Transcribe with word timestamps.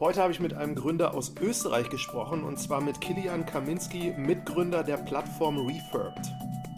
Heute 0.00 0.20
habe 0.20 0.32
ich 0.32 0.40
mit 0.40 0.54
einem 0.54 0.74
Gründer 0.74 1.14
aus 1.14 1.36
Österreich 1.40 1.88
gesprochen 1.88 2.42
und 2.42 2.58
zwar 2.58 2.80
mit 2.80 3.00
Kilian 3.00 3.46
Kaminski, 3.46 4.12
Mitgründer 4.16 4.82
der 4.82 4.96
Plattform 4.96 5.56
Refurbed. 5.56 6.32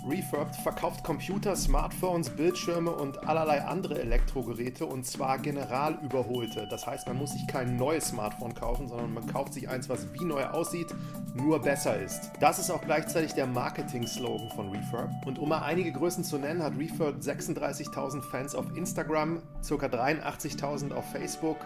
Refurbed 0.06 0.54
verkauft 0.56 1.02
Computer, 1.02 1.56
Smartphones, 1.56 2.28
Bildschirme 2.28 2.90
und 2.90 3.26
allerlei 3.26 3.62
andere 3.62 3.98
Elektrogeräte 4.00 4.84
und 4.84 5.06
zwar 5.06 5.38
general 5.38 5.98
überholte. 6.02 6.68
Das 6.68 6.86
heißt, 6.86 7.06
man 7.08 7.16
muss 7.16 7.32
sich 7.32 7.46
kein 7.46 7.76
neues 7.76 8.08
Smartphone 8.08 8.54
kaufen, 8.54 8.86
sondern 8.86 9.14
man 9.14 9.26
kauft 9.26 9.54
sich 9.54 9.66
eins, 9.66 9.88
was 9.88 10.12
wie 10.12 10.24
neu 10.24 10.44
aussieht, 10.44 10.94
nur 11.34 11.58
besser 11.60 11.98
ist. 11.98 12.32
Das 12.38 12.58
ist 12.58 12.70
auch 12.70 12.82
gleichzeitig 12.82 13.32
der 13.32 13.46
Marketing-Slogan 13.46 14.50
von 14.50 14.68
Refurbed. 14.68 15.26
Und 15.26 15.38
um 15.38 15.48
mal 15.48 15.62
einige 15.62 15.90
Größen 15.90 16.22
zu 16.22 16.36
nennen, 16.36 16.62
hat 16.62 16.78
Refurbed 16.78 17.22
36.000 17.22 18.20
Fans 18.20 18.54
auf 18.54 18.66
Instagram, 18.76 19.40
ca. 19.66 19.74
83.000 19.74 20.92
auf 20.92 21.10
Facebook, 21.10 21.56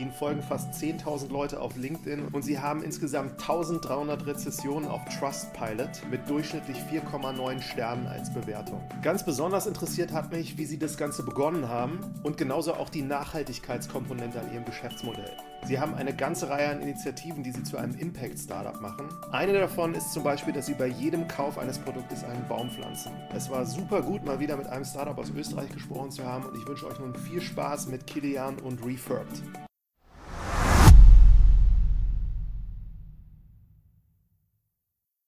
Ihnen 0.00 0.12
folgen 0.12 0.42
fast 0.42 0.72
10.000 0.72 1.30
Leute 1.30 1.60
auf 1.60 1.76
LinkedIn 1.76 2.28
und 2.32 2.42
Sie 2.42 2.58
haben 2.58 2.82
insgesamt 2.82 3.40
1.300 3.40 4.26
Rezessionen 4.26 4.88
auf 4.88 5.02
Trustpilot 5.04 6.08
mit 6.10 6.28
durchschnittlich 6.28 6.78
4,9 6.90 7.60
Sternen 7.60 8.06
als 8.06 8.32
Bewertung. 8.32 8.80
Ganz 9.02 9.24
besonders 9.24 9.66
interessiert 9.66 10.12
hat 10.12 10.32
mich, 10.32 10.56
wie 10.56 10.64
Sie 10.64 10.78
das 10.78 10.96
Ganze 10.96 11.22
begonnen 11.22 11.68
haben 11.68 12.00
und 12.22 12.38
genauso 12.38 12.74
auch 12.74 12.88
die 12.88 13.02
Nachhaltigkeitskomponente 13.02 14.40
an 14.40 14.52
Ihrem 14.52 14.64
Geschäftsmodell. 14.64 15.36
Sie 15.66 15.78
haben 15.78 15.94
eine 15.94 16.16
ganze 16.16 16.48
Reihe 16.48 16.70
an 16.70 16.80
Initiativen, 16.80 17.42
die 17.42 17.52
Sie 17.52 17.62
zu 17.62 17.76
einem 17.76 17.94
Impact-Startup 17.98 18.80
machen. 18.80 19.06
Eine 19.30 19.52
davon 19.52 19.94
ist 19.94 20.12
zum 20.12 20.22
Beispiel, 20.22 20.54
dass 20.54 20.64
Sie 20.64 20.74
bei 20.74 20.86
jedem 20.86 21.28
Kauf 21.28 21.58
eines 21.58 21.78
Produktes 21.78 22.24
einen 22.24 22.48
Baum 22.48 22.70
pflanzen. 22.70 23.12
Es 23.36 23.50
war 23.50 23.66
super 23.66 24.00
gut, 24.00 24.24
mal 24.24 24.40
wieder 24.40 24.56
mit 24.56 24.66
einem 24.66 24.86
Startup 24.86 25.18
aus 25.18 25.30
Österreich 25.30 25.70
gesprochen 25.70 26.10
zu 26.10 26.24
haben 26.24 26.46
und 26.46 26.56
ich 26.56 26.66
wünsche 26.66 26.86
euch 26.86 26.98
nun 26.98 27.14
viel 27.14 27.42
Spaß 27.42 27.88
mit 27.88 28.06
Kilian 28.06 28.58
und 28.60 28.84
Refurbed. 28.84 29.42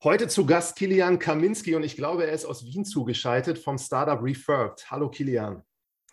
Heute 0.04 0.26
zu 0.26 0.44
Gast 0.44 0.74
Kilian 0.74 1.20
Kaminski 1.20 1.76
und 1.76 1.84
ich 1.84 1.94
glaube, 1.94 2.26
er 2.26 2.32
ist 2.32 2.44
aus 2.44 2.64
Wien 2.64 2.84
zugeschaltet 2.84 3.56
vom 3.56 3.78
Startup 3.78 4.20
Refurbed. 4.20 4.90
Hallo 4.90 5.08
Kilian. 5.08 5.62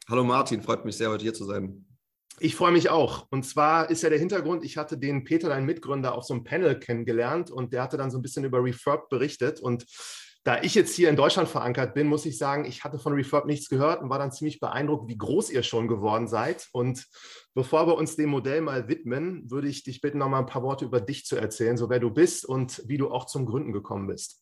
Hallo 0.07 0.23
Martin, 0.23 0.61
freut 0.61 0.85
mich 0.85 0.95
sehr, 0.95 1.09
heute 1.09 1.23
hier 1.23 1.33
zu 1.33 1.43
sein. 1.43 1.87
Ich 2.39 2.55
freue 2.55 2.71
mich 2.71 2.91
auch. 2.91 3.25
Und 3.31 3.47
zwar 3.47 3.89
ist 3.89 4.03
ja 4.03 4.09
der 4.09 4.19
Hintergrund, 4.19 4.63
ich 4.63 4.77
hatte 4.77 4.99
den 4.99 5.23
Peter, 5.23 5.49
deinen 5.49 5.65
Mitgründer, 5.65 6.13
auf 6.13 6.23
so 6.23 6.35
einem 6.35 6.43
Panel 6.43 6.77
kennengelernt 6.77 7.49
und 7.49 7.73
der 7.73 7.81
hatte 7.81 7.97
dann 7.97 8.11
so 8.11 8.19
ein 8.19 8.21
bisschen 8.21 8.43
über 8.43 8.63
Refurbed 8.63 9.09
berichtet 9.09 9.59
und 9.59 9.87
da 10.49 10.63
ich 10.63 10.73
jetzt 10.73 10.95
hier 10.95 11.11
in 11.11 11.15
Deutschland 11.15 11.47
verankert 11.47 11.93
bin, 11.93 12.07
muss 12.07 12.25
ich 12.25 12.39
sagen, 12.39 12.65
ich 12.65 12.83
hatte 12.83 12.97
von 12.97 13.13
Refurb 13.13 13.45
nichts 13.45 13.69
gehört 13.69 14.01
und 14.01 14.09
war 14.09 14.17
dann 14.17 14.31
ziemlich 14.31 14.59
beeindruckt, 14.59 15.07
wie 15.07 15.15
groß 15.15 15.51
ihr 15.51 15.61
schon 15.61 15.87
geworden 15.87 16.27
seid. 16.27 16.69
Und 16.71 17.05
bevor 17.53 17.85
wir 17.85 17.95
uns 17.95 18.15
dem 18.15 18.31
Modell 18.31 18.61
mal 18.61 18.87
widmen, 18.87 19.43
würde 19.51 19.67
ich 19.67 19.83
dich 19.83 20.01
bitten, 20.01 20.17
noch 20.17 20.27
mal 20.27 20.39
ein 20.39 20.47
paar 20.47 20.63
Worte 20.63 20.85
über 20.85 21.01
dich 21.01 21.27
zu 21.27 21.35
erzählen, 21.35 21.77
so 21.77 21.91
wer 21.91 21.99
du 21.99 22.09
bist 22.09 22.47
und 22.47 22.81
wie 22.87 22.97
du 22.97 23.11
auch 23.11 23.27
zum 23.27 23.45
Gründen 23.45 23.73
gekommen 23.73 24.07
bist. 24.07 24.41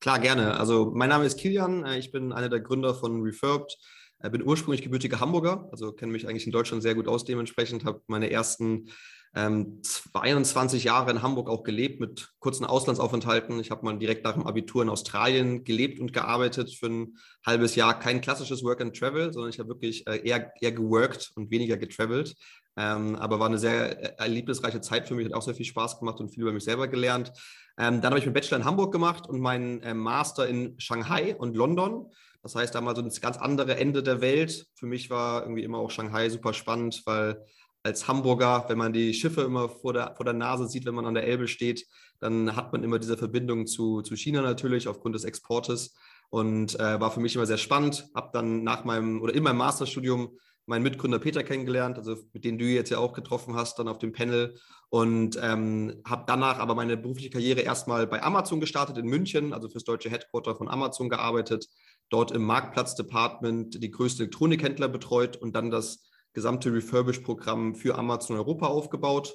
Klar, 0.00 0.20
gerne. 0.20 0.58
Also 0.58 0.90
mein 0.94 1.10
Name 1.10 1.26
ist 1.26 1.38
Kilian, 1.38 1.84
äh, 1.84 1.98
ich 1.98 2.12
bin 2.12 2.32
einer 2.32 2.48
der 2.48 2.60
Gründer 2.60 2.94
von 2.94 3.20
Refurbed. 3.20 3.76
Äh, 4.20 4.30
bin 4.30 4.42
ursprünglich 4.42 4.80
gebürtiger 4.80 5.20
Hamburger, 5.20 5.68
also 5.70 5.92
kenne 5.92 6.12
mich 6.12 6.28
eigentlich 6.28 6.46
in 6.46 6.52
Deutschland 6.52 6.82
sehr 6.82 6.94
gut 6.94 7.08
aus 7.08 7.26
dementsprechend, 7.26 7.84
habe 7.84 8.00
meine 8.06 8.30
ersten 8.30 8.88
ähm, 9.34 9.80
22 9.82 10.84
Jahre 10.84 11.10
in 11.10 11.22
Hamburg 11.22 11.48
auch 11.48 11.62
gelebt 11.62 12.00
mit 12.00 12.30
kurzen 12.40 12.64
Auslandsaufenthalten. 12.64 13.60
Ich 13.60 13.70
habe 13.70 13.84
mal 13.84 13.96
direkt 13.98 14.24
nach 14.24 14.34
dem 14.34 14.46
Abitur 14.46 14.82
in 14.82 14.88
Australien 14.88 15.62
gelebt 15.62 16.00
und 16.00 16.12
gearbeitet 16.12 16.74
für 16.74 16.86
ein 16.86 17.16
halbes 17.46 17.76
Jahr. 17.76 17.98
Kein 17.98 18.20
klassisches 18.20 18.64
Work 18.64 18.80
and 18.80 18.96
Travel, 18.96 19.32
sondern 19.32 19.50
ich 19.50 19.58
habe 19.60 19.68
wirklich 19.68 20.06
äh, 20.08 20.26
eher, 20.26 20.52
eher 20.60 20.72
geworkt 20.72 21.30
und 21.36 21.50
weniger 21.50 21.76
getravelt. 21.76 22.34
Ähm, 22.76 23.16
aber 23.16 23.38
war 23.38 23.46
eine 23.46 23.58
sehr 23.58 24.18
äh, 24.18 24.22
erlebnisreiche 24.22 24.80
Zeit 24.80 25.06
für 25.06 25.14
mich, 25.14 25.26
hat 25.26 25.34
auch 25.34 25.42
sehr 25.42 25.54
viel 25.54 25.66
Spaß 25.66 25.98
gemacht 26.00 26.18
und 26.20 26.30
viel 26.30 26.42
über 26.42 26.52
mich 26.52 26.64
selber 26.64 26.88
gelernt. 26.88 27.32
Ähm, 27.78 28.00
dann 28.00 28.10
habe 28.10 28.18
ich 28.18 28.26
meinen 28.26 28.34
Bachelor 28.34 28.58
in 28.58 28.64
Hamburg 28.64 28.92
gemacht 28.92 29.28
und 29.28 29.40
meinen 29.40 29.82
äh, 29.82 29.94
Master 29.94 30.48
in 30.48 30.74
Shanghai 30.78 31.36
und 31.36 31.56
London. 31.56 32.10
Das 32.42 32.54
heißt, 32.54 32.74
da 32.74 32.80
mal 32.80 32.96
so 32.96 33.02
das 33.02 33.20
ganz 33.20 33.36
andere 33.36 33.76
Ende 33.76 34.02
der 34.02 34.20
Welt. 34.20 34.66
Für 34.74 34.86
mich 34.86 35.10
war 35.10 35.42
irgendwie 35.42 35.62
immer 35.62 35.78
auch 35.78 35.90
Shanghai 35.90 36.30
super 36.30 36.54
spannend, 36.54 37.02
weil 37.04 37.44
als 37.82 38.08
Hamburger, 38.08 38.64
wenn 38.68 38.78
man 38.78 38.92
die 38.92 39.14
Schiffe 39.14 39.42
immer 39.42 39.68
vor 39.68 39.92
der, 39.92 40.14
vor 40.16 40.24
der 40.24 40.34
Nase 40.34 40.68
sieht, 40.68 40.84
wenn 40.86 40.94
man 40.94 41.06
an 41.06 41.14
der 41.14 41.26
Elbe 41.26 41.48
steht, 41.48 41.86
dann 42.18 42.54
hat 42.54 42.72
man 42.72 42.84
immer 42.84 42.98
diese 42.98 43.16
Verbindung 43.16 43.66
zu, 43.66 44.02
zu 44.02 44.16
China 44.16 44.42
natürlich 44.42 44.88
aufgrund 44.88 45.14
des 45.14 45.24
Exportes 45.24 45.94
und 46.28 46.78
äh, 46.78 47.00
war 47.00 47.10
für 47.10 47.20
mich 47.20 47.34
immer 47.34 47.46
sehr 47.46 47.58
spannend. 47.58 48.08
Habe 48.14 48.30
dann 48.32 48.62
nach 48.62 48.84
meinem 48.84 49.22
oder 49.22 49.34
in 49.34 49.42
meinem 49.42 49.56
Masterstudium 49.56 50.38
meinen 50.66 50.82
Mitgründer 50.82 51.18
Peter 51.18 51.42
kennengelernt, 51.42 51.98
also 51.98 52.16
mit 52.32 52.44
dem 52.44 52.58
du 52.58 52.64
jetzt 52.64 52.90
ja 52.90 52.98
auch 52.98 53.12
getroffen 53.12 53.56
hast, 53.56 53.78
dann 53.78 53.88
auf 53.88 53.98
dem 53.98 54.12
Panel 54.12 54.56
und 54.88 55.38
ähm, 55.42 56.00
habe 56.06 56.24
danach 56.26 56.58
aber 56.58 56.74
meine 56.74 56.96
berufliche 56.96 57.30
Karriere 57.30 57.60
erstmal 57.60 58.06
bei 58.06 58.22
Amazon 58.22 58.60
gestartet 58.60 58.98
in 58.98 59.06
München, 59.06 59.52
also 59.52 59.68
fürs 59.68 59.84
deutsche 59.84 60.10
Headquarter 60.10 60.54
von 60.54 60.68
Amazon 60.68 61.08
gearbeitet, 61.08 61.66
dort 62.08 62.30
im 62.30 62.42
Marktplatz-Department 62.42 63.82
die 63.82 63.90
größten 63.90 64.24
Elektronikhändler 64.24 64.88
betreut 64.88 65.36
und 65.36 65.56
dann 65.56 65.70
das 65.70 66.04
gesamte 66.32 66.72
Refurbish-Programm 66.72 67.74
für 67.74 67.96
Amazon 67.96 68.36
Europa 68.36 68.66
aufgebaut. 68.66 69.34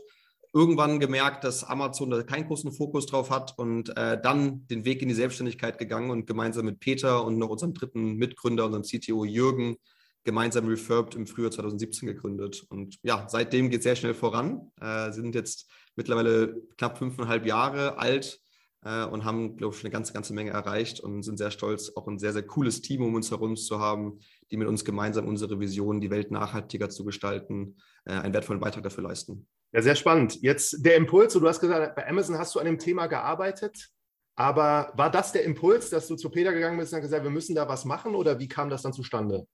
Irgendwann 0.54 1.00
gemerkt, 1.00 1.44
dass 1.44 1.66
Amazon 1.66 2.10
da 2.10 2.24
keinen 2.24 2.48
großen 2.48 2.72
Fokus 2.72 3.06
drauf 3.06 3.30
hat 3.30 3.54
und 3.58 3.96
äh, 3.98 4.20
dann 4.22 4.66
den 4.68 4.86
Weg 4.86 5.02
in 5.02 5.10
die 5.10 5.14
Selbstständigkeit 5.14 5.78
gegangen 5.78 6.12
und 6.12 6.28
gemeinsam 6.28 6.66
mit 6.66 6.80
Peter 6.80 7.26
und 7.26 7.38
noch 7.38 7.50
unserem 7.50 7.74
dritten 7.74 8.16
Mitgründer, 8.16 8.66
unserem 8.66 8.84
CTO 8.84 9.26
Jürgen, 9.26 9.76
gemeinsam 10.24 10.68
Refurbed 10.68 11.16
im 11.16 11.28
Frühjahr 11.28 11.52
2017 11.52 12.08
gegründet. 12.08 12.66
Und 12.70 12.98
ja, 13.04 13.28
seitdem 13.30 13.70
geht 13.70 13.80
es 13.80 13.84
sehr 13.84 13.96
schnell 13.96 14.14
voran. 14.14 14.72
Äh, 14.80 15.12
sind 15.12 15.36
jetzt 15.36 15.70
mittlerweile 15.96 16.62
knapp 16.78 16.98
fünfeinhalb 16.98 17.46
Jahre 17.46 17.98
alt 17.98 18.40
äh, 18.84 19.06
und 19.06 19.24
haben, 19.26 19.58
glaube 19.58 19.76
ich, 19.76 19.84
eine 19.84 19.92
ganze, 19.92 20.14
ganze 20.14 20.34
Menge 20.34 20.52
erreicht 20.52 21.00
und 21.00 21.24
sind 21.24 21.38
sehr 21.38 21.52
stolz, 21.52 21.92
auch 21.96 22.08
ein 22.08 22.20
sehr, 22.20 22.34
sehr 22.34 22.46
cooles 22.46 22.82
Team 22.82 23.02
um 23.02 23.14
uns 23.14 23.32
herum 23.32 23.56
zu 23.56 23.80
haben, 23.80 24.20
die 24.52 24.58
mit 24.58 24.68
uns 24.68 24.86
gemeinsam 24.86 25.28
unsere 25.28 25.60
Vision, 25.60 26.02
die 26.02 26.12
Welt 26.12 26.32
nachhaltiger 26.32 26.90
zu 26.90 27.04
gestalten, 27.04 27.78
äh, 28.06 28.14
einen 28.14 28.34
wertvollen 28.34 28.62
Beitrag 28.62 28.84
dafür 28.84 29.04
leisten. 29.04 29.48
Ja, 29.72 29.82
sehr 29.82 29.96
spannend. 29.96 30.42
Jetzt 30.42 30.86
der 30.86 30.96
Impuls, 30.96 31.34
du 31.34 31.48
hast 31.48 31.60
gesagt, 31.60 31.96
bei 31.96 32.08
Amazon 32.08 32.38
hast 32.38 32.56
du 32.56 32.60
an 32.60 32.66
dem 32.66 32.80
Thema 32.80 33.08
gearbeitet. 33.08 33.90
Aber 34.36 34.92
war 34.96 35.10
das 35.10 35.32
der 35.32 35.44
Impuls, 35.44 35.90
dass 35.90 36.08
du 36.08 36.16
zu 36.16 36.30
Peter 36.30 36.54
gegangen 36.54 36.78
bist 36.78 36.94
und 36.94 37.02
gesagt, 37.02 37.24
wir 37.24 37.32
müssen 37.32 37.56
da 37.56 37.68
was 37.68 37.86
machen 37.86 38.16
oder 38.16 38.38
wie 38.40 38.50
kam 38.50 38.70
das 38.70 38.82
dann 38.82 38.94
zustande? 38.94 39.48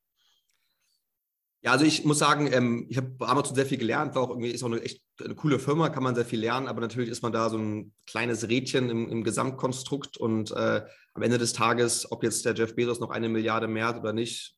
Ja, 1.63 1.73
also 1.73 1.85
ich 1.85 2.03
muss 2.05 2.17
sagen, 2.17 2.51
ähm, 2.51 2.87
ich 2.89 2.97
habe 2.97 3.09
bei 3.09 3.27
Amazon 3.27 3.53
sehr 3.53 3.67
viel 3.67 3.77
gelernt, 3.77 4.15
war 4.15 4.23
auch 4.23 4.29
irgendwie, 4.29 4.49
ist 4.49 4.63
auch 4.63 4.67
eine 4.67 4.81
echt 4.81 5.03
eine 5.23 5.35
coole 5.35 5.59
Firma, 5.59 5.89
kann 5.89 6.01
man 6.01 6.15
sehr 6.15 6.25
viel 6.25 6.39
lernen, 6.39 6.67
aber 6.67 6.81
natürlich 6.81 7.11
ist 7.11 7.21
man 7.21 7.31
da 7.31 7.51
so 7.51 7.57
ein 7.59 7.93
kleines 8.07 8.49
Rädchen 8.49 8.89
im, 8.89 9.07
im 9.07 9.23
Gesamtkonstrukt 9.23 10.17
und 10.17 10.49
äh, 10.49 10.81
am 11.13 11.21
Ende 11.21 11.37
des 11.37 11.53
Tages, 11.53 12.11
ob 12.11 12.23
jetzt 12.23 12.45
der 12.45 12.55
Jeff 12.55 12.75
Bezos 12.75 12.99
noch 12.99 13.11
eine 13.11 13.29
Milliarde 13.29 13.67
mehr 13.67 13.85
hat 13.85 13.99
oder 13.99 14.11
nicht, 14.11 14.55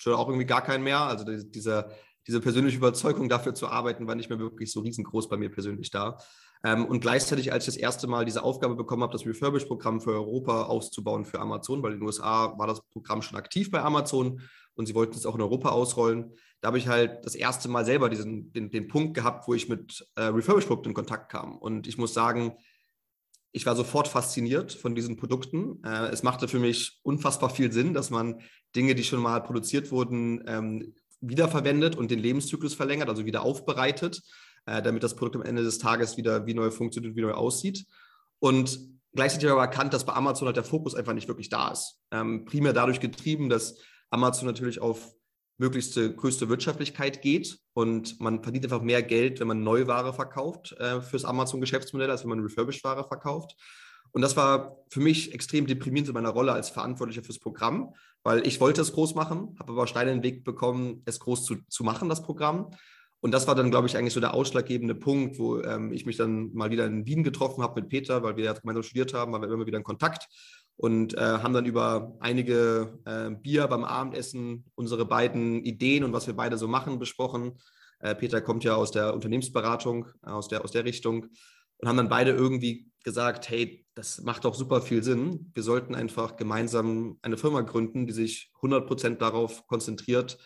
schon 0.00 0.14
auch 0.14 0.28
irgendwie 0.28 0.46
gar 0.46 0.62
keinen 0.62 0.82
mehr. 0.82 1.00
Also 1.00 1.24
die, 1.24 1.50
diese, 1.50 1.90
diese 2.26 2.40
persönliche 2.40 2.78
Überzeugung 2.78 3.28
dafür 3.28 3.54
zu 3.54 3.68
arbeiten, 3.68 4.06
war 4.06 4.14
nicht 4.14 4.30
mehr 4.30 4.38
wirklich 4.38 4.72
so 4.72 4.80
riesengroß 4.80 5.28
bei 5.28 5.36
mir 5.36 5.50
persönlich 5.50 5.90
da. 5.90 6.18
Ähm, 6.64 6.86
und 6.86 7.00
gleichzeitig, 7.00 7.52
als 7.52 7.64
ich 7.64 7.74
das 7.74 7.82
erste 7.82 8.06
Mal 8.06 8.24
diese 8.24 8.42
Aufgabe 8.42 8.76
bekommen 8.76 9.02
habe, 9.02 9.12
das 9.12 9.26
Refurbish-Programm 9.26 10.00
für 10.00 10.12
Europa 10.12 10.64
auszubauen 10.64 11.24
für 11.24 11.40
Amazon, 11.40 11.82
weil 11.82 11.92
in 11.92 11.98
den 12.00 12.06
USA 12.06 12.58
war 12.58 12.66
das 12.66 12.82
Programm 12.88 13.22
schon 13.22 13.38
aktiv 13.38 13.70
bei 13.70 13.82
Amazon 13.82 14.40
und 14.74 14.86
sie 14.86 14.94
wollten 14.94 15.16
es 15.16 15.26
auch 15.26 15.34
in 15.34 15.40
Europa 15.40 15.70
ausrollen. 15.70 16.32
Da 16.60 16.68
habe 16.68 16.78
ich 16.78 16.88
halt 16.88 17.24
das 17.24 17.34
erste 17.34 17.68
Mal 17.68 17.84
selber 17.84 18.10
diesen, 18.10 18.52
den, 18.52 18.70
den 18.70 18.88
Punkt 18.88 19.14
gehabt, 19.14 19.48
wo 19.48 19.54
ich 19.54 19.68
mit 19.68 20.06
äh, 20.16 20.24
Refurbished-Produkten 20.24 20.90
in 20.90 20.94
Kontakt 20.94 21.32
kam. 21.32 21.56
Und 21.56 21.86
ich 21.86 21.96
muss 21.96 22.12
sagen, 22.12 22.56
ich 23.52 23.66
war 23.66 23.74
sofort 23.74 24.08
fasziniert 24.08 24.72
von 24.72 24.94
diesen 24.94 25.16
Produkten. 25.16 25.82
Äh, 25.84 26.08
es 26.08 26.22
machte 26.22 26.48
für 26.48 26.58
mich 26.58 27.00
unfassbar 27.02 27.50
viel 27.50 27.72
Sinn, 27.72 27.94
dass 27.94 28.10
man 28.10 28.40
Dinge, 28.76 28.94
die 28.94 29.04
schon 29.04 29.20
mal 29.20 29.40
produziert 29.42 29.90
wurden, 29.90 30.44
ähm, 30.46 30.94
wiederverwendet 31.20 31.96
und 31.96 32.10
den 32.10 32.18
Lebenszyklus 32.18 32.74
verlängert, 32.74 33.08
also 33.08 33.26
wieder 33.26 33.42
aufbereitet, 33.42 34.22
äh, 34.66 34.82
damit 34.82 35.02
das 35.02 35.16
Produkt 35.16 35.36
am 35.36 35.42
Ende 35.42 35.62
des 35.62 35.78
Tages 35.78 36.16
wieder 36.16 36.46
wie 36.46 36.54
neu 36.54 36.70
funktioniert, 36.70 37.16
wie 37.16 37.22
neu 37.22 37.32
aussieht. 37.32 37.86
Und 38.38 38.78
gleichzeitig 39.14 39.48
habe 39.48 39.58
ich 39.58 39.62
aber 39.62 39.70
erkannt, 39.70 39.92
dass 39.92 40.06
bei 40.06 40.14
Amazon 40.14 40.46
halt 40.46 40.56
der 40.56 40.64
Fokus 40.64 40.94
einfach 40.94 41.12
nicht 41.12 41.28
wirklich 41.28 41.48
da 41.48 41.70
ist. 41.70 42.00
Ähm, 42.10 42.44
primär 42.44 42.72
dadurch 42.72 43.00
getrieben, 43.00 43.48
dass 43.48 43.78
Amazon 44.10 44.46
natürlich 44.46 44.80
auf 44.80 45.12
möglichste 45.60 46.14
größte 46.14 46.48
Wirtschaftlichkeit 46.48 47.20
geht 47.20 47.58
und 47.74 48.18
man 48.18 48.42
verdient 48.42 48.64
einfach 48.64 48.80
mehr 48.80 49.02
Geld, 49.02 49.40
wenn 49.40 49.46
man 49.46 49.62
Neuware 49.62 50.14
verkauft 50.14 50.72
äh, 50.78 51.02
fürs 51.02 51.26
Amazon-Geschäftsmodell, 51.26 52.10
als 52.10 52.22
wenn 52.22 52.30
man 52.30 52.40
Refurbished-Ware 52.40 53.06
verkauft. 53.06 53.54
Und 54.12 54.22
das 54.22 54.36
war 54.36 54.78
für 54.88 55.00
mich 55.00 55.34
extrem 55.34 55.66
deprimierend 55.66 56.08
in 56.08 56.14
meiner 56.14 56.30
Rolle 56.30 56.52
als 56.52 56.70
Verantwortlicher 56.70 57.22
fürs 57.22 57.38
Programm, 57.38 57.94
weil 58.22 58.44
ich 58.46 58.58
wollte 58.60 58.80
es 58.80 58.92
groß 58.92 59.14
machen, 59.14 59.54
habe 59.60 59.72
aber 59.72 59.86
Steine 59.86 60.12
in 60.12 60.18
den 60.18 60.24
Weg 60.24 60.44
bekommen, 60.44 61.02
es 61.04 61.20
groß 61.20 61.44
zu, 61.44 61.56
zu 61.68 61.84
machen, 61.84 62.08
das 62.08 62.22
Programm. 62.22 62.70
Und 63.20 63.32
das 63.32 63.46
war 63.46 63.54
dann, 63.54 63.70
glaube 63.70 63.86
ich, 63.86 63.98
eigentlich 63.98 64.14
so 64.14 64.20
der 64.20 64.32
ausschlaggebende 64.32 64.94
Punkt, 64.94 65.38
wo 65.38 65.60
ähm, 65.60 65.92
ich 65.92 66.06
mich 66.06 66.16
dann 66.16 66.54
mal 66.54 66.70
wieder 66.70 66.86
in 66.86 67.04
Wien 67.04 67.22
getroffen 67.22 67.62
habe 67.62 67.82
mit 67.82 67.90
Peter, 67.90 68.22
weil 68.22 68.36
wir 68.36 68.44
ja 68.44 68.54
gemeinsam 68.54 68.82
studiert 68.82 69.12
haben, 69.12 69.32
waren 69.32 69.42
wir 69.42 69.52
immer 69.52 69.66
wieder 69.66 69.76
in 69.76 69.84
Kontakt 69.84 70.26
und 70.80 71.12
äh, 71.12 71.20
haben 71.20 71.52
dann 71.52 71.66
über 71.66 72.16
einige 72.20 72.98
äh, 73.04 73.30
Bier 73.30 73.66
beim 73.66 73.84
Abendessen 73.84 74.64
unsere 74.76 75.04
beiden 75.04 75.62
Ideen 75.62 76.04
und 76.04 76.14
was 76.14 76.26
wir 76.26 76.34
beide 76.34 76.56
so 76.56 76.68
machen 76.68 76.98
besprochen. 76.98 77.58
Äh, 77.98 78.14
Peter 78.14 78.40
kommt 78.40 78.64
ja 78.64 78.76
aus 78.76 78.90
der 78.90 79.12
Unternehmensberatung, 79.12 80.06
aus 80.22 80.48
der, 80.48 80.64
aus 80.64 80.70
der 80.72 80.86
Richtung 80.86 81.26
und 81.76 81.88
haben 81.88 81.98
dann 81.98 82.08
beide 82.08 82.30
irgendwie 82.30 82.90
gesagt, 83.04 83.50
hey, 83.50 83.84
das 83.94 84.22
macht 84.22 84.46
doch 84.46 84.54
super 84.54 84.80
viel 84.80 85.02
Sinn. 85.02 85.50
Wir 85.52 85.62
sollten 85.62 85.94
einfach 85.94 86.36
gemeinsam 86.36 87.18
eine 87.20 87.36
Firma 87.36 87.60
gründen, 87.60 88.06
die 88.06 88.14
sich 88.14 88.50
100% 88.62 89.16
darauf 89.16 89.66
konzentriert, 89.66 90.38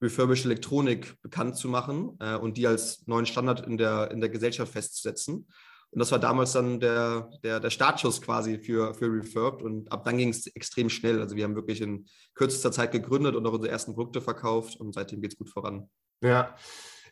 refurbished 0.00 0.44
Elektronik 0.44 1.20
bekannt 1.20 1.56
zu 1.56 1.66
machen 1.66 2.16
äh, 2.20 2.36
und 2.36 2.58
die 2.58 2.68
als 2.68 3.08
neuen 3.08 3.26
Standard 3.26 3.66
in 3.66 3.76
der, 3.76 4.12
in 4.12 4.20
der 4.20 4.30
Gesellschaft 4.30 4.70
festzusetzen. 4.70 5.48
Und 5.92 5.98
das 5.98 6.12
war 6.12 6.20
damals 6.20 6.52
dann 6.52 6.78
der, 6.78 7.30
der, 7.42 7.58
der 7.58 7.70
Startschuss 7.70 8.22
quasi 8.22 8.58
für, 8.58 8.94
für 8.94 9.06
Refurbed. 9.06 9.62
Und 9.62 9.90
ab 9.90 10.04
dann 10.04 10.18
ging 10.18 10.28
es 10.28 10.46
extrem 10.46 10.88
schnell. 10.88 11.20
Also 11.20 11.34
wir 11.34 11.44
haben 11.44 11.56
wirklich 11.56 11.80
in 11.80 12.06
kürzester 12.34 12.70
Zeit 12.70 12.92
gegründet 12.92 13.34
und 13.34 13.44
auch 13.46 13.52
unsere 13.52 13.72
ersten 13.72 13.94
Produkte 13.94 14.20
verkauft 14.20 14.78
und 14.78 14.94
seitdem 14.94 15.20
geht 15.20 15.32
es 15.32 15.38
gut 15.38 15.50
voran. 15.50 15.90
Ja, 16.22 16.54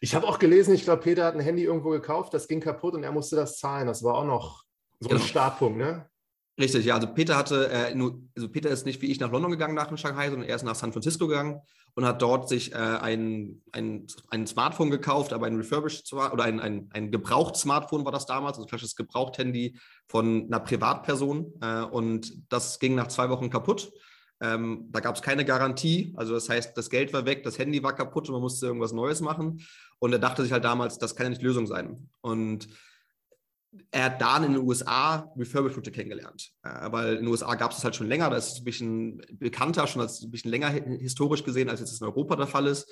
ich 0.00 0.14
habe 0.14 0.28
auch 0.28 0.38
gelesen, 0.38 0.74
ich 0.74 0.84
glaube, 0.84 1.02
Peter 1.02 1.24
hat 1.24 1.34
ein 1.34 1.40
Handy 1.40 1.64
irgendwo 1.64 1.90
gekauft, 1.90 2.32
das 2.34 2.46
ging 2.46 2.60
kaputt 2.60 2.94
und 2.94 3.02
er 3.02 3.10
musste 3.10 3.34
das 3.34 3.58
zahlen. 3.58 3.88
Das 3.88 4.04
war 4.04 4.14
auch 4.14 4.24
noch 4.24 4.64
so 5.00 5.08
genau. 5.08 5.20
ein 5.20 5.26
Startpunkt, 5.26 5.78
ne? 5.78 6.08
Richtig, 6.58 6.84
ja. 6.84 6.96
Also 6.96 7.06
Peter 7.06 7.36
hatte, 7.36 7.70
äh, 7.70 7.94
nur, 7.94 8.20
also 8.36 8.48
Peter 8.48 8.68
ist 8.68 8.84
nicht 8.84 9.00
wie 9.00 9.06
ich 9.06 9.20
nach 9.20 9.30
London 9.30 9.52
gegangen 9.52 9.74
nach 9.74 9.96
Shanghai, 9.96 10.28
sondern 10.28 10.48
er 10.48 10.56
ist 10.56 10.64
nach 10.64 10.74
San 10.74 10.92
Francisco 10.92 11.28
gegangen 11.28 11.60
und 11.94 12.04
hat 12.04 12.20
dort 12.20 12.48
sich 12.48 12.72
äh, 12.72 12.76
ein, 12.76 13.62
ein, 13.70 14.06
ein 14.30 14.46
Smartphone 14.46 14.90
gekauft, 14.90 15.32
aber 15.32 15.46
ein 15.46 15.56
refurbished 15.56 16.12
oder 16.12 16.42
ein, 16.42 16.58
ein, 16.58 16.88
ein 16.92 17.12
gebraucht 17.12 17.56
Smartphone 17.56 18.04
war 18.04 18.10
das 18.10 18.26
damals, 18.26 18.56
also 18.56 18.66
klassisches 18.66 18.96
Gebraucht-Handy 18.96 19.78
von 20.08 20.46
einer 20.46 20.58
Privatperson. 20.58 21.52
Äh, 21.60 21.82
und 21.82 22.32
das 22.52 22.80
ging 22.80 22.96
nach 22.96 23.06
zwei 23.06 23.30
Wochen 23.30 23.50
kaputt. 23.50 23.92
Ähm, 24.40 24.88
da 24.90 24.98
gab 24.98 25.14
es 25.14 25.22
keine 25.22 25.44
Garantie. 25.44 26.12
Also 26.16 26.34
das 26.34 26.48
heißt, 26.48 26.76
das 26.76 26.90
Geld 26.90 27.12
war 27.12 27.24
weg, 27.24 27.44
das 27.44 27.58
Handy 27.58 27.82
war 27.84 27.94
kaputt 27.94 28.28
und 28.28 28.32
man 28.32 28.42
musste 28.42 28.66
irgendwas 28.66 28.92
Neues 28.92 29.20
machen. 29.20 29.60
Und 30.00 30.12
er 30.12 30.18
dachte 30.18 30.42
sich 30.42 30.52
halt 30.52 30.64
damals, 30.64 30.98
das 30.98 31.14
kann 31.14 31.26
ja 31.26 31.30
nicht 31.30 31.42
Lösung 31.42 31.68
sein. 31.68 32.08
Und 32.20 32.68
er 33.90 34.04
hat 34.04 34.20
da 34.20 34.36
in 34.38 34.54
den 34.54 34.62
USA 34.62 35.32
Refurbished-Produkte 35.36 35.92
kennengelernt. 35.92 36.50
Äh, 36.62 36.90
weil 36.90 37.14
in 37.14 37.24
den 37.24 37.28
USA 37.28 37.54
gab 37.54 37.70
es 37.70 37.78
das 37.78 37.84
halt 37.84 37.96
schon 37.96 38.08
länger, 38.08 38.30
da 38.30 38.36
ist 38.36 38.52
es 38.52 38.58
ein 38.60 38.64
bisschen 38.64 39.22
bekannter, 39.32 39.86
schon 39.86 40.02
als 40.02 40.22
ein 40.22 40.30
bisschen 40.30 40.50
länger 40.50 40.70
historisch 40.70 41.44
gesehen, 41.44 41.68
als 41.68 41.80
jetzt 41.80 42.00
in 42.00 42.06
Europa 42.06 42.36
der 42.36 42.46
Fall 42.46 42.66
ist. 42.66 42.90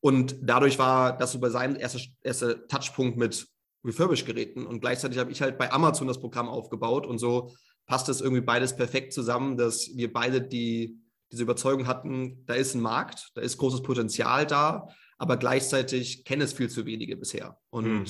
Und 0.00 0.36
dadurch 0.42 0.78
war 0.78 1.16
das 1.16 1.34
über 1.34 1.50
sein 1.50 1.76
erster 1.76 2.00
erste 2.22 2.66
Touchpunkt 2.68 3.16
mit 3.16 3.46
Refurbished-Geräten. 3.84 4.66
Und 4.66 4.80
gleichzeitig 4.80 5.18
habe 5.18 5.30
ich 5.30 5.42
halt 5.42 5.58
bei 5.58 5.72
Amazon 5.72 6.08
das 6.08 6.20
Programm 6.20 6.48
aufgebaut 6.48 7.06
und 7.06 7.18
so 7.18 7.52
passt 7.86 8.08
es 8.08 8.20
irgendwie 8.20 8.42
beides 8.42 8.76
perfekt 8.76 9.12
zusammen, 9.12 9.56
dass 9.56 9.96
wir 9.96 10.12
beide 10.12 10.42
die, 10.42 10.98
diese 11.32 11.42
Überzeugung 11.42 11.86
hatten, 11.86 12.44
da 12.46 12.54
ist 12.54 12.74
ein 12.74 12.80
Markt, 12.80 13.30
da 13.34 13.40
ist 13.40 13.56
großes 13.56 13.82
Potenzial 13.82 14.46
da, 14.46 14.88
aber 15.16 15.36
gleichzeitig 15.36 16.24
kennen 16.24 16.42
es 16.42 16.52
viel 16.52 16.68
zu 16.68 16.86
wenige 16.86 17.16
bisher. 17.16 17.58
Und 17.70 17.84
hm. 17.84 18.04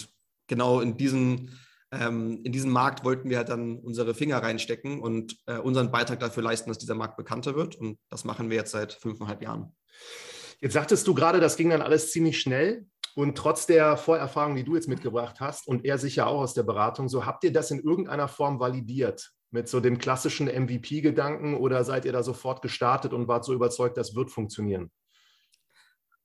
genau 0.49 0.81
in 0.81 0.96
diesen 0.96 1.58
ähm, 1.93 2.40
in 2.44 2.52
diesen 2.52 2.70
Markt 2.70 3.05
wollten 3.05 3.31
wir 3.31 3.38
halt 3.38 3.49
dann 3.49 3.79
unsere 3.79 4.14
Finger 4.14 4.38
reinstecken 4.38 5.00
und 5.00 5.37
äh, 5.46 5.58
unseren 5.58 5.90
Beitrag 5.90 6.20
dafür 6.20 6.43
leisten, 6.43 6.69
dass 6.69 6.79
dieser 6.79 6.94
Markt 6.94 7.17
bekannter 7.17 7.55
wird. 7.55 7.76
Und 7.76 7.99
das 8.11 8.25
machen 8.25 8.50
wir 8.50 8.56
jetzt 8.56 8.73
seit 8.73 8.93
fünfeinhalb 8.93 9.43
Jahren. 9.43 9.75
Jetzt 10.61 10.75
sagtest 10.75 11.06
du 11.06 11.14
gerade, 11.14 11.40
das 11.40 11.56
ging 11.56 11.70
dann 11.70 11.82
alles 11.82 12.12
ziemlich 12.12 12.40
schnell. 12.40 12.87
Und 13.14 13.37
trotz 13.37 13.67
der 13.67 13.96
Vorerfahrung, 13.96 14.55
die 14.55 14.64
du 14.64 14.75
jetzt 14.76 14.88
mitgebracht 14.88 15.40
hast 15.40 15.67
und 15.67 15.85
er 15.85 15.99
sicher 15.99 16.26
auch 16.26 16.40
aus 16.40 16.55
der 16.55 16.62
Beratung, 16.62 17.08
so 17.08 17.26
habt 17.26 17.43
ihr 17.43 17.52
das 17.52 17.70
in 17.70 17.81
irgendeiner 17.81 18.29
Form 18.29 18.61
validiert 18.61 19.32
mit 19.50 19.69
so 19.69 19.81
dem 19.81 19.99
klassischen 19.99 20.46
MVP-Gedanken 20.46 21.55
oder 21.55 21.82
seid 21.85 22.05
ihr 22.05 22.12
da 22.12 22.23
sofort 22.23 22.62
gestartet 22.62 23.12
und 23.12 23.26
wart 23.26 23.44
so 23.44 23.55
überzeugt, 23.55 23.96
das 23.96 24.14
wird 24.14 24.31
funktionieren? 24.31 24.90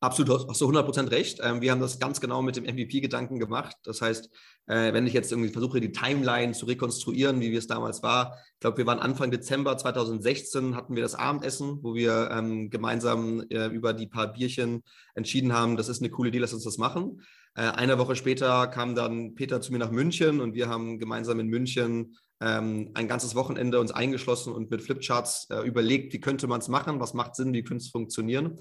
Absolut, 0.04 0.50
hast 0.50 0.60
du 0.60 0.70
100% 0.70 1.12
recht. 1.12 1.40
Ähm, 1.42 1.62
wir 1.62 1.72
haben 1.72 1.80
das 1.80 1.98
ganz 1.98 2.20
genau 2.20 2.42
mit 2.42 2.58
dem 2.58 2.66
MVP-Gedanken 2.66 3.40
gemacht. 3.40 3.78
Das 3.86 4.02
heißt, 4.02 4.30
äh, 4.68 4.92
wenn 4.92 5.08
ich 5.08 5.14
jetzt 5.14 5.32
irgendwie 5.32 5.50
versuche, 5.50 5.80
die 5.80 5.94
Timeline 5.94 6.52
zu 6.52 6.66
rekonstruieren, 6.66 7.40
wie 7.40 7.56
es 7.56 7.68
damals 7.68 8.04
war, 8.04 8.38
ich 8.56 8.60
glaube, 8.60 8.80
wir 8.80 8.86
waren 8.86 9.00
Anfang 9.00 9.32
Dezember 9.32 9.78
2016, 9.78 10.76
hatten 10.76 10.98
wir 10.98 11.04
das 11.04 11.16
Abendessen, 11.16 11.80
wo 11.84 11.96
wir 11.96 12.32
ähm, 12.34 12.70
gemeinsam 12.70 13.46
äh, 13.50 13.68
über 13.68 13.94
die 13.94 14.08
paar 14.08 14.34
Bierchen 14.34 14.84
entschieden 15.16 15.54
haben, 15.54 15.78
das 15.78 15.88
ist 15.88 16.02
eine 16.02 16.10
coole 16.10 16.28
Idee, 16.28 16.40
lass 16.40 16.54
uns 16.54 16.66
das 16.66 16.78
machen. 16.78 17.22
Äh, 17.56 17.62
eine 17.62 17.98
Woche 17.98 18.18
später 18.18 18.68
kam 18.68 18.96
dann 18.96 19.36
Peter 19.36 19.62
zu 19.62 19.72
mir 19.72 19.80
nach 19.80 19.92
München 19.92 20.42
und 20.42 20.54
wir 20.54 20.68
haben 20.68 21.00
gemeinsam 21.00 21.40
in 21.40 21.48
München 21.48 22.18
ähm, 22.42 22.92
ein 22.94 23.08
ganzes 23.08 23.36
Wochenende 23.36 23.80
uns 23.80 23.94
eingeschlossen 23.94 24.52
und 24.52 24.70
mit 24.70 24.82
Flipcharts 24.82 25.48
überlegt, 25.64 26.12
wie 26.12 26.20
könnte 26.20 26.48
man 26.48 26.60
es 26.60 26.68
machen, 26.68 27.00
was 27.00 27.14
macht 27.14 27.38
Sinn, 27.38 27.54
wie 27.54 27.64
könnte 27.64 27.86
es 27.86 27.90
funktionieren. 27.90 28.60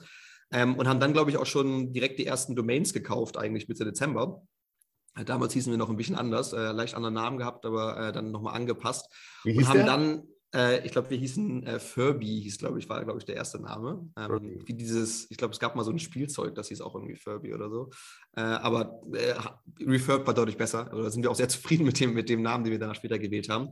Ähm, 0.53 0.77
und 0.77 0.87
haben 0.87 1.01
dann, 1.01 1.13
glaube 1.13 1.31
ich, 1.31 1.39
auch 1.39 1.47
schon 1.47 1.93
direkt 1.93 2.19
die 2.19 2.27
ersten 2.27 2.55
Domains 2.55 2.93
gekauft, 2.93 3.37
eigentlich 3.37 3.69
Mitte 3.69 3.85
Dezember. 3.85 4.43
Äh, 5.17 5.25
damals 5.25 5.53
hießen 5.55 5.73
wir 5.73 5.79
noch 5.79 5.91
ein 5.91 5.97
bisschen 5.97 6.17
anders, 6.17 6.53
äh, 6.53 6.73
leicht 6.73 6.95
anderen 6.95 7.15
Namen 7.15 7.39
gehabt, 7.39 7.65
aber 7.67 7.97
äh, 8.09 8.13
dann 8.13 8.31
nochmal 8.31 8.55
angepasst. 8.55 9.13
Wie 9.45 9.53
hieß 9.53 9.63
und 9.63 9.69
haben 9.69 9.77
der? 9.79 9.87
dann, 9.87 10.23
äh, 10.55 10.85
ich 10.85 10.93
glaube, 10.93 11.11
wir 11.11 11.17
hießen 11.17 11.67
äh, 11.67 11.79
Furby, 11.79 12.43
hieß, 12.43 12.59
glaube 12.59 12.79
ich, 12.79 12.89
war, 12.89 13.03
glaube 13.05 13.19
ich, 13.19 13.25
der 13.25 13.37
erste 13.37 13.61
Name. 13.61 14.09
Ähm, 14.19 14.61
wie 14.67 14.75
dieses, 14.75 15.31
ich 15.31 15.37
glaube, 15.37 15.53
es 15.53 15.61
gab 15.61 15.77
mal 15.77 15.85
so 15.85 15.91
ein 15.91 15.99
Spielzeug, 15.99 16.55
das 16.55 16.69
hieß 16.69 16.81
auch 16.83 16.95
irgendwie 16.95 17.17
Furby 17.17 17.55
oder 17.55 17.71
so. 17.71 17.91
Äh, 18.37 18.43
aber 18.43 19.01
Refurb 19.81 20.27
war 20.27 20.35
deutlich 20.35 20.57
besser. 20.57 20.91
Also 20.91 21.03
da 21.03 21.11
sind 21.11 21.23
wir 21.23 21.31
auch 21.31 21.37
sehr 21.37 21.49
zufrieden 21.49 21.85
mit 21.85 21.99
dem, 22.01 22.13
mit 22.15 22.29
dem 22.29 22.43
Namen, 22.43 22.65
den 22.65 22.73
wir 22.73 22.79
danach 22.79 22.97
später 22.97 23.19
gewählt 23.19 23.49
haben. 23.49 23.71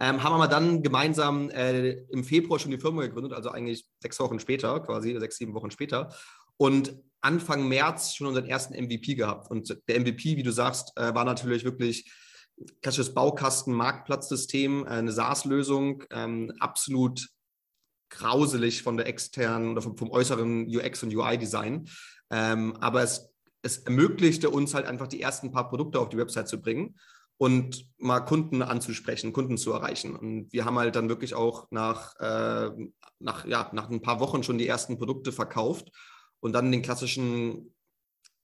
Ähm, 0.00 0.22
haben 0.22 0.38
wir 0.38 0.48
dann 0.48 0.82
gemeinsam 0.82 1.50
äh, 1.50 1.92
im 2.10 2.24
Februar 2.24 2.58
schon 2.58 2.70
die 2.70 2.78
Firma 2.78 3.02
gegründet, 3.02 3.34
also 3.34 3.50
eigentlich 3.50 3.86
sechs 4.00 4.18
Wochen 4.18 4.40
später, 4.40 4.80
quasi 4.80 5.18
sechs, 5.18 5.36
sieben 5.36 5.54
Wochen 5.54 5.70
später. 5.70 6.14
Und 6.56 6.94
Anfang 7.20 7.68
März 7.68 8.14
schon 8.14 8.26
unseren 8.26 8.46
ersten 8.46 8.74
MVP 8.74 9.14
gehabt. 9.14 9.50
Und 9.50 9.76
der 9.86 10.00
MVP, 10.00 10.36
wie 10.36 10.42
du 10.42 10.50
sagst, 10.50 10.92
äh, 10.96 11.14
war 11.14 11.24
natürlich 11.24 11.64
wirklich 11.64 12.10
klassisches 12.80 13.14
Baukasten-Marktplatzsystem, 13.14 14.84
äh, 14.84 14.90
eine 14.90 15.12
SaaS-Lösung, 15.12 16.04
ähm, 16.10 16.52
absolut 16.60 17.28
grauselig 18.10 18.82
von 18.82 18.96
der 18.96 19.06
externen 19.06 19.72
oder 19.72 19.82
vom, 19.82 19.96
vom 19.96 20.10
äußeren 20.10 20.66
UX 20.66 21.02
und 21.02 21.14
UI-Design. 21.14 21.88
Ähm, 22.30 22.76
aber 22.76 23.02
es, 23.02 23.30
es 23.62 23.78
ermöglichte 23.78 24.50
uns 24.50 24.74
halt 24.74 24.86
einfach 24.86 25.08
die 25.08 25.20
ersten 25.20 25.50
paar 25.50 25.68
Produkte 25.68 25.98
auf 25.98 26.10
die 26.10 26.18
Website 26.18 26.48
zu 26.48 26.60
bringen 26.60 26.96
und 27.38 27.86
mal 27.98 28.20
Kunden 28.20 28.62
anzusprechen, 28.62 29.32
Kunden 29.32 29.56
zu 29.56 29.72
erreichen. 29.72 30.14
Und 30.14 30.52
wir 30.52 30.64
haben 30.64 30.78
halt 30.78 30.94
dann 30.94 31.08
wirklich 31.08 31.34
auch 31.34 31.66
nach, 31.70 32.14
äh, 32.20 32.70
nach, 33.18 33.46
ja, 33.46 33.70
nach 33.72 33.90
ein 33.90 34.02
paar 34.02 34.20
Wochen 34.20 34.42
schon 34.42 34.58
die 34.58 34.68
ersten 34.68 34.98
Produkte 34.98 35.32
verkauft 35.32 35.90
und 36.40 36.52
dann 36.52 36.70
den 36.70 36.82
klassischen 36.82 37.74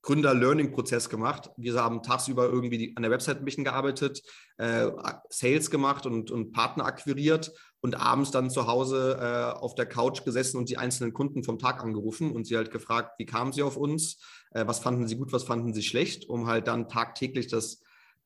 Gründer-Learning-Prozess 0.03 1.09
gemacht. 1.09 1.51
Wir 1.57 1.75
haben 1.75 2.03
tagsüber 2.03 2.47
irgendwie 2.47 2.79
die, 2.79 2.97
an 2.97 3.03
der 3.03 3.11
Website 3.11 3.39
ein 3.39 3.45
bisschen 3.45 3.65
gearbeitet, 3.65 4.23
äh, 4.57 4.91
Sales 5.29 5.71
gemacht 5.71 6.07
und, 6.07 6.31
und 6.31 6.53
Partner 6.53 6.85
akquiriert 6.85 7.53
und 7.81 8.01
abends 8.01 8.31
dann 8.31 8.51
zu 8.51 8.67
Hause 8.67 9.19
äh, 9.21 9.59
auf 9.59 9.75
der 9.75 9.87
Couch 9.87 10.25
gesessen 10.25 10.57
und 10.57 10.69
die 10.69 10.79
einzelnen 10.79 11.13
Kunden 11.13 11.43
vom 11.43 11.59
Tag 11.59 11.83
angerufen 11.83 12.33
und 12.33 12.47
sie 12.47 12.57
halt 12.57 12.71
gefragt, 12.71 13.19
wie 13.19 13.27
kamen 13.27 13.53
sie 13.53 13.63
auf 13.63 13.77
uns, 13.77 14.21
äh, 14.53 14.67
was 14.67 14.79
fanden 14.79 15.07
sie 15.07 15.17
gut, 15.17 15.33
was 15.33 15.45
fanden 15.45 15.75
sie 15.75 15.83
schlecht, 15.83 16.29
um 16.29 16.47
halt 16.47 16.69
dann 16.69 16.89
tagtäglich 16.89 17.49
das 17.49 17.83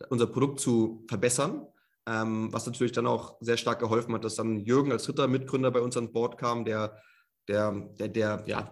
unser 0.09 0.27
Produkt 0.27 0.61
zu 0.61 1.05
verbessern. 1.09 1.67
Ähm, 2.05 2.53
was 2.53 2.67
natürlich 2.67 2.93
dann 2.93 3.07
auch 3.07 3.37
sehr 3.41 3.57
stark 3.57 3.79
geholfen 3.79 4.13
hat, 4.15 4.25
dass 4.25 4.35
dann 4.35 4.59
Jürgen 4.59 4.91
als 4.91 5.05
dritter 5.05 5.29
Mitgründer 5.29 5.71
bei 5.71 5.81
uns 5.81 5.97
an 5.97 6.13
Bord 6.13 6.37
kam, 6.37 6.65
der, 6.65 6.97
der, 7.47 7.71
der, 7.99 8.09
der, 8.09 8.45
ja, 8.47 8.69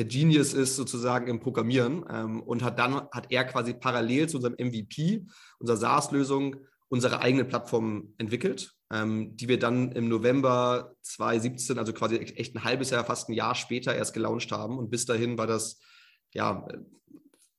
der 0.00 0.08
Genius 0.08 0.54
ist 0.54 0.76
sozusagen 0.76 1.28
im 1.28 1.40
Programmieren 1.40 2.06
ähm, 2.10 2.40
und 2.40 2.62
hat 2.62 2.78
dann 2.78 2.94
hat 3.12 3.30
er 3.30 3.44
quasi 3.44 3.74
parallel 3.74 4.30
zu 4.30 4.38
unserem 4.38 4.54
MVP, 4.54 5.26
unserer 5.58 5.76
SaaS-Lösung, 5.76 6.56
unsere 6.88 7.20
eigene 7.20 7.44
Plattform 7.44 8.14
entwickelt, 8.16 8.72
ähm, 8.90 9.36
die 9.36 9.46
wir 9.46 9.58
dann 9.58 9.92
im 9.92 10.08
November 10.08 10.94
2017, 11.02 11.78
also 11.78 11.92
quasi 11.92 12.16
echt 12.16 12.56
ein 12.56 12.64
halbes 12.64 12.88
Jahr, 12.88 13.04
fast 13.04 13.28
ein 13.28 13.34
Jahr 13.34 13.54
später 13.54 13.94
erst 13.94 14.14
gelauncht 14.14 14.50
haben. 14.52 14.78
Und 14.78 14.88
bis 14.88 15.04
dahin 15.04 15.36
war 15.36 15.46
das 15.46 15.78
ja 16.32 16.66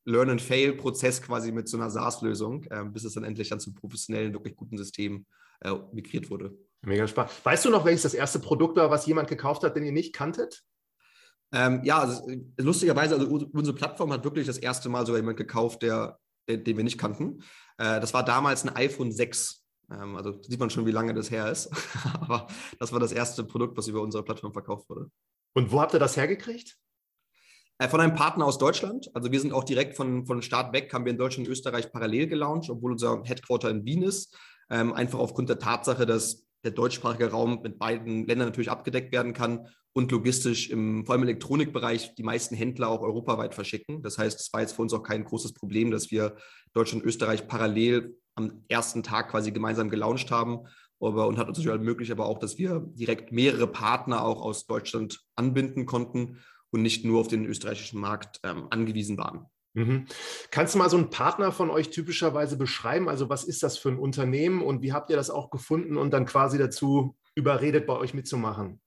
Learn-and-Fail-Prozess 0.06 1.22
quasi 1.22 1.52
mit 1.52 1.70
so 1.70 1.78
einer 1.78 1.92
SaaS-Lösung, 1.92 2.64
äh, 2.72 2.86
bis 2.86 3.04
es 3.04 3.14
dann 3.14 3.24
endlich 3.24 3.50
dann 3.50 3.60
zum 3.60 3.76
professionellen, 3.76 4.34
wirklich 4.34 4.56
guten 4.56 4.80
System 4.80 5.28
äh, 5.60 5.76
migriert 5.94 6.32
wurde. 6.32 6.58
Mega 6.82 7.08
spannend. 7.08 7.34
Weißt 7.44 7.66
du 7.66 7.70
noch, 7.70 7.86
welches 7.86 8.02
das 8.02 8.16
erste 8.16 8.40
Produkt 8.40 8.78
war, 8.78 8.90
was 8.90 9.06
jemand 9.06 9.30
gekauft 9.30 9.62
hat, 9.62 9.76
den 9.76 9.86
ihr 9.86 9.92
nicht 9.92 10.16
kanntet? 10.16 10.64
Ähm, 11.54 11.82
ja, 11.84 12.00
also, 12.00 12.26
lustigerweise, 12.58 13.16
also 13.16 13.50
unsere 13.52 13.76
Plattform 13.76 14.12
hat 14.14 14.24
wirklich 14.24 14.48
das 14.48 14.58
erste 14.58 14.90
Mal 14.90 15.06
sogar 15.06 15.20
jemand 15.20 15.38
gekauft, 15.38 15.82
der, 15.82 16.18
der 16.48 16.58
den 16.58 16.78
wir 16.78 16.84
nicht 16.84 16.98
kannten. 16.98 17.44
Äh, 17.78 18.00
das 18.00 18.14
war 18.14 18.24
damals 18.24 18.64
ein 18.64 18.76
iPhone 18.76 19.12
6. 19.12 19.66
Ähm, 19.92 20.16
also 20.16 20.42
sieht 20.42 20.60
man 20.60 20.70
schon, 20.70 20.86
wie 20.86 20.92
lange 20.92 21.14
das 21.14 21.30
her 21.30 21.52
ist. 21.52 21.70
Aber 22.14 22.48
das 22.80 22.94
war 22.94 23.00
das 23.00 23.12
erste 23.12 23.44
Produkt, 23.44 23.78
was 23.78 23.88
über 23.88 24.02
unsere 24.02 24.24
Plattform 24.24 24.54
verkauft 24.54 24.90
wurde. 24.90 25.12
Und 25.54 25.72
wo 25.72 25.82
habt 25.82 25.94
ihr 25.94 26.00
das 26.00 26.16
hergekriegt? 26.16 26.78
Äh, 27.80 27.90
von 27.90 28.00
einem 28.00 28.16
Partner 28.16 28.46
aus 28.46 28.58
Deutschland. 28.58 29.10
Also 29.14 29.32
wir 29.32 29.40
sind 29.40 29.52
auch 29.52 29.66
direkt 29.66 29.96
von, 29.96 30.26
von 30.26 30.42
Start 30.42 30.72
weg, 30.72 30.94
haben 30.94 31.04
wir 31.04 31.12
in 31.12 31.18
Deutschland 31.18 31.48
und 31.48 31.52
Österreich 31.52 31.92
parallel 31.92 32.28
gelauncht, 32.28 32.70
obwohl 32.70 32.94
unser 32.94 33.24
Headquarter 33.24 33.70
in 33.70 33.84
Wien 33.84 34.04
ist. 34.04 34.38
Ähm, 34.70 34.94
einfach 34.94 35.20
aufgrund 35.20 35.50
der 35.50 35.60
Tatsache, 35.60 36.06
dass 36.06 36.46
der 36.64 36.72
deutschsprachige 36.72 37.32
Raum 37.32 37.62
mit 37.62 37.78
beiden 37.78 38.26
Ländern 38.26 38.48
natürlich 38.48 38.72
abgedeckt 38.72 39.12
werden 39.12 39.34
kann 39.34 39.68
und 39.94 40.12
logistisch 40.12 40.70
im, 40.70 41.06
vor 41.06 41.14
allem 41.14 41.24
im 41.24 41.30
Elektronikbereich, 41.30 42.16
die 42.16 42.24
meisten 42.24 42.56
Händler 42.56 42.88
auch 42.88 43.02
europaweit 43.02 43.54
verschicken. 43.54 44.02
Das 44.02 44.18
heißt, 44.18 44.40
es 44.40 44.54
war 44.54 44.62
jetzt 44.62 44.74
für 44.74 44.82
uns 44.82 44.94
auch 44.94 45.04
kein 45.04 45.26
großes 45.26 45.54
Problem, 45.54 45.92
dass 45.92 46.12
wir 46.12 46.36
Deutschland 46.74 47.04
und 47.04 47.10
Österreich 47.10 47.48
parallel 47.48 48.16
am 48.36 48.64
ersten 48.70 49.04
Tag 49.04 49.30
quasi 49.32 49.52
gemeinsam 49.52 49.90
gelauncht 49.90 50.32
haben. 50.32 50.68
Aber, 51.00 51.28
und 51.28 51.38
hat 51.38 51.48
uns 51.48 51.58
natürlich 51.58 51.82
möglich, 51.82 52.12
aber 52.12 52.28
auch, 52.28 52.40
dass 52.40 52.58
wir 52.58 52.86
direkt 52.94 53.32
mehrere 53.32 53.68
Partner 53.68 54.24
auch 54.24 54.42
aus 54.42 54.68
Deutschland 54.68 55.20
anbinden 55.36 55.86
konnten 55.86 56.38
und 56.70 56.84
nicht 56.84 57.04
nur 57.04 57.20
auf 57.20 57.28
den 57.28 57.46
österreichischen 57.46 58.00
Markt 58.00 58.40
ähm, 58.44 58.68
angewiesen 58.70 59.18
waren. 59.18 59.48
Mhm. 59.74 60.06
Kannst 60.52 60.76
du 60.76 60.80
mal 60.80 60.90
so 60.90 60.98
einen 60.98 61.10
Partner 61.10 61.52
von 61.52 61.70
euch 61.70 61.90
typischerweise 61.90 62.58
beschreiben? 62.58 63.10
Also 63.10 63.30
was 63.30 63.44
ist 63.44 63.64
das 63.64 63.78
für 63.78 63.90
ein 63.90 64.00
Unternehmen 64.00 64.62
und 64.62 64.82
wie 64.82 64.94
habt 64.94 65.10
ihr 65.10 65.16
das 65.16 65.30
auch 65.30 65.50
gefunden 65.50 65.98
und 65.98 66.12
dann 66.12 66.26
quasi 66.26 66.58
dazu 66.58 67.16
überredet, 67.36 67.88
bei 67.88 67.96
euch 67.96 68.14
mitzumachen? 68.14 68.81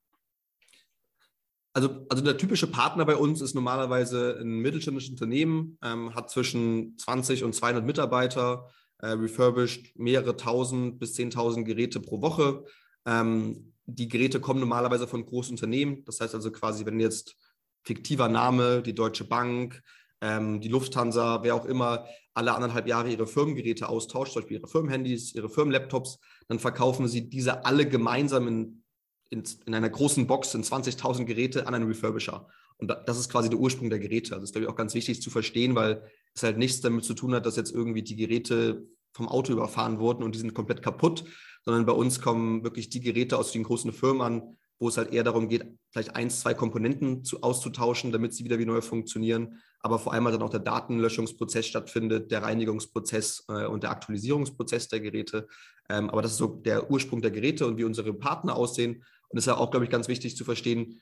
Also, 1.74 2.06
also 2.08 2.22
der 2.22 2.36
typische 2.36 2.68
Partner 2.68 3.04
bei 3.04 3.16
uns 3.16 3.40
ist 3.40 3.54
normalerweise 3.54 4.38
ein 4.40 4.60
mittelständisches 4.60 5.10
Unternehmen, 5.10 5.76
ähm, 5.82 6.14
hat 6.14 6.30
zwischen 6.30 6.96
20 6.96 7.42
und 7.42 7.52
200 7.52 7.84
Mitarbeiter, 7.84 8.70
äh, 8.98 9.08
refurbished 9.08 9.98
mehrere 9.98 10.36
tausend 10.36 11.00
bis 11.00 11.14
zehntausend 11.14 11.66
Geräte 11.66 11.98
pro 11.98 12.22
Woche. 12.22 12.64
Ähm, 13.06 13.72
die 13.86 14.08
Geräte 14.08 14.40
kommen 14.40 14.60
normalerweise 14.60 15.08
von 15.08 15.26
großen 15.26 15.54
Unternehmen. 15.54 16.04
Das 16.04 16.20
heißt 16.20 16.34
also 16.34 16.52
quasi, 16.52 16.86
wenn 16.86 17.00
jetzt 17.00 17.36
fiktiver 17.82 18.28
Name, 18.28 18.80
die 18.80 18.94
Deutsche 18.94 19.24
Bank, 19.24 19.82
ähm, 20.20 20.60
die 20.60 20.68
Lufthansa, 20.68 21.42
wer 21.42 21.56
auch 21.56 21.66
immer, 21.66 22.06
alle 22.34 22.54
anderthalb 22.54 22.86
Jahre 22.86 23.10
ihre 23.10 23.26
Firmengeräte 23.26 23.88
austauscht, 23.88 24.32
zum 24.32 24.42
Beispiel 24.42 24.58
ihre 24.58 24.68
Firmenhandys, 24.68 25.34
ihre 25.34 25.50
Firmenlaptops, 25.50 26.18
dann 26.48 26.60
verkaufen 26.60 27.08
sie 27.08 27.28
diese 27.28 27.64
alle 27.64 27.86
gemeinsam 27.88 28.48
in, 28.48 28.83
in, 29.34 29.42
in 29.66 29.74
einer 29.74 29.90
großen 29.90 30.26
Box 30.26 30.54
in 30.54 30.62
20.000 30.62 31.24
Geräte 31.24 31.66
an 31.66 31.74
einen 31.74 31.86
Refurbisher. 31.86 32.46
Und 32.78 32.88
das 33.06 33.18
ist 33.18 33.30
quasi 33.30 33.50
der 33.50 33.58
Ursprung 33.58 33.90
der 33.90 33.98
Geräte. 33.98 34.32
Also 34.32 34.40
das 34.40 34.50
ist, 34.50 34.52
glaube 34.52 34.64
ich, 34.64 34.70
auch 34.70 34.76
ganz 34.76 34.94
wichtig 34.94 35.22
zu 35.22 35.30
verstehen, 35.30 35.74
weil 35.74 36.02
es 36.34 36.42
halt 36.42 36.58
nichts 36.58 36.80
damit 36.80 37.04
zu 37.04 37.14
tun 37.14 37.34
hat, 37.34 37.46
dass 37.46 37.56
jetzt 37.56 37.72
irgendwie 37.72 38.02
die 38.02 38.16
Geräte 38.16 38.86
vom 39.12 39.28
Auto 39.28 39.52
überfahren 39.52 39.98
wurden 40.00 40.24
und 40.24 40.34
die 40.34 40.40
sind 40.40 40.54
komplett 40.54 40.82
kaputt, 40.82 41.24
sondern 41.64 41.86
bei 41.86 41.92
uns 41.92 42.20
kommen 42.20 42.64
wirklich 42.64 42.88
die 42.88 43.00
Geräte 43.00 43.38
aus 43.38 43.52
den 43.52 43.62
großen 43.62 43.92
Firmen 43.92 44.22
an, 44.22 44.56
wo 44.80 44.88
es 44.88 44.96
halt 44.96 45.12
eher 45.12 45.22
darum 45.22 45.48
geht, 45.48 45.64
vielleicht 45.90 46.16
eins, 46.16 46.40
zwei 46.40 46.52
Komponenten 46.52 47.22
zu, 47.24 47.42
auszutauschen, 47.42 48.10
damit 48.10 48.34
sie 48.34 48.44
wieder 48.44 48.58
wie 48.58 48.66
neu 48.66 48.80
funktionieren. 48.80 49.60
Aber 49.78 49.98
vor 49.98 50.12
allem 50.12 50.24
halt 50.24 50.34
dann 50.34 50.42
auch 50.42 50.50
der 50.50 50.60
Datenlöschungsprozess 50.60 51.66
stattfindet, 51.66 52.32
der 52.32 52.42
Reinigungsprozess 52.42 53.44
äh, 53.48 53.66
und 53.66 53.84
der 53.84 53.90
Aktualisierungsprozess 53.90 54.88
der 54.88 55.00
Geräte. 55.00 55.46
Ähm, 55.88 56.10
aber 56.10 56.22
das 56.22 56.32
ist 56.32 56.38
so 56.38 56.48
der 56.48 56.90
Ursprung 56.90 57.22
der 57.22 57.30
Geräte 57.30 57.66
und 57.66 57.76
wie 57.76 57.84
unsere 57.84 58.12
Partner 58.14 58.56
aussehen. 58.56 59.04
Und 59.34 59.38
es 59.38 59.48
ist 59.48 59.48
ja 59.48 59.56
auch, 59.56 59.72
glaube 59.72 59.84
ich, 59.84 59.90
ganz 59.90 60.06
wichtig 60.06 60.36
zu 60.36 60.44
verstehen, 60.44 61.00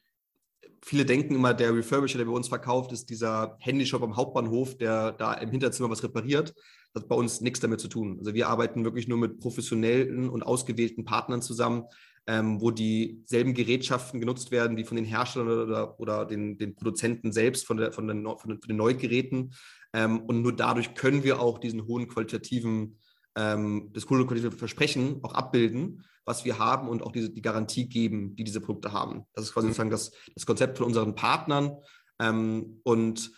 viele 0.82 1.04
denken 1.04 1.34
immer, 1.34 1.52
der 1.52 1.76
Refurbisher, 1.76 2.16
der 2.16 2.24
bei 2.24 2.32
uns 2.32 2.48
verkauft, 2.48 2.90
ist 2.90 3.10
dieser 3.10 3.58
Handyshop 3.60 4.02
am 4.02 4.16
Hauptbahnhof, 4.16 4.78
der 4.78 5.12
da 5.12 5.34
im 5.34 5.50
Hinterzimmer 5.50 5.90
was 5.90 6.02
repariert. 6.02 6.54
Das 6.94 7.02
hat 7.02 7.10
bei 7.10 7.14
uns 7.14 7.42
nichts 7.42 7.60
damit 7.60 7.80
zu 7.80 7.88
tun. 7.88 8.16
Also 8.20 8.32
wir 8.32 8.48
arbeiten 8.48 8.84
wirklich 8.84 9.06
nur 9.06 9.18
mit 9.18 9.38
professionellen 9.38 10.30
und 10.30 10.44
ausgewählten 10.44 11.04
Partnern 11.04 11.42
zusammen, 11.42 11.84
ähm, 12.26 12.58
wo 12.58 12.70
dieselben 12.70 13.52
Gerätschaften 13.52 14.18
genutzt 14.18 14.50
werden 14.50 14.78
wie 14.78 14.84
von 14.84 14.96
den 14.96 15.04
Herstellern 15.04 15.48
oder, 15.48 16.00
oder 16.00 16.24
den, 16.24 16.56
den 16.56 16.74
Produzenten 16.74 17.32
selbst 17.32 17.66
von, 17.66 17.76
der, 17.76 17.92
von, 17.92 18.08
den, 18.08 18.24
von 18.24 18.58
den 18.66 18.76
Neugeräten. 18.78 19.52
Ähm, 19.92 20.20
und 20.20 20.40
nur 20.40 20.56
dadurch 20.56 20.94
können 20.94 21.22
wir 21.22 21.38
auch 21.38 21.58
diesen 21.58 21.86
hohen 21.86 22.08
qualitativen, 22.08 22.96
ähm, 23.36 23.90
das 23.92 24.06
qualitative 24.06 24.52
Versprechen 24.52 25.20
auch 25.22 25.34
abbilden, 25.34 26.04
was 26.24 26.44
wir 26.44 26.58
haben 26.58 26.88
und 26.88 27.02
auch 27.02 27.12
diese, 27.12 27.30
die 27.30 27.42
Garantie 27.42 27.88
geben, 27.88 28.36
die 28.36 28.44
diese 28.44 28.60
Produkte 28.60 28.92
haben. 28.92 29.26
Das 29.34 29.44
ist 29.44 29.52
quasi 29.52 29.66
mhm. 29.66 29.70
sozusagen 29.70 29.90
das, 29.90 30.12
das 30.34 30.46
Konzept 30.46 30.78
von 30.78 30.86
unseren 30.86 31.14
Partnern. 31.14 31.76
Ähm, 32.20 32.80
und, 32.84 33.32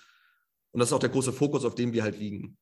und 0.73 0.81
das 0.81 0.89
ist 0.89 0.93
auch 0.93 0.99
der 0.99 1.11
große 1.11 1.33
Fokus, 1.33 1.65
auf 1.65 1.75
dem 1.75 1.93
wir 1.93 2.03
halt 2.03 2.19
liegen. 2.19 2.59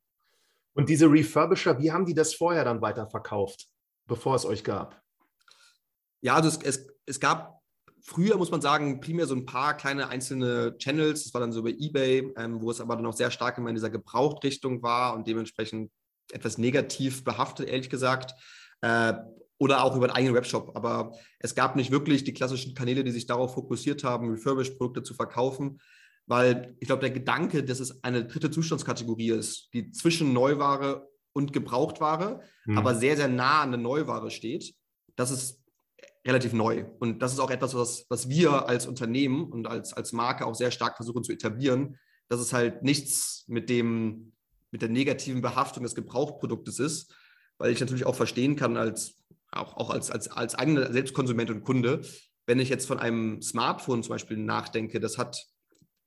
Und 0.74 0.88
diese 0.88 1.10
Refurbisher, 1.10 1.78
wie 1.80 1.92
haben 1.92 2.06
die 2.06 2.14
das 2.14 2.34
vorher 2.34 2.64
dann 2.64 2.80
weiterverkauft, 2.80 3.68
bevor 4.06 4.36
es 4.36 4.44
euch 4.44 4.64
gab? 4.64 5.02
Ja, 6.22 6.34
also 6.34 6.48
es, 6.48 6.58
es, 6.62 6.86
es 7.04 7.20
gab 7.20 7.60
früher, 8.00 8.36
muss 8.36 8.50
man 8.50 8.60
sagen, 8.60 9.00
primär 9.00 9.26
so 9.26 9.34
ein 9.34 9.46
paar 9.46 9.76
kleine 9.76 10.08
einzelne 10.08 10.76
Channels. 10.78 11.24
Das 11.24 11.34
war 11.34 11.40
dann 11.40 11.52
so 11.52 11.60
über 11.60 11.70
Ebay, 11.70 12.32
ähm, 12.36 12.60
wo 12.62 12.70
es 12.70 12.80
aber 12.80 12.96
dann 12.96 13.06
auch 13.06 13.12
sehr 13.12 13.30
stark 13.30 13.58
immer 13.58 13.68
in 13.68 13.74
dieser 13.74 13.90
Gebrauchtrichtung 13.90 14.82
war 14.82 15.14
und 15.14 15.26
dementsprechend 15.26 15.90
etwas 16.32 16.58
negativ 16.58 17.24
behaftet, 17.24 17.68
ehrlich 17.68 17.90
gesagt. 17.90 18.34
Äh, 18.80 19.14
oder 19.58 19.84
auch 19.84 19.94
über 19.94 20.06
einen 20.06 20.16
eigenen 20.16 20.34
Webshop. 20.34 20.74
Aber 20.74 21.12
es 21.38 21.54
gab 21.54 21.76
nicht 21.76 21.92
wirklich 21.92 22.24
die 22.24 22.32
klassischen 22.32 22.74
Kanäle, 22.74 23.04
die 23.04 23.12
sich 23.12 23.26
darauf 23.26 23.54
fokussiert 23.54 24.02
haben, 24.02 24.30
Refurbished-Produkte 24.30 25.04
zu 25.04 25.14
verkaufen. 25.14 25.80
Weil 26.26 26.76
ich 26.80 26.88
glaube, 26.88 27.00
der 27.00 27.10
Gedanke, 27.10 27.62
dass 27.62 27.78
es 27.78 28.02
eine 28.02 28.24
dritte 28.24 28.50
Zustandskategorie 28.50 29.30
ist, 29.30 29.68
die 29.72 29.90
zwischen 29.90 30.32
Neuware 30.32 31.08
und 31.32 31.52
Gebrauchtware, 31.52 32.40
mhm. 32.64 32.76
aber 32.76 32.94
sehr, 32.96 33.16
sehr 33.16 33.28
nah 33.28 33.62
an 33.62 33.70
der 33.70 33.80
Neuware 33.80 34.30
steht, 34.30 34.74
das 35.14 35.30
ist 35.30 35.62
relativ 36.26 36.52
neu. 36.52 36.84
Und 36.98 37.20
das 37.20 37.32
ist 37.32 37.38
auch 37.38 37.50
etwas, 37.50 37.74
was, 37.74 38.06
was 38.08 38.28
wir 38.28 38.68
als 38.68 38.86
Unternehmen 38.86 39.44
und 39.44 39.66
als, 39.66 39.92
als 39.92 40.12
Marke 40.12 40.46
auch 40.46 40.54
sehr 40.54 40.70
stark 40.70 40.96
versuchen 40.96 41.24
zu 41.24 41.32
etablieren, 41.32 41.98
dass 42.28 42.40
es 42.40 42.52
halt 42.52 42.82
nichts 42.82 43.44
mit 43.48 43.68
dem, 43.68 44.32
mit 44.72 44.82
der 44.82 44.88
negativen 44.88 45.42
Behaftung 45.42 45.84
des 45.84 45.94
Gebrauchproduktes 45.94 46.80
ist, 46.80 47.14
weil 47.58 47.70
ich 47.70 47.80
natürlich 47.80 48.06
auch 48.06 48.16
verstehen 48.16 48.56
kann, 48.56 48.76
als, 48.76 49.22
auch, 49.52 49.76
auch 49.76 49.90
als, 49.90 50.10
als, 50.10 50.28
als 50.28 50.56
eigener 50.56 50.92
Selbstkonsument 50.92 51.50
und 51.50 51.62
Kunde, 51.62 52.00
wenn 52.46 52.58
ich 52.58 52.68
jetzt 52.68 52.86
von 52.86 52.98
einem 52.98 53.40
Smartphone 53.40 54.02
zum 54.02 54.10
Beispiel 54.10 54.36
nachdenke, 54.36 54.98
das 54.98 55.16
hat 55.18 55.46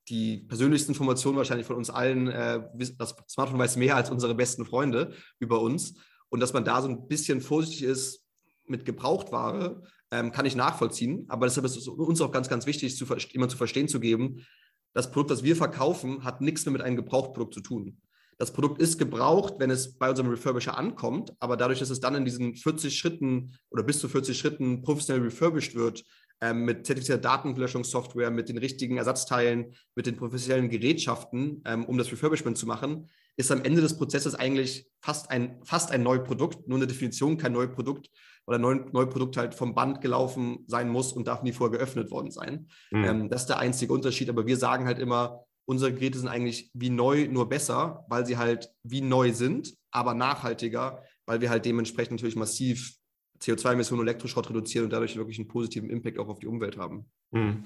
die 0.08 0.38
persönlichsten 0.38 0.92
Informationen 0.92 1.38
wahrscheinlich 1.38 1.66
von 1.66 1.76
uns 1.76 1.90
allen, 1.90 2.28
äh, 2.28 2.60
das 2.98 3.16
Smartphone 3.28 3.58
weiß 3.58 3.76
mehr 3.76 3.96
als 3.96 4.10
unsere 4.10 4.34
besten 4.34 4.66
Freunde 4.66 5.14
über 5.38 5.60
uns. 5.60 5.94
Und 6.28 6.40
dass 6.40 6.52
man 6.52 6.64
da 6.64 6.82
so 6.82 6.88
ein 6.88 7.08
bisschen 7.08 7.40
vorsichtig 7.40 7.84
ist 7.84 8.24
mit 8.66 8.84
Gebrauchtware, 8.84 9.82
ähm, 10.10 10.32
kann 10.32 10.46
ich 10.46 10.54
nachvollziehen. 10.54 11.24
Aber 11.28 11.46
deshalb 11.46 11.66
ist 11.66 11.76
es 11.76 11.88
uns 11.88 12.20
auch 12.20 12.30
ganz, 12.30 12.48
ganz 12.48 12.66
wichtig, 12.66 12.96
zu, 12.96 13.06
immer 13.32 13.48
zu 13.48 13.56
verstehen 13.56 13.88
zu 13.88 14.00
geben, 14.00 14.44
das 14.92 15.10
Produkt, 15.10 15.30
das 15.30 15.42
wir 15.42 15.56
verkaufen, 15.56 16.24
hat 16.24 16.40
nichts 16.40 16.64
mehr 16.64 16.72
mit 16.72 16.80
einem 16.80 16.96
Gebrauchtprodukt 16.96 17.52
zu 17.52 17.60
tun. 17.60 18.00
Das 18.38 18.52
Produkt 18.52 18.80
ist 18.82 18.98
gebraucht, 18.98 19.54
wenn 19.58 19.70
es 19.70 19.96
bei 19.96 20.10
unserem 20.10 20.30
Refurbisher 20.30 20.76
ankommt, 20.76 21.32
aber 21.40 21.56
dadurch, 21.56 21.78
dass 21.78 21.90
es 21.90 22.00
dann 22.00 22.14
in 22.14 22.24
diesen 22.24 22.54
40 22.54 22.96
Schritten 22.96 23.56
oder 23.70 23.82
bis 23.82 23.98
zu 23.98 24.08
40 24.08 24.38
Schritten 24.38 24.82
professionell 24.82 25.22
refurbished 25.22 25.74
wird, 25.74 26.04
ähm, 26.42 26.66
mit 26.66 26.86
zertifizierter 26.86 27.22
Datenlöschungssoftware, 27.22 28.30
mit 28.30 28.50
den 28.50 28.58
richtigen 28.58 28.98
Ersatzteilen, 28.98 29.74
mit 29.94 30.06
den 30.06 30.16
professionellen 30.16 30.68
Gerätschaften, 30.68 31.62
ähm, 31.64 31.86
um 31.86 31.96
das 31.96 32.12
Refurbishment 32.12 32.58
zu 32.58 32.66
machen, 32.66 33.08
ist 33.36 33.50
am 33.50 33.62
Ende 33.62 33.80
des 33.80 33.96
Prozesses 33.96 34.34
eigentlich 34.34 34.86
fast 35.00 35.30
ein, 35.30 35.60
fast 35.64 35.90
ein 35.90 36.02
neues 36.02 36.24
Produkt, 36.24 36.68
nur 36.68 36.78
eine 36.78 36.86
Definition 36.86 37.38
kein 37.38 37.52
neues 37.52 37.72
Produkt, 37.72 38.10
weil 38.44 38.56
ein 38.56 38.62
neues 38.62 38.92
neue 38.92 39.06
Produkt 39.06 39.36
halt 39.36 39.54
vom 39.54 39.74
Band 39.74 40.00
gelaufen 40.00 40.64
sein 40.66 40.88
muss 40.88 41.12
und 41.12 41.26
darf 41.26 41.42
nie 41.42 41.52
vorher 41.52 41.78
geöffnet 41.78 42.10
worden 42.10 42.30
sein. 42.30 42.68
Mhm. 42.90 43.04
Ähm, 43.04 43.28
das 43.30 43.42
ist 43.42 43.48
der 43.48 43.58
einzige 43.58 43.92
Unterschied, 43.92 44.28
aber 44.28 44.46
wir 44.46 44.56
sagen 44.58 44.86
halt 44.86 44.98
immer, 44.98 45.45
unsere 45.66 45.92
Geräte 45.92 46.18
sind 46.18 46.28
eigentlich 46.28 46.70
wie 46.72 46.90
neu, 46.90 47.28
nur 47.28 47.48
besser, 47.48 48.04
weil 48.08 48.24
sie 48.24 48.38
halt 48.38 48.72
wie 48.82 49.02
neu 49.02 49.32
sind, 49.32 49.74
aber 49.90 50.14
nachhaltiger, 50.14 51.02
weil 51.26 51.40
wir 51.40 51.50
halt 51.50 51.64
dementsprechend 51.64 52.12
natürlich 52.12 52.36
massiv 52.36 52.96
CO2-Emissionen 53.40 54.00
und 54.00 54.08
Elektroschrott 54.08 54.48
reduzieren 54.48 54.84
und 54.84 54.92
dadurch 54.92 55.16
wirklich 55.16 55.38
einen 55.38 55.48
positiven 55.48 55.90
Impact 55.90 56.18
auch 56.18 56.28
auf 56.28 56.38
die 56.38 56.46
Umwelt 56.46 56.78
haben. 56.78 57.10
Mhm. 57.32 57.64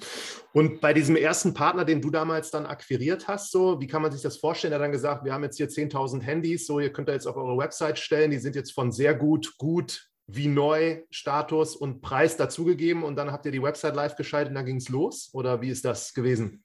Und 0.53 0.81
bei 0.81 0.93
diesem 0.93 1.17
ersten 1.17 1.55
Partner, 1.55 1.85
den 1.85 2.01
du 2.01 2.11
damals 2.11 2.51
dann 2.51 2.67
akquiriert 2.67 3.29
hast, 3.29 3.53
so, 3.53 3.81
wie 3.81 3.87
kann 3.87 4.03
man 4.03 4.11
sich 4.11 4.23
das 4.23 4.39
vorstellen? 4.39 4.73
Er 4.73 4.79
hat 4.79 4.85
dann 4.85 4.93
gesagt, 4.93 5.25
wir 5.25 5.33
haben 5.33 5.45
jetzt 5.45 5.59
hier 5.59 5.69
10.000 5.69 6.23
Handys, 6.23 6.67
so, 6.67 6.81
ihr 6.81 6.93
könnt 6.93 7.09
da 7.09 7.13
jetzt 7.13 7.27
auf 7.27 7.37
eure 7.37 7.57
Website 7.57 7.99
stellen, 7.99 8.31
die 8.31 8.39
sind 8.39 8.57
jetzt 8.57 8.73
von 8.73 8.91
sehr 8.91 9.15
gut, 9.15 9.57
gut, 9.59 10.11
wie 10.27 10.49
neu, 10.49 11.03
Status 11.11 11.77
und 11.77 12.01
Preis 12.01 12.37
dazugegeben 12.37 13.03
und 13.03 13.17
dann 13.17 13.33
habt 13.33 13.47
ihr 13.47 13.53
die 13.53 13.63
Website 13.63 13.97
live 13.97 14.17
geschaltet 14.17 14.51
und 14.51 14.55
dann 14.55 14.67
ging 14.67 14.77
es 14.77 14.89
los? 14.89 15.31
Oder 15.33 15.61
wie 15.61 15.71
ist 15.71 15.85
das 15.85 16.15
gewesen? 16.15 16.65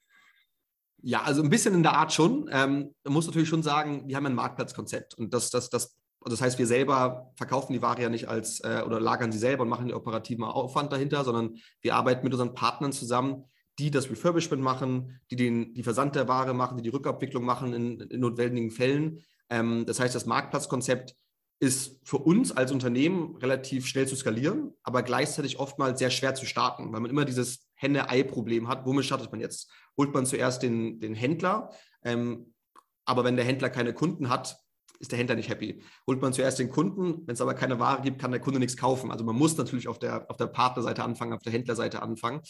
Ja, 1.08 1.22
also 1.22 1.44
ein 1.44 1.52
bisschen 1.52 1.76
in 1.76 1.84
der 1.84 1.94
Art 1.94 2.12
schon. 2.12 2.50
Ähm, 2.52 2.96
man 3.04 3.14
muss 3.14 3.28
natürlich 3.28 3.48
schon 3.48 3.62
sagen, 3.62 4.08
wir 4.08 4.16
haben 4.16 4.26
ein 4.26 4.34
Marktplatzkonzept 4.34 5.14
und 5.14 5.36
das, 5.36 5.52
das, 5.52 5.70
das 5.70 5.96
also 6.20 6.36
das 6.36 6.42
heißt, 6.42 6.58
wir 6.58 6.66
selber 6.66 7.32
verkaufen 7.36 7.74
die 7.74 7.84
Ware 7.84 8.02
ja 8.02 8.10
nicht 8.10 8.28
als 8.28 8.60
äh, 8.62 8.82
oder 8.84 9.00
lagern 9.00 9.32
sie 9.32 9.38
selber 9.38 9.62
und 9.62 9.70
machen 9.70 9.86
den 9.86 9.96
operativen 9.96 10.44
Aufwand 10.44 10.92
dahinter, 10.92 11.24
sondern 11.24 11.58
wir 11.82 11.94
arbeiten 11.94 12.24
mit 12.24 12.34
unseren 12.34 12.56
Partnern 12.56 12.92
zusammen, 12.92 13.44
die 13.78 13.92
das 13.92 14.10
Refurbishment 14.10 14.64
machen, 14.64 15.20
die 15.30 15.36
den 15.36 15.76
die 15.76 15.84
Versand 15.84 16.16
der 16.16 16.28
Ware 16.28 16.56
machen, 16.56 16.78
die 16.78 16.84
die 16.84 16.90
Rückabwicklung 16.90 17.46
machen 17.46 17.74
in, 17.74 18.00
in 18.00 18.20
notwendigen 18.22 18.72
Fällen. 18.72 19.24
Ähm, 19.52 19.86
das 19.86 20.00
heißt, 20.00 20.16
das 20.16 20.26
Marktplatzkonzept 20.26 21.16
ist 21.60 22.00
für 22.04 22.18
uns 22.18 22.52
als 22.52 22.72
Unternehmen 22.72 23.36
relativ 23.36 23.86
schnell 23.86 24.08
zu 24.08 24.16
skalieren, 24.16 24.74
aber 24.82 25.04
gleichzeitig 25.04 25.60
oftmals 25.60 26.00
sehr 26.00 26.10
schwer 26.10 26.34
zu 26.34 26.48
starten, 26.48 26.92
weil 26.92 27.02
man 27.02 27.12
immer 27.12 27.26
dieses 27.26 27.65
Henne-Ei-Problem 27.76 28.68
hat. 28.68 28.86
Womit 28.86 29.06
startet 29.06 29.32
man 29.32 29.42
jetzt? 29.42 29.70
Holt 29.98 30.14
man 30.14 30.26
zuerst 30.26 30.64
den, 30.64 31.00
den 31.00 31.14
Händler, 31.14 31.72
ähm, 32.04 32.54
aber 33.06 33.24
wenn 33.24 33.36
der 33.36 33.46
Händler 33.46 33.70
keine 33.70 33.94
Kunden 33.94 34.30
hat, 34.30 34.58
ist 35.00 35.12
der 35.12 35.20
Händler 35.20 35.36
nicht 35.36 35.50
happy. 35.50 35.84
Holt 36.08 36.22
man 36.22 36.34
zuerst 36.34 36.58
den 36.60 36.70
Kunden, 36.70 37.28
wenn 37.28 37.34
es 37.34 37.42
aber 37.42 37.54
keine 37.54 37.80
Ware 37.80 38.02
gibt, 38.02 38.20
kann 38.20 38.32
der 38.32 38.40
Kunde 38.40 38.60
nichts 38.60 38.78
kaufen. 38.78 39.12
Also 39.12 39.24
man 39.24 39.36
muss 39.36 39.58
natürlich 39.58 39.88
auf 39.88 40.00
der, 40.00 40.30
auf 40.30 40.38
der 40.38 40.48
Partnerseite 40.48 41.04
anfangen, 41.04 41.34
auf 41.34 41.42
der 41.42 41.54
Händlerseite 41.54 42.02
anfangen. 42.02 42.42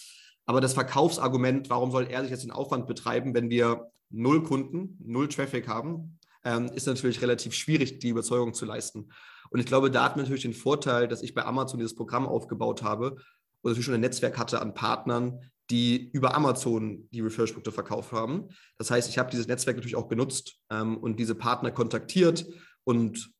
Aber 0.45 0.61
das 0.61 0.73
Verkaufsargument, 0.73 1.69
warum 1.69 1.91
soll 1.91 2.07
er 2.09 2.21
sich 2.21 2.31
jetzt 2.31 2.43
den 2.43 2.51
Aufwand 2.51 2.87
betreiben, 2.87 3.33
wenn 3.33 3.49
wir 3.49 3.91
null 4.09 4.43
Kunden, 4.43 4.97
null 5.03 5.27
Traffic 5.27 5.67
haben, 5.67 6.19
ähm, 6.43 6.67
ist 6.73 6.85
natürlich 6.85 7.21
relativ 7.21 7.53
schwierig, 7.53 7.99
die 7.99 8.09
Überzeugung 8.09 8.53
zu 8.53 8.65
leisten. 8.65 9.09
Und 9.49 9.59
ich 9.59 9.65
glaube, 9.65 9.89
da 9.89 10.03
hat 10.03 10.15
man 10.15 10.23
natürlich 10.23 10.43
den 10.43 10.53
Vorteil, 10.53 11.07
dass 11.07 11.23
ich 11.23 11.33
bei 11.33 11.43
Amazon 11.43 11.79
dieses 11.79 11.95
Programm 11.95 12.27
aufgebaut 12.27 12.83
habe 12.83 13.17
und 13.65 13.71
natürlich 13.71 13.85
schon 13.85 13.95
ein 13.95 14.01
Netzwerk 14.01 14.37
hatte 14.37 14.61
an 14.61 14.75
Partnern, 14.75 15.39
die 15.71 16.11
über 16.11 16.35
Amazon 16.35 17.09
die 17.09 17.21
Refurbished-Produkte 17.21 17.71
verkauft 17.71 18.11
haben. 18.11 18.49
Das 18.77 18.91
heißt, 18.91 19.09
ich 19.09 19.17
habe 19.17 19.31
dieses 19.31 19.47
Netzwerk 19.47 19.75
natürlich 19.75 19.95
auch 19.95 20.07
genutzt 20.07 20.59
ähm, 20.69 20.97
und 20.97 21.19
diese 21.19 21.33
Partner 21.33 21.71
kontaktiert 21.71 22.45
und 22.83 23.33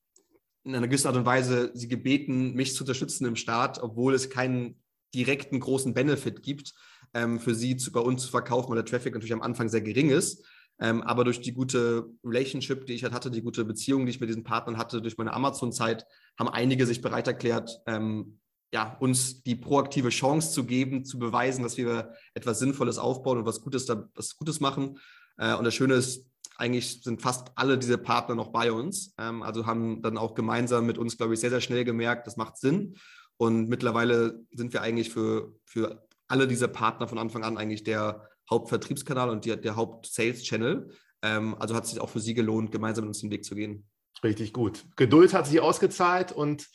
in 0.64 0.74
einer 0.74 0.88
gewissen 0.88 1.06
Art 1.06 1.16
und 1.16 1.28
Weise 1.28 1.70
sie 1.76 1.88
gebeten, 1.88 2.56
mich 2.56 2.74
zu 2.74 2.84
unterstützen 2.84 3.28
im 3.28 3.36
Start, 3.36 3.84
obwohl 3.84 4.16
es 4.16 4.32
keinen 4.32 4.82
direkten 5.14 5.60
großen 5.60 5.94
Benefit 5.94 6.42
gibt, 6.42 6.74
ähm, 7.14 7.40
für 7.40 7.54
sie 7.54 7.78
zu, 7.78 7.92
bei 7.92 8.00
uns 8.00 8.24
zu 8.24 8.32
verkaufen, 8.32 8.70
weil 8.70 8.78
der 8.78 8.86
Traffic 8.86 9.14
natürlich 9.14 9.34
am 9.34 9.44
Anfang 9.44 9.70
sehr 9.70 9.82
gering 9.82 10.10
ist. 10.10 10.44
Ähm, 10.80 11.04
aber 11.04 11.24
durch 11.24 11.40
die 11.40 11.54
gute 11.54 12.10
Relationship, 12.24 12.88
die 12.88 12.94
ich 12.94 13.04
halt 13.04 13.14
hatte, 13.14 13.30
die 13.30 13.44
gute 13.44 13.64
Beziehung, 13.64 14.08
die 14.08 14.10
ich 14.10 14.20
mit 14.20 14.30
diesen 14.30 14.44
Partnern 14.44 14.80
hatte, 14.80 15.04
durch 15.04 15.20
meine 15.20 15.34
Amazon-Zeit, 15.34 16.08
haben 16.40 16.50
einige 16.50 16.88
sich 16.88 17.04
bereit 17.04 17.28
erklärt, 17.28 17.80
ähm, 17.86 18.40
ja, 18.74 18.98
uns 19.00 19.44
die 19.44 19.56
proaktive 19.56 20.10
Chance 20.10 20.52
zu 20.52 20.66
geben, 20.66 21.06
zu 21.06 21.18
beweisen, 21.20 21.64
dass 21.64 21.78
wir 21.78 22.14
etwas 22.34 22.60
Sinnvolles 22.60 22.98
aufbauen 22.98 23.40
und 23.40 23.46
was 23.46 23.62
Gutes, 23.62 23.86
da, 23.86 24.10
was 24.16 24.36
Gutes 24.36 24.60
machen. 24.60 25.00
Äh, 25.38 25.56
und 25.56 25.64
das 25.64 25.76
Schöne 25.76 25.96
ist, 25.96 26.26
eigentlich 26.58 27.02
sind 27.04 27.22
fast 27.22 27.52
alle 27.56 27.78
diese 27.78 27.98
Partner 27.98 28.36
noch 28.36 28.52
bei 28.52 28.72
uns. 28.72 29.14
Ähm, 29.18 29.44
also 29.44 29.66
haben 29.66 30.02
dann 30.02 30.18
auch 30.18 30.36
gemeinsam 30.36 30.86
mit 30.86 30.98
uns, 30.98 31.18
glaube 31.18 31.34
ich, 31.34 31.40
sehr, 31.40 31.50
sehr 31.50 31.62
schnell 31.62 31.84
gemerkt, 31.84 32.28
das 32.28 32.38
macht 32.38 32.58
Sinn. 32.58 32.96
Und 33.38 33.68
mittlerweile 33.68 34.46
sind 34.52 34.74
wir 34.74 34.82
eigentlich 34.82 35.10
für, 35.10 35.54
für 35.66 36.08
alle 36.28 36.48
diese 36.48 36.68
Partner 36.68 37.08
von 37.08 37.18
Anfang 37.18 37.44
an 37.44 37.58
eigentlich 37.58 37.84
der 37.84 38.28
Hauptvertriebskanal 38.50 39.30
und 39.30 39.46
die, 39.46 39.60
der 39.60 39.76
Haupt-Sales-Channel. 39.76 40.90
Ähm, 41.22 41.56
also 41.60 41.76
hat 41.76 41.86
es 41.86 41.92
sich 41.92 42.00
auch 42.00 42.10
für 42.10 42.20
sie 42.20 42.34
gelohnt, 42.34 42.72
gemeinsam 42.72 43.06
mit 43.06 43.10
uns 43.10 43.22
den 43.22 43.32
Weg 43.32 43.44
zu 43.44 43.56
gehen. 43.56 43.88
Richtig 44.26 44.54
gut. 44.54 44.84
Geduld 44.96 45.36
hat 45.36 45.46
sich 45.46 45.60
ausgezahlt 45.60 46.32
und 46.32 46.68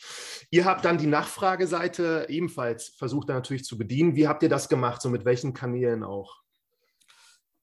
ihr 0.52 0.64
habt 0.64 0.85
dann 0.85 0.99
die 0.99 1.09
Nachfrageseite 1.09 2.26
ebenfalls 2.28 2.90
versucht 2.97 3.26
natürlich 3.26 3.64
zu 3.64 3.76
bedienen. 3.76 4.14
Wie 4.14 4.28
habt 4.28 4.45
ihr 4.45 4.49
das 4.49 4.69
gemacht? 4.69 5.02
So 5.02 5.11
mit 5.11 5.25
welchen 5.25 5.52
Kanälen 5.52 6.04
auch? 6.04 6.42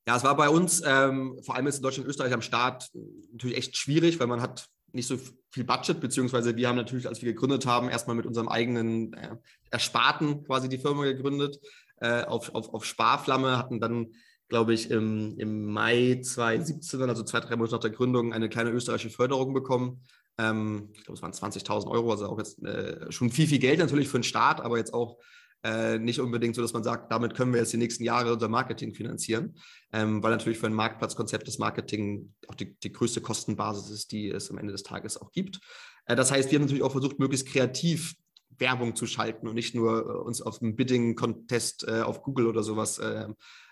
Ja, 0.05 0.17
es 0.17 0.25
war 0.25 0.35
bei 0.35 0.49
uns, 0.49 0.83
ähm, 0.85 1.39
vor 1.41 1.55
allem 1.55 1.67
jetzt 1.67 1.77
in 1.77 1.83
Deutschland 1.83 2.05
und 2.05 2.09
Österreich 2.09 2.33
am 2.33 2.41
Start, 2.41 2.89
natürlich 3.31 3.55
echt 3.55 3.77
schwierig, 3.77 4.19
weil 4.19 4.27
man 4.27 4.41
hat 4.41 4.67
nicht 4.91 5.07
so 5.07 5.17
viel 5.51 5.63
Budget, 5.63 6.01
beziehungsweise 6.01 6.57
wir 6.57 6.67
haben 6.67 6.75
natürlich, 6.75 7.07
als 7.07 7.21
wir 7.21 7.31
gegründet 7.31 7.65
haben, 7.65 7.87
erstmal 7.87 8.17
mit 8.17 8.25
unserem 8.25 8.49
eigenen 8.49 9.13
äh, 9.13 9.37
Ersparten 9.71 10.43
quasi 10.43 10.67
die 10.67 10.79
Firma 10.79 11.05
gegründet, 11.05 11.59
äh, 12.01 12.23
auf, 12.23 12.53
auf, 12.53 12.73
auf 12.73 12.83
Sparflamme, 12.83 13.57
hatten 13.57 13.79
dann 13.79 14.07
glaube 14.47 14.73
ich, 14.73 14.91
im, 14.91 15.35
im 15.37 15.65
Mai 15.65 16.21
2017, 16.21 17.01
also 17.09 17.23
zwei, 17.23 17.39
drei 17.39 17.55
Monate 17.55 17.75
nach 17.75 17.81
der 17.81 17.91
Gründung, 17.91 18.33
eine 18.33 18.49
kleine 18.49 18.71
österreichische 18.71 19.15
Förderung 19.15 19.53
bekommen. 19.53 20.03
Ähm, 20.37 20.89
ich 20.93 21.03
glaube, 21.03 21.17
es 21.17 21.21
waren 21.21 21.31
20.000 21.31 21.87
Euro, 21.87 22.11
also 22.11 22.27
auch 22.27 22.37
jetzt 22.37 22.63
äh, 22.63 23.11
schon 23.11 23.29
viel, 23.29 23.47
viel 23.47 23.59
Geld 23.59 23.79
natürlich 23.79 24.07
für 24.07 24.19
den 24.19 24.23
Start, 24.23 24.61
aber 24.61 24.77
jetzt 24.77 24.93
auch 24.93 25.17
äh, 25.63 25.97
nicht 25.97 26.19
unbedingt 26.19 26.55
so, 26.55 26.61
dass 26.61 26.73
man 26.73 26.83
sagt, 26.83 27.11
damit 27.11 27.33
können 27.33 27.51
wir 27.51 27.59
jetzt 27.59 27.73
die 27.73 27.77
nächsten 27.77 28.03
Jahre 28.03 28.33
unser 28.33 28.47
Marketing 28.47 28.93
finanzieren, 28.93 29.57
ähm, 29.91 30.21
weil 30.21 30.31
natürlich 30.31 30.59
für 30.59 30.67
ein 30.67 30.73
Marktplatzkonzept 30.73 31.47
das 31.47 31.57
Marketing 31.57 32.33
auch 32.47 32.55
die, 32.55 32.77
die 32.79 32.91
größte 32.91 33.21
Kostenbasis 33.21 33.89
ist, 33.89 34.11
die 34.11 34.29
es 34.29 34.51
am 34.51 34.59
Ende 34.59 34.71
des 34.71 34.83
Tages 34.83 35.19
auch 35.19 35.31
gibt. 35.31 35.59
Äh, 36.05 36.15
das 36.15 36.31
heißt, 36.31 36.51
wir 36.51 36.57
haben 36.57 36.65
natürlich 36.65 36.83
auch 36.83 36.91
versucht, 36.91 37.19
möglichst 37.19 37.47
kreativ 37.47 38.15
Werbung 38.59 38.95
zu 38.95 39.07
schalten 39.07 39.47
und 39.47 39.55
nicht 39.55 39.75
nur 39.75 39.99
äh, 39.99 40.17
uns 40.19 40.41
auf 40.41 40.61
einen 40.61 40.75
Bidding-Contest 40.75 41.87
äh, 41.87 42.01
auf 42.01 42.21
Google 42.21 42.47
oder 42.47 42.63
sowas 42.63 42.99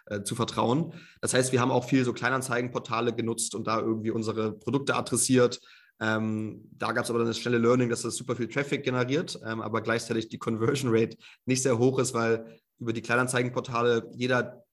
äh, 0.07 0.24
zu 0.24 0.35
vertrauen. 0.35 0.93
Das 1.21 1.33
heißt, 1.33 1.51
wir 1.51 1.62
haben 1.62 1.71
auch 1.71 1.85
viel 1.85 2.05
so 2.05 2.13
Kleinanzeigenportale 2.13 3.13
genutzt 3.13 3.55
und 3.55 3.67
da 3.67 3.79
irgendwie 3.79 4.12
unsere 4.12 4.53
Produkte 4.53 4.95
adressiert. 4.95 5.59
Ähm, 6.00 6.67
da 6.71 6.91
gab 6.91 7.05
es 7.05 7.09
aber 7.09 7.19
dann 7.19 7.27
das 7.27 7.39
schnelle 7.39 7.57
Learning, 7.57 7.89
dass 7.89 8.01
das 8.01 8.15
super 8.15 8.35
viel 8.35 8.47
Traffic 8.47 8.83
generiert, 8.83 9.39
ähm, 9.45 9.62
aber 9.62 9.81
gleichzeitig 9.81 10.27
die 10.27 10.38
Conversion 10.38 10.91
Rate 10.93 11.17
nicht 11.46 11.63
sehr 11.63 11.77
hoch 11.77 12.00
ist, 12.00 12.13
weil 12.13 12.59
über 12.79 12.91
die 12.91 13.01
Kleinanzeigenportale 13.01 14.11
jeder 14.13 14.65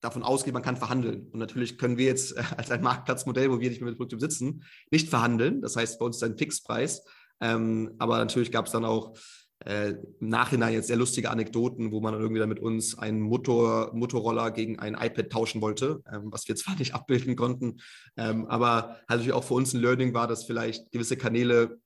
davon 0.00 0.22
ausgeht, 0.22 0.54
man 0.54 0.62
kann 0.62 0.76
verhandeln. 0.76 1.28
Und 1.32 1.38
natürlich 1.38 1.78
können 1.78 1.98
wir 1.98 2.06
jetzt 2.06 2.36
äh, 2.36 2.42
als 2.56 2.70
ein 2.70 2.82
Marktplatzmodell, 2.82 3.50
wo 3.50 3.60
wir 3.60 3.68
nicht 3.68 3.80
mehr 3.80 3.90
mit 3.90 3.98
Produkten 3.98 4.20
sitzen, 4.20 4.64
nicht 4.90 5.08
verhandeln. 5.08 5.60
Das 5.62 5.76
heißt, 5.76 5.98
bei 5.98 6.04
uns 6.06 6.16
ist 6.16 6.22
ein 6.22 6.38
Fixpreis. 6.38 7.02
Ähm, 7.40 7.94
aber 7.98 8.18
natürlich 8.18 8.52
gab 8.52 8.66
es 8.66 8.72
dann 8.72 8.84
auch 8.84 9.16
äh, 9.64 9.94
im 10.20 10.28
Nachhinein 10.28 10.72
jetzt 10.72 10.88
sehr 10.88 10.96
lustige 10.96 11.30
Anekdoten, 11.30 11.92
wo 11.92 12.00
man 12.00 12.14
irgendwie 12.14 12.38
dann 12.38 12.48
mit 12.48 12.60
uns 12.60 12.98
einen 12.98 13.20
Motor, 13.20 13.92
Motorroller 13.94 14.50
gegen 14.50 14.78
ein 14.78 14.94
iPad 14.94 15.30
tauschen 15.30 15.60
wollte, 15.60 16.02
ähm, 16.12 16.32
was 16.32 16.46
wir 16.48 16.56
zwar 16.56 16.76
nicht 16.76 16.94
abbilden 16.94 17.36
konnten, 17.36 17.80
ähm, 18.16 18.46
aber 18.46 18.88
halt 19.08 19.08
natürlich 19.08 19.32
auch 19.32 19.44
für 19.44 19.54
uns 19.54 19.74
ein 19.74 19.80
Learning 19.80 20.14
war, 20.14 20.26
dass 20.26 20.44
vielleicht 20.44 20.90
gewisse 20.92 21.16
Kanäle 21.16 21.78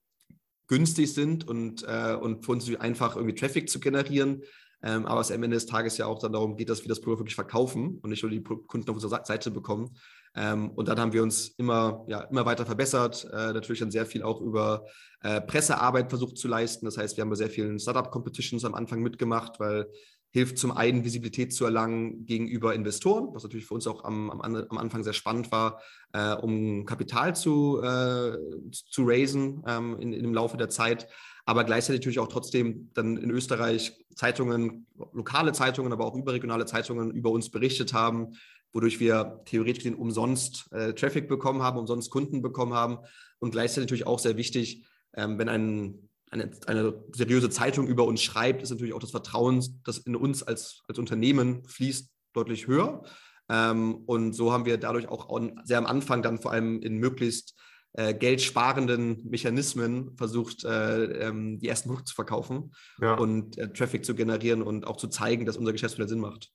günstig 0.66 1.12
sind 1.12 1.48
und, 1.48 1.84
äh, 1.84 2.14
und 2.14 2.44
für 2.44 2.52
uns 2.52 2.72
einfach 2.76 3.16
irgendwie 3.16 3.34
Traffic 3.34 3.70
zu 3.70 3.80
generieren. 3.80 4.42
Ähm, 4.80 5.06
aber 5.06 5.20
es 5.20 5.32
am 5.32 5.42
Ende 5.42 5.56
des 5.56 5.66
Tages 5.66 5.98
ja 5.98 6.06
auch 6.06 6.20
dann 6.20 6.32
darum 6.32 6.56
geht, 6.56 6.68
dass 6.68 6.82
wir 6.82 6.88
das 6.88 7.00
Produkt 7.00 7.20
wirklich 7.20 7.34
verkaufen 7.34 7.98
und 8.00 8.10
nicht 8.10 8.22
nur 8.22 8.30
die 8.30 8.42
Kunden 8.42 8.88
auf 8.88 8.96
unserer 8.96 9.24
Seite 9.24 9.50
bekommen. 9.50 9.96
Ähm, 10.38 10.70
und 10.70 10.88
dann 10.88 11.00
haben 11.00 11.12
wir 11.12 11.22
uns 11.22 11.48
immer, 11.58 12.04
ja, 12.06 12.20
immer 12.22 12.46
weiter 12.46 12.64
verbessert, 12.64 13.28
äh, 13.32 13.52
natürlich 13.52 13.80
dann 13.80 13.90
sehr 13.90 14.06
viel 14.06 14.22
auch 14.22 14.40
über 14.40 14.86
äh, 15.22 15.40
Pressearbeit 15.40 16.10
versucht 16.10 16.38
zu 16.38 16.46
leisten. 16.46 16.86
Das 16.86 16.96
heißt, 16.96 17.16
wir 17.16 17.22
haben 17.22 17.30
bei 17.30 17.36
sehr 17.36 17.50
vielen 17.50 17.80
Startup-Competitions 17.80 18.64
am 18.64 18.74
Anfang 18.74 19.02
mitgemacht, 19.02 19.58
weil 19.58 19.88
hilft 20.30 20.58
zum 20.58 20.70
einen 20.72 21.04
Visibilität 21.04 21.52
zu 21.54 21.64
erlangen 21.64 22.26
gegenüber 22.26 22.74
Investoren, 22.74 23.30
was 23.32 23.42
natürlich 23.42 23.66
für 23.66 23.74
uns 23.74 23.86
auch 23.86 24.04
am, 24.04 24.30
am, 24.30 24.42
am 24.42 24.78
Anfang 24.78 25.02
sehr 25.02 25.14
spannend 25.14 25.50
war, 25.50 25.80
äh, 26.12 26.34
um 26.34 26.84
Kapital 26.84 27.34
zu, 27.34 27.80
äh, 27.82 28.36
zu 28.70 29.04
raisen 29.06 29.64
ähm, 29.66 29.98
in, 29.98 30.12
in 30.12 30.22
dem 30.22 30.34
Laufe 30.34 30.56
der 30.56 30.68
Zeit 30.68 31.08
aber 31.48 31.64
gleichzeitig 31.64 32.00
natürlich 32.00 32.18
auch 32.18 32.28
trotzdem 32.28 32.90
dann 32.92 33.16
in 33.16 33.30
Österreich 33.30 34.04
Zeitungen, 34.14 34.86
lokale 35.14 35.52
Zeitungen, 35.52 35.94
aber 35.94 36.04
auch 36.04 36.14
überregionale 36.14 36.66
Zeitungen 36.66 37.10
über 37.10 37.30
uns 37.30 37.48
berichtet 37.48 37.94
haben, 37.94 38.34
wodurch 38.72 39.00
wir 39.00 39.42
theoretisch 39.44 39.84
den 39.84 39.94
umsonst 39.94 40.70
äh, 40.72 40.92
Traffic 40.94 41.28
bekommen 41.28 41.62
haben, 41.62 41.78
umsonst 41.78 42.10
Kunden 42.10 42.42
bekommen 42.42 42.74
haben 42.74 42.98
und 43.38 43.50
gleichzeitig 43.50 43.84
natürlich 43.84 44.06
auch 44.06 44.18
sehr 44.18 44.36
wichtig, 44.36 44.86
ähm, 45.14 45.38
wenn 45.38 45.48
ein, 45.48 46.08
eine, 46.30 46.50
eine, 46.66 47.04
seriöse 47.12 47.50
Zeitung 47.50 47.86
über 47.86 48.04
uns 48.04 48.22
schreibt, 48.22 48.62
ist 48.62 48.70
natürlich 48.70 48.94
auch 48.94 49.00
das 49.00 49.10
Vertrauen, 49.10 49.80
das 49.84 49.98
in 49.98 50.16
uns 50.16 50.42
als, 50.42 50.82
als 50.86 50.98
Unternehmen 50.98 51.64
fließt, 51.64 52.10
deutlich 52.34 52.66
höher. 52.66 53.02
Ähm, 53.48 53.96
und 54.06 54.34
so 54.34 54.52
haben 54.52 54.66
wir 54.66 54.76
dadurch 54.76 55.08
auch 55.08 55.28
sehr 55.64 55.78
am 55.78 55.86
Anfang 55.86 56.22
dann 56.22 56.38
vor 56.38 56.52
allem 56.52 56.82
in 56.82 56.98
möglichst 56.98 57.54
äh, 57.94 58.14
geldsparenden 58.14 59.28
Mechanismen 59.28 60.16
versucht, 60.16 60.64
äh, 60.64 61.04
ähm, 61.04 61.58
die 61.58 61.68
ersten 61.68 61.88
Produkte 61.88 62.10
zu 62.10 62.14
verkaufen 62.14 62.72
ja. 63.00 63.14
und 63.14 63.56
äh, 63.58 63.72
Traffic 63.72 64.04
zu 64.04 64.14
generieren 64.14 64.62
und 64.62 64.86
auch 64.86 64.96
zu 64.96 65.08
zeigen, 65.08 65.46
dass 65.46 65.56
unser 65.56 65.72
Geschäftsmodell 65.72 66.08
Sinn 66.08 66.20
macht. 66.20 66.50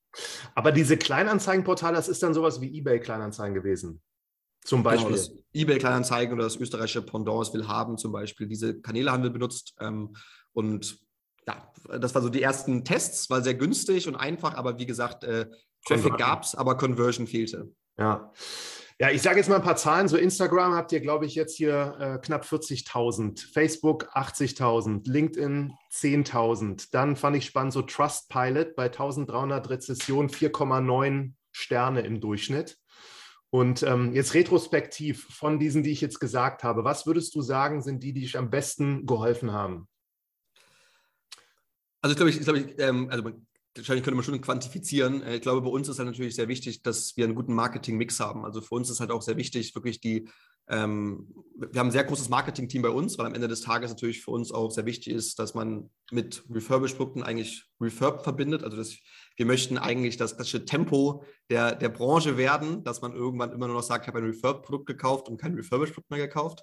Aber 0.56 0.72
diese 0.72 0.98
Kleinanzeigenportale, 0.98 1.96
das 1.96 2.08
ist 2.08 2.24
dann 2.24 2.34
sowas 2.34 2.62
wie 2.62 2.78
eBay-Kleinanzeigen 2.78 3.56
gewesen. 3.56 4.02
Zum 4.63 4.84
genau, 4.84 4.96
Beispiel. 4.96 5.17
Genau, 5.17 5.43
eBay-Kleinanzeigen 5.54 6.34
oder 6.36 6.43
das 6.43 6.56
österreichische 6.56 7.02
Pendant 7.02 7.54
will 7.54 7.67
haben 7.67 7.98
zum 7.98 8.12
Beispiel. 8.12 8.48
Diese 8.48 8.80
Kanäle 8.80 9.12
haben 9.12 9.24
wir 9.24 9.30
benutzt 9.30 9.76
ähm, 9.80 10.15
und 10.54 11.00
ja, 11.48 11.72
das 12.00 12.15
war 12.15 12.22
so 12.22 12.30
die 12.30 12.41
ersten 12.41 12.86
Tests, 12.86 13.30
war 13.30 13.41
sehr 13.41 13.56
günstig 13.56 14.08
und 14.08 14.15
einfach, 14.15 14.56
aber 14.56 14.80
wie 14.80 14.86
gesagt, 14.86 15.24
äh, 15.24 15.48
Traffic 15.86 16.17
gab 16.17 16.43
es, 16.43 16.56
aber 16.56 16.78
Conversion 16.78 17.28
fehlte. 17.28 17.74
Ja. 17.98 18.32
Ja, 19.04 19.10
ich 19.10 19.22
sage 19.22 19.36
jetzt 19.36 19.50
mal 19.50 19.58
ein 19.58 19.63
paar 19.63 19.76
Zahlen. 19.76 20.08
So 20.08 20.16
Instagram 20.16 20.76
habt 20.76 20.94
ihr, 20.94 21.02
glaube 21.02 21.26
ich, 21.26 21.36
jetzt 21.36 21.58
hier 21.58 21.98
äh, 22.00 22.26
knapp 22.26 22.46
40.000, 22.46 23.52
Facebook 23.52 24.16
80.000, 24.16 25.02
LinkedIn 25.12 25.74
10.000. 25.92 26.88
Dann 26.94 27.18
fand 27.18 27.36
ich 27.36 27.46
spannend 27.46 27.74
so 27.74 27.82
Trustpilot 27.82 28.78
bei 28.78 28.88
1.300 28.88 29.70
Rezessionen 29.70 30.30
4,9 30.30 31.34
Sterne 31.52 32.00
im 32.00 32.22
Durchschnitt. 32.22 32.78
Und 33.50 33.84
ähm, 33.84 34.13
jetzt 34.13 34.36
retrospektiv 34.36 35.28
von 35.30 35.60
diesen, 35.60 35.84
die 35.84 35.92
ich 35.92 36.00
jetzt 36.00 36.22
gesagt 36.22 36.63
habe, 36.63 36.86
was 36.86 37.06
würdest 37.06 37.36
du 37.36 37.42
sagen, 37.42 37.82
sind 37.82 38.04
die, 38.04 38.13
die 38.13 38.22
dich 38.22 38.38
am 38.38 38.50
besten 38.50 39.06
geholfen 39.06 39.52
haben? 39.52 39.89
Also, 42.02 42.13
ich 42.13 42.16
glaube, 42.16 42.30
ich, 42.30 42.39
glaube 42.39 42.60
ich 42.60 42.80
ähm, 42.80 43.10
also 43.12 43.32
wahrscheinlich 43.76 44.04
könnte 44.04 44.16
man 44.16 44.24
schon 44.24 44.42
quantifizieren. 44.42 45.22
Äh, 45.24 45.36
ich 45.36 45.42
glaube, 45.42 45.62
bei 45.62 45.70
uns 45.70 45.88
ist 45.88 46.00
halt 46.00 46.08
natürlich 46.08 46.36
sehr 46.36 46.48
wichtig, 46.48 46.84
dass 46.84 47.18
wir 47.18 47.26
einen 47.26 47.36
guten 47.36 47.54
Marketing-Mix 47.54 48.20
haben. 48.20 48.46
Also 48.46 48.62
für 48.62 48.76
uns 48.76 48.90
ist 48.90 49.00
halt 49.00 49.12
auch 49.12 49.22
sehr 49.22 49.38
wichtig, 49.38 49.74
wirklich 49.76 50.00
die, 50.00 50.30
ähm, 50.68 51.34
wir 51.58 51.80
haben 51.80 51.88
ein 51.88 51.92
sehr 51.92 52.04
großes 52.04 52.30
Marketing-Team 52.30 52.82
bei 52.82 52.90
uns, 52.90 53.18
weil 53.18 53.26
am 53.26 53.34
Ende 53.34 53.48
des 53.48 53.62
Tages 53.62 53.92
natürlich 53.92 54.22
für 54.22 54.32
uns 54.32 54.52
auch 54.52 54.72
sehr 54.72 54.86
wichtig 54.86 55.14
ist, 55.14 55.40
dass 55.40 55.54
man 55.54 55.90
mit 56.12 56.44
Refurbished-Produkten 56.50 57.24
eigentlich 57.24 57.66
Refurb 57.82 58.24
verbindet. 58.24 58.64
Also 58.64 58.78
das, 58.78 58.96
wir 59.36 59.46
möchten 59.46 59.78
eigentlich 59.78 60.18
das 60.18 60.36
klassische 60.36 60.66
Tempo 60.66 61.24
der, 61.50 61.76
der 61.76 61.90
Branche 61.90 62.38
werden, 62.38 62.84
dass 62.84 63.02
man 63.02 63.14
irgendwann 63.14 63.52
immer 63.52 63.68
nur 63.68 63.78
noch 63.78 63.84
sagt, 63.84 64.06
ich 64.06 64.08
habe 64.08 64.20
ein 64.20 64.26
Refurb-Produkt 64.26 64.86
gekauft 64.86 65.28
und 65.28 65.40
kein 65.40 65.56
Refurbished-Produkt 65.56 66.12
mehr 66.12 66.28
gekauft. 66.28 66.62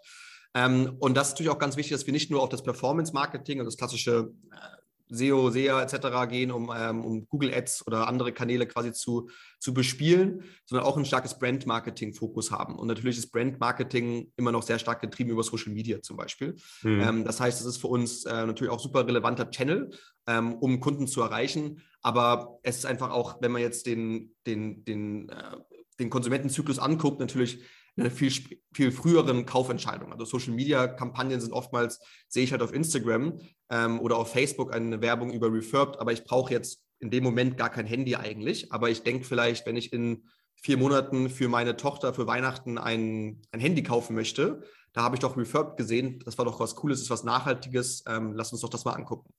Ähm, 0.55 0.97
und 0.99 1.17
das 1.17 1.29
ist 1.29 1.35
natürlich 1.35 1.51
auch 1.51 1.59
ganz 1.59 1.77
wichtig, 1.77 1.93
dass 1.93 2.07
wir 2.07 2.13
nicht 2.13 2.31
nur 2.31 2.43
auf 2.43 2.49
das 2.49 2.63
Performance-Marketing 2.63 3.61
und 3.61 3.67
das 3.67 3.77
klassische 3.77 4.33
äh, 4.51 4.80
SEO, 5.11 5.51
SEA 5.51 5.83
etc. 5.83 6.29
gehen, 6.29 6.51
um, 6.51 6.73
ähm, 6.75 7.05
um 7.05 7.27
Google 7.29 7.53
Ads 7.53 7.87
oder 7.87 8.09
andere 8.09 8.33
Kanäle 8.33 8.67
quasi 8.67 8.93
zu, 8.93 9.29
zu 9.59 9.75
bespielen, 9.75 10.45
sondern 10.65 10.87
auch 10.87 10.97
ein 10.97 11.05
starkes 11.05 11.39
Brand-Marketing-Fokus 11.39 12.51
haben. 12.51 12.77
Und 12.77 12.87
natürlich 12.87 13.19
ist 13.19 13.31
Brand-Marketing 13.33 14.33
immer 14.37 14.53
noch 14.53 14.63
sehr 14.63 14.79
stark 14.79 15.01
getrieben 15.01 15.31
über 15.31 15.43
Social 15.43 15.73
Media 15.73 16.01
zum 16.01 16.17
Beispiel. 16.17 16.57
Mhm. 16.83 17.01
Ähm, 17.01 17.25
das 17.25 17.41
heißt, 17.41 17.61
es 17.61 17.67
ist 17.67 17.79
für 17.79 17.89
uns 17.89 18.25
äh, 18.25 18.47
natürlich 18.47 18.73
auch 18.73 18.81
super 18.81 19.07
relevanter 19.07 19.51
Channel, 19.51 19.91
ähm, 20.27 20.55
um 20.55 20.81
Kunden 20.81 21.07
zu 21.07 21.23
erreichen. 21.23 21.83
Aber 22.03 22.59
es 22.63 22.79
ist 22.79 22.87
einfach 22.87 23.11
auch, 23.11 23.43
wenn 23.43 23.53
man 23.53 23.63
jetzt 23.63 23.87
den, 23.87 24.35
den, 24.47 24.85
den, 24.85 25.29
äh, 25.29 25.57
den 25.99 26.11
Konsumentenzyklus 26.11 26.79
anguckt, 26.79 27.21
natürlich 27.21 27.63
viel, 28.11 28.33
viel 28.73 28.93
früheren 28.93 29.47
Kaufentscheidung. 29.47 30.13
Also 30.13 30.25
Social 30.25 30.55
Media 30.55 30.87
Kampagnen 30.87 31.41
sind 31.41 31.53
oftmals, 31.53 32.01
sehe 32.29 32.45
ich 32.45 32.53
halt 32.53 32.63
auf 32.63 32.73
Instagram 32.73 33.41
ähm, 33.71 34.01
oder 34.01 34.17
auf 34.17 34.33
Facebook 34.33 34.73
eine 34.75 35.01
Werbung 35.01 35.33
über 35.33 35.53
Refurbed, 35.53 35.99
aber 36.01 36.13
ich 36.13 36.25
brauche 36.25 36.53
jetzt 36.53 36.83
in 37.01 37.11
dem 37.11 37.25
Moment 37.25 37.57
gar 37.57 37.71
kein 37.71 37.87
Handy 37.87 38.17
eigentlich. 38.17 38.73
Aber 38.73 38.91
ich 38.91 39.03
denke 39.03 39.25
vielleicht, 39.25 39.67
wenn 39.67 39.77
ich 39.77 39.93
in 39.93 40.29
vier 40.55 40.77
Monaten 40.77 41.31
für 41.31 41.49
meine 41.49 41.77
Tochter 41.77 42.13
für 42.13 42.27
Weihnachten 42.27 42.79
ein, 42.79 43.41
ein 43.51 43.61
Handy 43.61 43.83
kaufen 43.83 44.15
möchte, 44.15 44.63
da 44.93 45.03
habe 45.03 45.17
ich 45.17 45.21
doch 45.21 45.37
Refurbed 45.37 45.77
gesehen, 45.77 46.21
das 46.25 46.37
war 46.37 46.45
doch 46.45 46.61
was 46.61 46.75
Cooles, 46.75 47.01
ist 47.01 47.11
was 47.11 47.25
Nachhaltiges, 47.25 48.05
ähm, 48.07 48.35
lass 48.35 48.53
uns 48.53 48.61
doch 48.61 48.69
das 48.69 48.85
mal 48.85 48.93
angucken. 48.93 49.33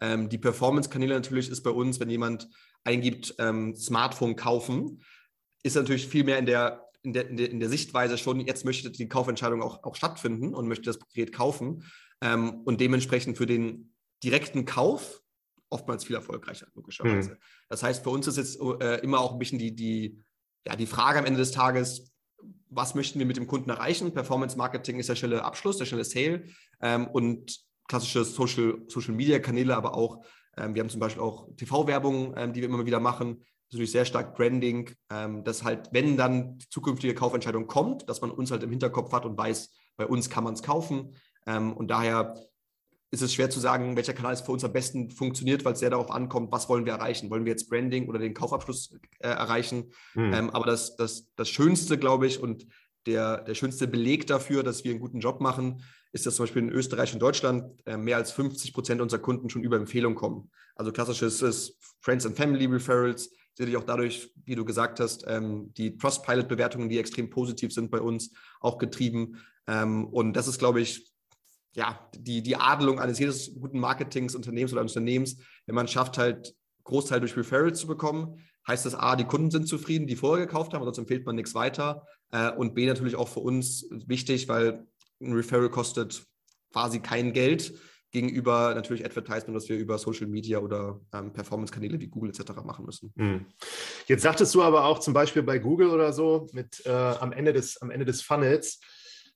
Ähm, 0.00 0.28
die 0.28 0.38
Performance-Kanäle 0.38 1.14
natürlich 1.14 1.50
ist 1.50 1.62
bei 1.62 1.70
uns, 1.70 1.98
wenn 1.98 2.10
jemand 2.10 2.48
eingibt, 2.84 3.34
ähm, 3.38 3.74
Smartphone 3.74 4.36
kaufen, 4.36 5.02
ist 5.62 5.74
natürlich 5.74 6.06
viel 6.06 6.24
mehr 6.24 6.38
in 6.38 6.46
der 6.46 6.87
in 7.02 7.12
der, 7.12 7.28
in 7.28 7.36
der, 7.36 7.50
in 7.50 7.60
der 7.60 7.68
Sichtweise 7.68 8.18
schon, 8.18 8.40
jetzt 8.40 8.64
möchte 8.64 8.90
die 8.90 9.08
Kaufentscheidung 9.08 9.62
auch, 9.62 9.82
auch 9.84 9.94
stattfinden 9.94 10.54
und 10.54 10.68
möchte 10.68 10.84
das 10.84 10.98
Gerät 10.98 11.32
kaufen 11.32 11.84
ähm, 12.20 12.62
und 12.64 12.80
dementsprechend 12.80 13.36
für 13.36 13.46
den 13.46 13.94
direkten 14.22 14.64
Kauf 14.64 15.22
oftmals 15.70 16.04
viel 16.04 16.16
erfolgreicher, 16.16 16.66
logischerweise. 16.74 17.32
Mhm. 17.32 17.38
Das 17.68 17.82
heißt, 17.82 18.02
für 18.02 18.10
uns 18.10 18.26
ist 18.26 18.36
jetzt 18.36 18.60
äh, 18.80 18.96
immer 19.00 19.20
auch 19.20 19.32
ein 19.32 19.38
bisschen 19.38 19.58
die, 19.58 19.74
die, 19.74 20.22
ja, 20.66 20.76
die 20.76 20.86
Frage 20.86 21.18
am 21.18 21.26
Ende 21.26 21.38
des 21.38 21.52
Tages, 21.52 22.12
was 22.70 22.94
möchten 22.94 23.18
wir 23.18 23.26
mit 23.26 23.36
dem 23.36 23.46
Kunden 23.46 23.70
erreichen? 23.70 24.12
Performance 24.12 24.56
Marketing 24.56 24.98
ist 24.98 25.08
der 25.08 25.16
schnelle 25.16 25.44
Abschluss, 25.44 25.78
der 25.78 25.86
schnelle 25.86 26.04
Sale 26.04 26.44
ähm, 26.80 27.06
und 27.06 27.60
klassische 27.88 28.24
Social, 28.24 28.82
Social 28.88 29.14
Media 29.14 29.38
Kanäle, 29.38 29.76
aber 29.76 29.94
auch, 29.94 30.24
ähm, 30.56 30.74
wir 30.74 30.82
haben 30.82 30.90
zum 30.90 31.00
Beispiel 31.00 31.22
auch 31.22 31.48
TV-Werbung, 31.56 32.34
ähm, 32.36 32.52
die 32.52 32.60
wir 32.60 32.68
immer 32.68 32.84
wieder 32.84 33.00
machen, 33.00 33.44
natürlich 33.70 33.92
sehr 33.92 34.04
stark 34.04 34.34
Branding, 34.34 34.90
ähm, 35.10 35.44
dass 35.44 35.62
halt, 35.62 35.88
wenn 35.92 36.16
dann 36.16 36.58
die 36.58 36.68
zukünftige 36.68 37.14
Kaufentscheidung 37.14 37.66
kommt, 37.66 38.08
dass 38.08 38.20
man 38.20 38.30
uns 38.30 38.50
halt 38.50 38.62
im 38.62 38.70
Hinterkopf 38.70 39.12
hat 39.12 39.26
und 39.26 39.36
weiß, 39.36 39.70
bei 39.96 40.06
uns 40.06 40.30
kann 40.30 40.44
man 40.44 40.54
es 40.54 40.62
kaufen. 40.62 41.14
Ähm, 41.46 41.72
und 41.74 41.88
daher 41.88 42.34
ist 43.10 43.22
es 43.22 43.32
schwer 43.32 43.50
zu 43.50 43.60
sagen, 43.60 43.96
welcher 43.96 44.12
Kanal 44.12 44.34
es 44.34 44.42
für 44.42 44.52
uns 44.52 44.64
am 44.64 44.72
besten 44.72 45.10
funktioniert, 45.10 45.64
weil 45.64 45.72
es 45.72 45.78
sehr 45.80 45.90
darauf 45.90 46.10
ankommt, 46.10 46.52
was 46.52 46.68
wollen 46.68 46.84
wir 46.84 46.92
erreichen. 46.92 47.30
Wollen 47.30 47.44
wir 47.44 47.52
jetzt 47.52 47.68
Branding 47.68 48.08
oder 48.08 48.18
den 48.18 48.34
Kaufabschluss 48.34 48.94
äh, 49.18 49.28
erreichen? 49.28 49.92
Mhm. 50.14 50.32
Ähm, 50.32 50.50
aber 50.50 50.66
das, 50.66 50.96
das, 50.96 51.28
das 51.36 51.48
Schönste, 51.48 51.98
glaube 51.98 52.26
ich, 52.26 52.40
und 52.40 52.66
der, 53.06 53.42
der 53.42 53.54
schönste 53.54 53.86
Beleg 53.86 54.26
dafür, 54.26 54.62
dass 54.62 54.84
wir 54.84 54.90
einen 54.90 55.00
guten 55.00 55.20
Job 55.20 55.40
machen, 55.40 55.82
ist, 56.12 56.26
dass 56.26 56.36
zum 56.36 56.44
Beispiel 56.44 56.62
in 56.62 56.70
Österreich 56.70 57.12
und 57.12 57.20
Deutschland 57.20 57.82
äh, 57.86 57.96
mehr 57.96 58.16
als 58.16 58.32
50 58.32 58.72
Prozent 58.72 59.00
unserer 59.00 59.20
Kunden 59.20 59.50
schon 59.50 59.62
über 59.62 59.76
Empfehlung 59.76 60.14
kommen. 60.14 60.50
Also 60.74 60.92
klassisches 60.92 61.42
ist 61.42 61.76
Friends 62.00 62.24
and 62.26 62.36
Family 62.36 62.66
Referrals, 62.66 63.30
sicherlich 63.58 63.76
auch 63.76 63.84
dadurch, 63.84 64.30
wie 64.44 64.54
du 64.54 64.64
gesagt 64.64 65.00
hast, 65.00 65.24
ähm, 65.26 65.74
die 65.76 65.98
Trustpilot-Bewertungen, 65.98 66.88
die 66.88 66.98
extrem 66.98 67.28
positiv 67.28 67.72
sind 67.72 67.90
bei 67.90 68.00
uns, 68.00 68.30
auch 68.60 68.78
getrieben. 68.78 69.42
Ähm, 69.66 70.06
und 70.06 70.34
das 70.34 70.46
ist, 70.46 70.60
glaube 70.60 70.80
ich, 70.80 71.12
ja, 71.74 72.08
die, 72.16 72.40
die 72.40 72.54
Adelung 72.54 73.00
eines 73.00 73.18
jedes 73.18 73.52
guten 73.58 73.80
Marketingsunternehmens 73.80 74.72
oder 74.72 74.82
Unternehmens, 74.82 75.38
wenn 75.66 75.74
man 75.74 75.88
schafft, 75.88 76.18
halt 76.18 76.54
Großteil 76.84 77.18
durch 77.18 77.36
Referrals 77.36 77.80
zu 77.80 77.88
bekommen, 77.88 78.38
heißt 78.68 78.86
das 78.86 78.94
A, 78.94 79.16
die 79.16 79.24
Kunden 79.24 79.50
sind 79.50 79.66
zufrieden, 79.66 80.06
die 80.06 80.14
vorher 80.14 80.46
gekauft 80.46 80.72
haben, 80.72 80.84
sonst 80.84 80.98
empfiehlt 80.98 81.26
man 81.26 81.34
nichts 81.34 81.56
weiter. 81.56 82.06
Äh, 82.30 82.52
und 82.52 82.76
B, 82.76 82.86
natürlich 82.86 83.16
auch 83.16 83.28
für 83.28 83.40
uns 83.40 83.88
wichtig, 83.90 84.46
weil 84.46 84.86
ein 85.20 85.32
Referral 85.32 85.68
kostet 85.68 86.24
quasi 86.70 87.00
kein 87.00 87.32
Geld 87.32 87.74
gegenüber 88.10 88.74
natürlich 88.74 89.04
Advertisement, 89.04 89.54
was 89.54 89.68
wir 89.68 89.76
über 89.76 89.98
Social 89.98 90.26
Media 90.26 90.58
oder 90.58 91.00
ähm, 91.12 91.32
Performance-Kanäle 91.32 92.00
wie 92.00 92.08
Google 92.08 92.30
etc. 92.30 92.52
machen 92.64 92.86
müssen. 92.86 93.12
Hm. 93.16 93.46
Jetzt 94.06 94.22
sagtest 94.22 94.54
du 94.54 94.62
aber 94.62 94.86
auch 94.86 94.98
zum 94.98 95.14
Beispiel 95.14 95.42
bei 95.42 95.58
Google 95.58 95.90
oder 95.90 96.12
so 96.12 96.46
mit 96.52 96.84
äh, 96.86 96.90
am, 96.90 97.32
Ende 97.32 97.52
des, 97.52 97.80
am 97.82 97.90
Ende 97.90 98.06
des 98.06 98.22
Funnels, 98.22 98.80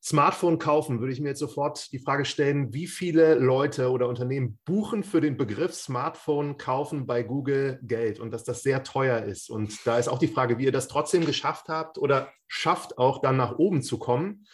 Smartphone 0.04 0.58
kaufen, 0.58 0.98
würde 0.98 1.12
ich 1.12 1.20
mir 1.20 1.28
jetzt 1.28 1.38
sofort 1.38 1.92
die 1.92 2.00
Frage 2.00 2.24
stellen, 2.24 2.74
wie 2.74 2.88
viele 2.88 3.36
Leute 3.36 3.90
oder 3.90 4.08
Unternehmen 4.08 4.58
buchen 4.64 5.04
für 5.04 5.20
den 5.20 5.36
Begriff 5.36 5.74
Smartphone 5.74 6.58
kaufen 6.58 7.06
bei 7.06 7.22
Google 7.22 7.78
Geld 7.82 8.18
und 8.18 8.32
dass 8.32 8.42
das 8.42 8.62
sehr 8.62 8.82
teuer 8.82 9.22
ist. 9.22 9.48
Und 9.48 9.86
da 9.86 9.98
ist 9.98 10.08
auch 10.08 10.18
die 10.18 10.26
Frage, 10.26 10.58
wie 10.58 10.64
ihr 10.64 10.72
das 10.72 10.88
trotzdem 10.88 11.24
geschafft 11.24 11.68
habt 11.68 11.98
oder 11.98 12.32
schafft 12.48 12.98
auch 12.98 13.20
dann 13.20 13.36
nach 13.36 13.58
oben 13.58 13.82
zu 13.82 13.96
kommen. 13.96 14.44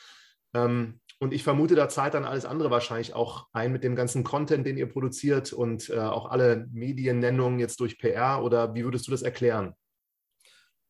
Ähm, 0.52 1.00
und 1.20 1.35
ich 1.35 1.42
vermute, 1.42 1.74
da 1.74 1.88
zahlt 1.88 2.14
dann 2.14 2.24
alles 2.24 2.44
andere 2.44 2.70
wahrscheinlich 2.70 3.12
auch 3.12 3.48
ein 3.52 3.72
mit 3.72 3.83
dem 3.83 3.96
ganzen 3.96 4.22
Content, 4.22 4.66
den 4.66 4.78
ihr 4.78 4.88
produziert 4.88 5.52
und 5.52 5.90
äh, 5.90 5.98
auch 5.98 6.31
alle 6.31 6.68
Mediennennungen 6.70 7.59
jetzt 7.59 7.81
durch 7.81 7.98
PR. 7.98 8.44
Oder 8.44 8.74
wie 8.74 8.85
würdest 8.85 9.09
du 9.09 9.11
das 9.11 9.22
erklären? 9.22 9.74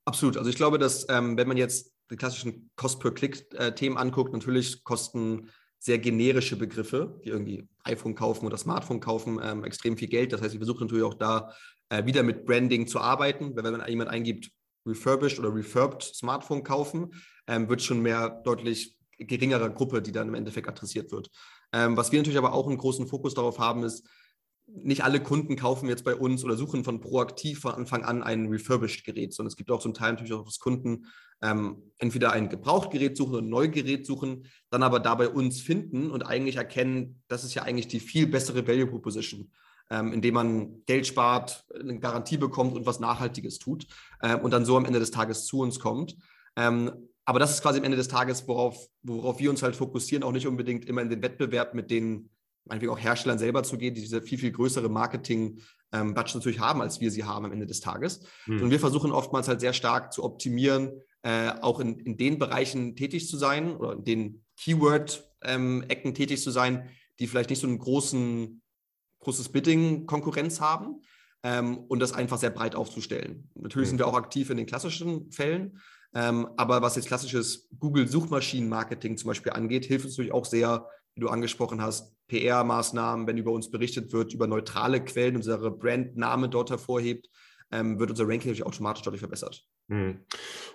Absolut. 0.05 0.37
Also 0.37 0.51
ich 0.51 0.57
glaube, 0.57 0.79
dass 0.79 1.07
ähm, 1.09 1.39
wenn 1.39 1.49
man 1.49 1.57
jetzt 1.57 1.95
die 2.11 2.17
klassischen 2.17 2.71
Cost-per-Click-Themen 2.77 3.97
anguckt, 3.97 4.33
natürlich 4.33 4.85
kosten 4.85 5.51
sehr 5.79 5.99
generische 5.99 6.57
Begriffe, 6.57 7.19
wie 7.23 7.29
irgendwie 7.29 7.69
iPhone 7.85 8.15
kaufen 8.15 8.47
oder 8.47 8.57
Smartphone 8.59 9.01
kaufen, 9.01 9.41
ähm, 9.43 9.65
extrem 9.65 9.97
viel 9.97 10.09
Geld. 10.09 10.33
Das 10.33 10.43
heißt, 10.43 10.53
wir 10.53 10.61
versuchen 10.61 10.83
natürlich 10.83 11.05
auch 11.05 11.15
da 11.15 11.55
äh, 11.89 12.05
wieder 12.05 12.23
mit 12.23 12.45
Branding 12.45 12.87
zu 12.87 13.01
arbeiten. 13.01 13.57
Weil 13.57 13.65
wenn 13.65 13.79
man 13.79 13.89
jemand 13.89 14.11
eingibt, 14.11 14.51
refurbished 14.87 15.39
oder 15.39 15.55
refurbed 15.55 16.03
Smartphone 16.03 16.65
kaufen, 16.65 17.15
ähm, 17.47 17.69
wird 17.69 17.83
schon 17.83 18.01
mehr 18.01 18.29
deutlich 18.45 18.98
geringerer 19.19 19.71
Gruppe, 19.71 20.03
die 20.03 20.13
dann 20.13 20.29
im 20.29 20.35
Endeffekt 20.35 20.69
adressiert 20.69 21.11
wird. 21.11 21.31
Ähm, 21.73 21.97
was 21.97 22.13
wir 22.13 22.19
natürlich 22.19 22.39
aber 22.39 22.53
auch 22.53 22.67
einen 22.67 22.79
großen 22.79 23.07
Fokus 23.07 23.35
darauf 23.35 23.59
haben, 23.59 23.83
ist, 23.83 24.09
nicht 24.71 25.03
alle 25.03 25.21
Kunden 25.21 25.57
kaufen 25.57 25.89
jetzt 25.89 26.05
bei 26.05 26.15
uns 26.15 26.45
oder 26.45 26.57
suchen 26.57 26.85
von 26.85 27.01
proaktiv 27.01 27.61
von 27.61 27.73
Anfang 27.73 28.05
an 28.05 28.23
ein 28.23 28.49
refurbished 28.49 29.05
Gerät, 29.05 29.33
sondern 29.33 29.49
es 29.49 29.57
gibt 29.57 29.71
auch 29.71 29.81
zum 29.81 29.95
Teil 29.95 30.13
natürlich 30.13 30.33
auch, 30.35 30.45
dass 30.45 30.59
Kunden 30.59 31.07
ähm, 31.43 31.83
entweder 31.99 32.33
ein 32.33 32.49
Gebrauchtgerät 32.49 33.17
suchen 33.17 33.35
oder 33.35 33.43
ein 33.43 33.49
Neugerät 33.49 34.05
suchen, 34.05 34.47
dann 34.71 34.83
aber 34.83 35.01
dabei 35.01 35.29
uns 35.29 35.61
finden 35.61 36.11
und 36.11 36.23
eigentlich 36.23 36.57
erkennen, 36.57 37.23
das 37.29 37.45
ist 37.45 37.55
ja 37.55 37.63
eigentlich 37.63 37.89
die 37.89 38.01
viel 38.01 38.27
bessere 38.27 38.67
Value 38.67 38.89
Proposition, 38.89 39.51
ähm, 39.91 40.13
indem 40.13 40.35
man 40.35 40.85
Geld 40.85 41.07
spart, 41.07 41.65
eine 41.79 41.99
Garantie 41.99 42.37
bekommt 42.37 42.75
und 42.75 42.85
was 42.85 43.01
Nachhaltiges 43.01 43.59
tut 43.59 43.87
äh, 44.21 44.37
und 44.37 44.51
dann 44.51 44.65
so 44.65 44.77
am 44.77 44.85
Ende 44.85 44.99
des 44.99 45.13
Tages 45.13 45.47
zu 45.47 45.61
uns 45.61 45.81
kommt. 45.81 46.17
Ähm, 46.57 47.08
aber 47.29 47.39
das 47.39 47.51
ist 47.51 47.61
quasi 47.61 47.79
am 47.79 47.85
Ende 47.85 47.99
des 47.99 48.09
Tages, 48.09 48.49
worauf, 48.49 48.89
worauf 49.03 49.39
wir 49.39 49.51
uns 49.51 49.63
halt 49.63 49.77
fokussieren, 49.77 50.23
auch 50.23 50.33
nicht 50.33 50.47
unbedingt 50.47 50.87
immer 50.87 51.03
in 51.03 51.11
den 51.11 51.21
Wettbewerb 51.21 51.75
mit 51.75 51.91
den 51.91 52.31
meinetwegen 52.65 52.91
auch 52.91 52.99
Herstellern 52.99 53.39
selber 53.39 53.63
zu 53.63 53.77
gehen, 53.77 53.95
die 53.95 54.01
diese 54.01 54.23
viel, 54.23 54.39
viel 54.39 54.51
größere 54.51 54.89
Marketing-Budgets 54.89 55.63
ähm, 55.93 56.15
natürlich 56.39 56.59
haben, 56.59 56.81
als 56.81 57.03
wir 57.03 57.11
sie 57.11 57.25
haben 57.25 57.45
am 57.45 57.53
Ende 57.53 57.67
des 57.67 57.81
Tages. 57.81 58.23
Mhm. 58.47 58.63
Und 58.63 58.71
wir 58.71 58.81
versuchen 58.81 59.13
oftmals 59.13 59.47
halt 59.47 59.61
sehr 59.61 59.75
stark 59.75 60.15
zu 60.15 60.25
optimieren, 60.25 61.03
äh, 61.21 61.51
auch 61.61 61.81
in, 61.81 61.99
in 61.99 62.17
den 62.17 62.39
Bereichen 62.39 62.97
tätig 62.97 63.29
zu 63.29 63.37
sein 63.37 63.77
oder 63.77 63.93
in 63.93 64.05
den 64.05 64.45
Keyword-Ecken 64.57 65.85
ähm, 66.09 66.15
tätig 66.15 66.43
zu 66.43 66.51
sein, 66.51 66.89
die 67.19 67.27
vielleicht 67.27 67.51
nicht 67.51 67.61
so 67.61 67.67
einen 67.67 67.79
großen, 67.79 68.63
großes 69.19 69.51
Bidding-Konkurrenz 69.51 70.63
haben 70.63 71.03
ähm, 71.43 71.77
und 71.77 71.99
das 71.99 72.15
einfach 72.15 72.39
sehr 72.39 72.49
breit 72.49 72.75
aufzustellen. 72.75 73.51
Natürlich 73.55 73.89
mhm. 73.89 73.91
sind 73.91 73.99
wir 73.99 74.07
auch 74.07 74.17
aktiv 74.17 74.49
in 74.49 74.57
den 74.57 74.65
klassischen 74.65 75.31
Fällen, 75.31 75.79
ähm, 76.15 76.49
aber 76.57 76.83
was 76.83 76.97
jetzt 76.97 77.09
klassisches 77.09 77.69
Google-Suchmaschinen-Marketing 77.79 79.17
zum 79.17 79.29
Beispiel 79.29 79.53
angeht, 79.53 79.85
hilft 79.85 80.07
uns 80.07 80.15
natürlich 80.15 80.33
auch 80.33 80.45
sehr, 80.45 80.89
wie 81.15 81.21
du 81.21 81.29
angesprochen 81.29 81.83
hast, 81.83 82.15
PR-Maßnahmen, 82.29 83.27
wenn 83.27 83.39
über 83.39 83.53
uns 83.53 83.71
berichtet 83.71 84.13
wird, 84.13 84.33
über 84.33 84.47
neutrale 84.47 85.05
Quellen, 85.05 85.37
unsere 85.37 85.71
Brandname 85.71 86.49
dort 86.49 86.71
hervorhebt, 86.71 87.29
ähm, 87.71 87.99
wird 87.99 88.11
unser 88.11 88.25
Ranking 88.25 88.51
natürlich 88.51 88.67
automatisch 88.67 89.03
deutlich 89.03 89.21
verbessert. 89.21 89.63
Hm. 89.91 90.25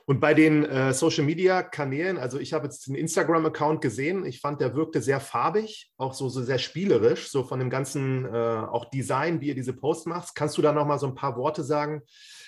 Und 0.05 0.19
bei 0.19 0.33
den 0.33 0.65
äh, 0.65 0.93
Social 0.93 1.23
Media 1.23 1.61
Kanälen, 1.61 2.17
also 2.17 2.39
ich 2.39 2.53
habe 2.53 2.65
jetzt 2.65 2.87
den 2.87 2.95
Instagram-Account 2.95 3.81
gesehen, 3.81 4.25
ich 4.25 4.39
fand, 4.39 4.61
der 4.61 4.75
wirkte 4.75 5.01
sehr 5.01 5.19
farbig, 5.19 5.91
auch 5.97 6.13
so, 6.13 6.29
so 6.29 6.41
sehr 6.41 6.59
spielerisch, 6.59 7.29
so 7.29 7.43
von 7.43 7.59
dem 7.59 7.69
ganzen 7.69 8.25
äh, 8.25 8.29
auch 8.29 8.89
Design, 8.89 9.41
wie 9.41 9.47
ihr 9.47 9.55
diese 9.55 9.73
Posts 9.73 10.07
macht. 10.07 10.35
Kannst 10.35 10.57
du 10.57 10.61
da 10.61 10.71
nochmal 10.71 10.99
so 10.99 11.07
ein 11.07 11.15
paar 11.15 11.35
Worte 11.37 11.63
sagen? 11.63 12.01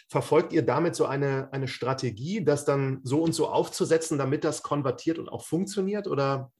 Verfolgt 0.08 0.54
ihr 0.54 0.64
damit 0.64 0.96
so 0.96 1.06
eine, 1.06 1.50
eine 1.52 1.68
Strategie, 1.68 2.44
das 2.44 2.64
dann 2.64 3.00
so 3.04 3.22
und 3.22 3.34
so 3.34 3.48
aufzusetzen, 3.48 4.18
damit 4.18 4.44
das 4.44 4.62
konvertiert 4.62 5.18
und 5.18 5.30
auch 5.30 5.44
funktioniert? 5.44 6.08
Oder 6.08 6.52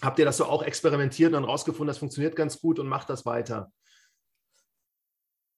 habt 0.00 0.18
ihr 0.18 0.24
das 0.24 0.38
so 0.38 0.46
auch 0.46 0.62
experimentiert 0.62 1.34
und 1.34 1.44
rausgefunden, 1.44 1.88
das 1.88 1.98
funktioniert 1.98 2.34
ganz 2.34 2.60
gut 2.60 2.78
und 2.78 2.88
macht 2.88 3.10
das 3.10 3.26
weiter? 3.26 3.70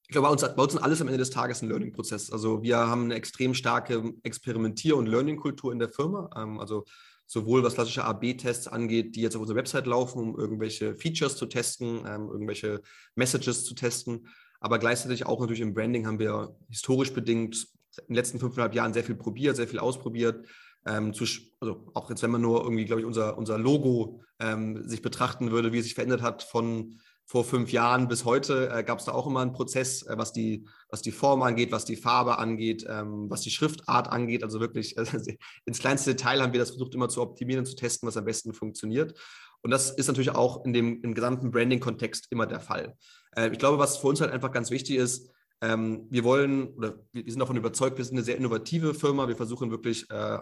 Ich 0.08 0.12
glaube, 0.12 0.26
bei 0.26 0.32
uns, 0.32 0.42
bei 0.42 0.62
uns 0.62 0.74
ist 0.74 0.82
alles 0.82 1.00
am 1.00 1.06
Ende 1.06 1.18
des 1.18 1.30
Tages 1.30 1.62
ein 1.62 1.68
Learning-Prozess. 1.68 2.32
Also 2.32 2.64
wir 2.64 2.78
haben 2.78 3.04
eine 3.04 3.14
extrem 3.14 3.54
starke 3.54 4.12
Experimentier- 4.24 4.96
und 4.96 5.06
Learning-Kultur 5.06 5.72
in 5.72 5.78
der 5.78 5.90
Firma. 5.90 6.28
Ähm, 6.36 6.58
also 6.58 6.84
sowohl 7.30 7.62
was 7.62 7.74
klassische 7.74 8.02
AB-Tests 8.02 8.66
angeht, 8.66 9.14
die 9.14 9.20
jetzt 9.20 9.36
auf 9.36 9.42
unserer 9.42 9.58
Website 9.58 9.86
laufen, 9.86 10.18
um 10.18 10.36
irgendwelche 10.36 10.96
Features 10.96 11.36
zu 11.36 11.46
testen, 11.46 12.04
ähm, 12.04 12.28
irgendwelche 12.28 12.82
Messages 13.14 13.64
zu 13.64 13.74
testen, 13.74 14.26
aber 14.60 14.78
gleichzeitig 14.78 15.26
auch 15.26 15.40
natürlich 15.40 15.62
im 15.62 15.74
Branding 15.74 16.06
haben 16.06 16.18
wir 16.18 16.54
historisch 16.68 17.12
bedingt 17.12 17.66
in 17.96 18.06
den 18.08 18.14
letzten 18.14 18.38
fünfeinhalb 18.38 18.74
Jahren 18.74 18.92
sehr 18.92 19.04
viel 19.04 19.16
probiert, 19.16 19.56
sehr 19.56 19.68
viel 19.68 19.78
ausprobiert. 19.80 20.46
Ähm, 20.86 21.12
zu, 21.12 21.24
also 21.60 21.90
auch 21.94 22.08
jetzt, 22.08 22.22
wenn 22.22 22.30
man 22.30 22.40
nur 22.40 22.62
irgendwie, 22.62 22.84
glaube 22.84 23.00
ich, 23.00 23.06
unser, 23.06 23.36
unser 23.36 23.58
Logo 23.58 24.20
ähm, 24.38 24.88
sich 24.88 25.02
betrachten 25.02 25.50
würde, 25.50 25.72
wie 25.72 25.78
es 25.78 25.84
sich 25.84 25.94
verändert 25.94 26.22
hat 26.22 26.42
von 26.42 26.98
vor 27.26 27.44
fünf 27.44 27.70
Jahren 27.70 28.08
bis 28.08 28.24
heute, 28.24 28.70
äh, 28.72 28.82
gab 28.82 28.98
es 28.98 29.04
da 29.04 29.12
auch 29.12 29.26
immer 29.26 29.40
einen 29.40 29.52
Prozess, 29.52 30.02
äh, 30.02 30.18
was, 30.18 30.32
die, 30.32 30.66
was 30.88 31.00
die 31.00 31.12
Form 31.12 31.42
angeht, 31.42 31.70
was 31.70 31.84
die 31.84 31.94
Farbe 31.94 32.38
angeht, 32.38 32.84
ähm, 32.88 33.30
was 33.30 33.42
die 33.42 33.50
Schriftart 33.50 34.08
angeht. 34.08 34.42
Also 34.42 34.58
wirklich 34.58 34.96
äh, 34.96 35.04
ins 35.64 35.78
kleinste 35.78 36.10
Detail 36.10 36.42
haben 36.42 36.52
wir 36.52 36.58
das 36.58 36.70
versucht 36.70 36.94
immer 36.94 37.08
zu 37.08 37.22
optimieren 37.22 37.60
und 37.60 37.66
zu 37.66 37.76
testen, 37.76 38.08
was 38.08 38.16
am 38.16 38.24
besten 38.24 38.52
funktioniert. 38.52 39.16
Und 39.62 39.70
das 39.70 39.90
ist 39.90 40.08
natürlich 40.08 40.30
auch 40.30 40.64
in 40.64 40.72
dem 40.72 41.02
im 41.02 41.14
gesamten 41.14 41.52
Branding-Kontext 41.52 42.26
immer 42.30 42.46
der 42.46 42.60
Fall. 42.60 42.96
Äh, 43.36 43.50
ich 43.50 43.58
glaube, 43.58 43.78
was 43.78 43.98
für 43.98 44.08
uns 44.08 44.20
halt 44.20 44.32
einfach 44.32 44.52
ganz 44.52 44.70
wichtig 44.70 44.96
ist, 44.96 45.30
ähm, 45.62 46.06
wir 46.10 46.24
wollen 46.24 46.68
oder 46.74 46.94
wir 47.12 47.30
sind 47.30 47.40
davon 47.40 47.56
überzeugt, 47.56 47.98
wir 47.98 48.04
sind 48.04 48.16
eine 48.16 48.24
sehr 48.24 48.36
innovative 48.36 48.94
Firma. 48.94 49.28
Wir 49.28 49.36
versuchen 49.36 49.70
wirklich 49.70 50.10
äh, 50.10 50.38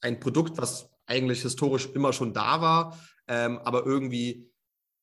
ein 0.00 0.20
Produkt, 0.20 0.58
was 0.58 0.90
eigentlich 1.06 1.42
historisch 1.42 1.88
immer 1.94 2.12
schon 2.12 2.34
da 2.34 2.60
war, 2.60 2.98
ähm, 3.28 3.58
aber 3.58 3.86
irgendwie 3.86 4.50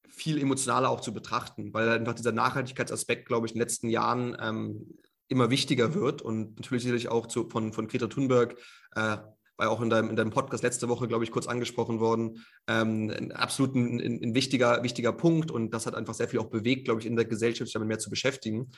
viel 0.07 0.41
emotionaler 0.41 0.89
auch 0.89 1.01
zu 1.01 1.13
betrachten, 1.13 1.73
weil 1.73 1.89
einfach 1.89 2.13
dieser 2.13 2.31
Nachhaltigkeitsaspekt, 2.31 3.27
glaube 3.27 3.47
ich, 3.47 3.53
in 3.53 3.59
den 3.59 3.63
letzten 3.63 3.89
Jahren 3.89 4.35
ähm, 4.39 4.97
immer 5.27 5.49
wichtiger 5.49 5.93
wird 5.93 6.21
und 6.21 6.57
natürlich 6.57 6.83
sicherlich 6.83 7.09
auch 7.09 7.27
zu, 7.27 7.49
von, 7.49 7.73
von 7.73 7.87
Greta 7.87 8.07
Thunberg 8.07 8.57
äh, 8.95 9.17
war 9.57 9.69
auch 9.69 9.81
in 9.81 9.89
deinem, 9.89 10.09
in 10.09 10.15
deinem 10.15 10.31
Podcast 10.31 10.63
letzte 10.63 10.89
Woche, 10.89 11.07
glaube 11.07 11.23
ich, 11.23 11.31
kurz 11.31 11.47
angesprochen 11.47 11.99
worden. 11.99 12.45
Ähm, 12.67 13.11
ein 13.15 13.31
absolut 13.31 13.75
ein, 13.75 13.99
ein, 13.99 14.35
wichtiger, 14.35 14.83
wichtiger 14.83 15.13
Punkt 15.13 15.51
und 15.51 15.73
das 15.73 15.85
hat 15.85 15.95
einfach 15.95 16.13
sehr 16.13 16.27
viel 16.27 16.39
auch 16.39 16.49
bewegt, 16.49 16.85
glaube 16.85 17.01
ich, 17.01 17.07
in 17.07 17.15
der 17.15 17.25
Gesellschaft, 17.25 17.67
sich 17.67 17.73
damit 17.73 17.87
mehr 17.87 17.99
zu 17.99 18.09
beschäftigen. 18.09 18.71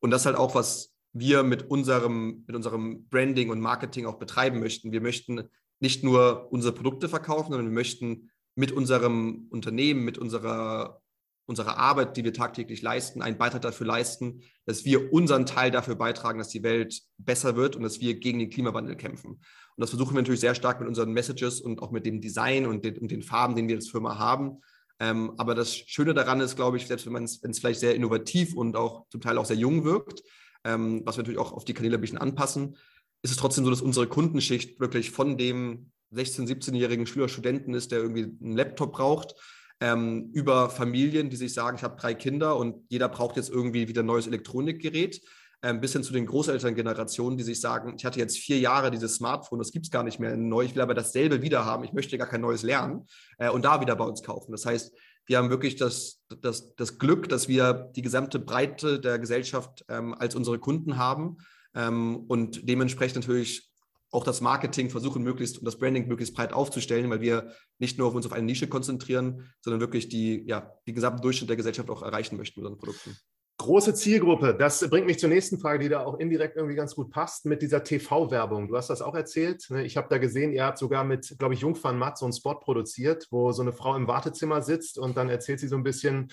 Und 0.00 0.10
das 0.10 0.22
ist 0.22 0.26
halt 0.26 0.36
auch, 0.36 0.54
was 0.54 0.94
wir 1.12 1.42
mit 1.42 1.70
unserem, 1.70 2.44
mit 2.46 2.54
unserem 2.54 3.06
Branding 3.08 3.50
und 3.50 3.60
Marketing 3.60 4.06
auch 4.06 4.18
betreiben 4.18 4.60
möchten. 4.60 4.92
Wir 4.92 5.00
möchten 5.00 5.48
nicht 5.80 6.04
nur 6.04 6.52
unsere 6.52 6.74
Produkte 6.74 7.08
verkaufen, 7.08 7.52
sondern 7.52 7.68
wir 7.68 7.74
möchten 7.74 8.30
mit 8.54 8.72
unserem 8.72 9.46
Unternehmen, 9.50 10.04
mit 10.04 10.18
unserer, 10.18 11.00
unserer 11.48 11.78
Arbeit, 11.78 12.16
die 12.16 12.24
wir 12.24 12.32
tagtäglich 12.32 12.82
leisten, 12.82 13.22
einen 13.22 13.38
Beitrag 13.38 13.62
dafür 13.62 13.86
leisten, 13.86 14.42
dass 14.66 14.84
wir 14.84 15.12
unseren 15.12 15.46
Teil 15.46 15.70
dafür 15.70 15.94
beitragen, 15.94 16.38
dass 16.38 16.48
die 16.48 16.62
Welt 16.62 17.00
besser 17.16 17.56
wird 17.56 17.74
und 17.74 17.82
dass 17.82 18.00
wir 18.00 18.14
gegen 18.20 18.38
den 18.38 18.50
Klimawandel 18.50 18.96
kämpfen. 18.96 19.30
Und 19.30 19.80
das 19.80 19.90
versuchen 19.90 20.14
wir 20.14 20.22
natürlich 20.22 20.40
sehr 20.40 20.54
stark 20.54 20.80
mit 20.80 20.88
unseren 20.88 21.12
Messages 21.12 21.60
und 21.60 21.80
auch 21.82 21.90
mit 21.90 22.04
dem 22.04 22.20
Design 22.20 22.66
und 22.66 22.84
den, 22.84 22.98
und 22.98 23.10
den 23.10 23.22
Farben, 23.22 23.56
den 23.56 23.66
wir 23.66 23.76
als 23.76 23.88
Firma 23.88 24.18
haben, 24.18 24.58
ähm, 25.00 25.34
aber 25.36 25.54
das 25.54 25.76
Schöne 25.76 26.12
daran 26.12 26.40
ist, 26.40 26.56
glaube 26.56 26.76
ich, 26.76 26.86
selbst 26.86 27.06
wenn 27.12 27.24
es 27.24 27.58
vielleicht 27.58 27.80
sehr 27.80 27.94
innovativ 27.94 28.54
und 28.54 28.76
auch 28.76 29.06
zum 29.10 29.20
Teil 29.20 29.38
auch 29.38 29.44
sehr 29.44 29.56
jung 29.56 29.84
wirkt, 29.84 30.22
ähm, 30.64 31.02
was 31.04 31.16
wir 31.16 31.22
natürlich 31.22 31.38
auch 31.38 31.52
auf 31.52 31.64
die 31.64 31.74
Kanäle 31.74 31.96
ein 31.96 32.00
bisschen 32.00 32.18
anpassen, 32.18 32.76
ist 33.22 33.30
es 33.30 33.36
trotzdem 33.36 33.64
so, 33.64 33.70
dass 33.70 33.80
unsere 33.80 34.08
Kundenschicht 34.08 34.80
wirklich 34.80 35.10
von 35.10 35.38
dem 35.38 35.92
16-, 36.12 36.48
17-jährigen 36.48 37.06
Schüler, 37.06 37.28
Studenten 37.28 37.74
ist, 37.74 37.92
der 37.92 38.00
irgendwie 38.00 38.24
einen 38.24 38.56
Laptop 38.56 38.92
braucht, 38.92 39.34
ähm, 39.80 40.30
über 40.32 40.70
Familien, 40.70 41.30
die 41.30 41.36
sich 41.36 41.54
sagen, 41.54 41.76
ich 41.76 41.84
habe 41.84 42.00
drei 42.00 42.14
Kinder 42.14 42.56
und 42.56 42.84
jeder 42.88 43.08
braucht 43.08 43.36
jetzt 43.36 43.50
irgendwie 43.50 43.88
wieder 43.88 44.02
ein 44.02 44.06
neues 44.06 44.26
Elektronikgerät 44.26 45.20
ähm, 45.62 45.80
bis 45.80 45.92
hin 45.92 46.02
zu 46.02 46.12
den 46.12 46.26
Großelterngenerationen, 46.26 47.36
die 47.36 47.44
sich 47.44 47.60
sagen, 47.60 47.94
ich 47.96 48.04
hatte 48.04 48.18
jetzt 48.18 48.38
vier 48.38 48.58
Jahre 48.58 48.90
dieses 48.90 49.16
Smartphone, 49.16 49.58
das 49.58 49.72
gibt 49.72 49.86
es 49.86 49.90
gar 49.90 50.04
nicht 50.04 50.20
mehr 50.20 50.36
neu, 50.36 50.62
ich 50.62 50.74
will 50.74 50.82
aber 50.82 50.94
dasselbe 50.94 51.42
wieder 51.42 51.64
haben, 51.64 51.84
ich 51.84 51.92
möchte 51.92 52.18
gar 52.18 52.28
kein 52.28 52.40
neues 52.40 52.62
lernen 52.62 53.06
äh, 53.38 53.50
und 53.50 53.64
da 53.64 53.80
wieder 53.80 53.96
bei 53.96 54.04
uns 54.04 54.22
kaufen. 54.22 54.52
Das 54.52 54.66
heißt, 54.66 54.92
wir 55.26 55.36
haben 55.36 55.50
wirklich 55.50 55.76
das, 55.76 56.22
das, 56.40 56.74
das 56.76 56.98
Glück, 56.98 57.28
dass 57.28 57.48
wir 57.48 57.90
die 57.94 58.02
gesamte 58.02 58.38
Breite 58.38 58.98
der 59.00 59.18
Gesellschaft 59.18 59.84
ähm, 59.88 60.14
als 60.14 60.34
unsere 60.34 60.58
Kunden 60.58 60.96
haben 60.96 61.38
ähm, 61.74 62.24
und 62.28 62.68
dementsprechend 62.68 63.16
natürlich 63.16 63.67
auch 64.10 64.24
das 64.24 64.40
Marketing 64.40 64.90
versuchen, 64.90 65.22
möglichst 65.22 65.58
und 65.58 65.64
das 65.64 65.78
Branding 65.78 66.08
möglichst 66.08 66.34
breit 66.34 66.52
aufzustellen, 66.52 67.10
weil 67.10 67.20
wir 67.20 67.52
nicht 67.78 67.98
nur 67.98 68.08
auf 68.08 68.14
uns 68.14 68.26
auf 68.26 68.32
eine 68.32 68.46
Nische 68.46 68.68
konzentrieren, 68.68 69.50
sondern 69.60 69.80
wirklich 69.80 70.08
die, 70.08 70.44
ja, 70.46 70.72
die 70.86 70.94
gesamten 70.94 71.22
Durchschnitt 71.22 71.50
der 71.50 71.56
Gesellschaft 71.56 71.90
auch 71.90 72.02
erreichen 72.02 72.36
möchten 72.36 72.60
mit 72.60 72.66
unseren 72.66 72.80
Produkten. 72.80 73.16
Große 73.60 73.92
Zielgruppe. 73.92 74.54
Das 74.54 74.88
bringt 74.88 75.06
mich 75.06 75.18
zur 75.18 75.28
nächsten 75.28 75.58
Frage, 75.58 75.80
die 75.80 75.88
da 75.88 76.04
auch 76.04 76.20
indirekt 76.20 76.56
irgendwie 76.56 76.76
ganz 76.76 76.94
gut 76.94 77.10
passt, 77.10 77.44
mit 77.44 77.60
dieser 77.60 77.82
TV-Werbung. 77.82 78.68
Du 78.68 78.76
hast 78.76 78.88
das 78.88 79.02
auch 79.02 79.16
erzählt. 79.16 79.66
Ne? 79.70 79.84
Ich 79.84 79.96
habe 79.96 80.06
da 80.08 80.18
gesehen, 80.18 80.52
ihr 80.52 80.64
habt 80.64 80.78
sogar 80.78 81.02
mit, 81.02 81.34
glaube 81.38 81.54
ich, 81.54 81.60
Jungfern 81.60 81.98
Matt 81.98 82.18
so 82.18 82.24
einen 82.24 82.32
Spot 82.32 82.54
produziert, 82.54 83.26
wo 83.32 83.50
so 83.50 83.62
eine 83.62 83.72
Frau 83.72 83.96
im 83.96 84.06
Wartezimmer 84.06 84.62
sitzt 84.62 84.96
und 84.96 85.16
dann 85.16 85.28
erzählt 85.28 85.58
sie 85.58 85.66
so 85.66 85.74
ein 85.74 85.82
bisschen, 85.82 86.30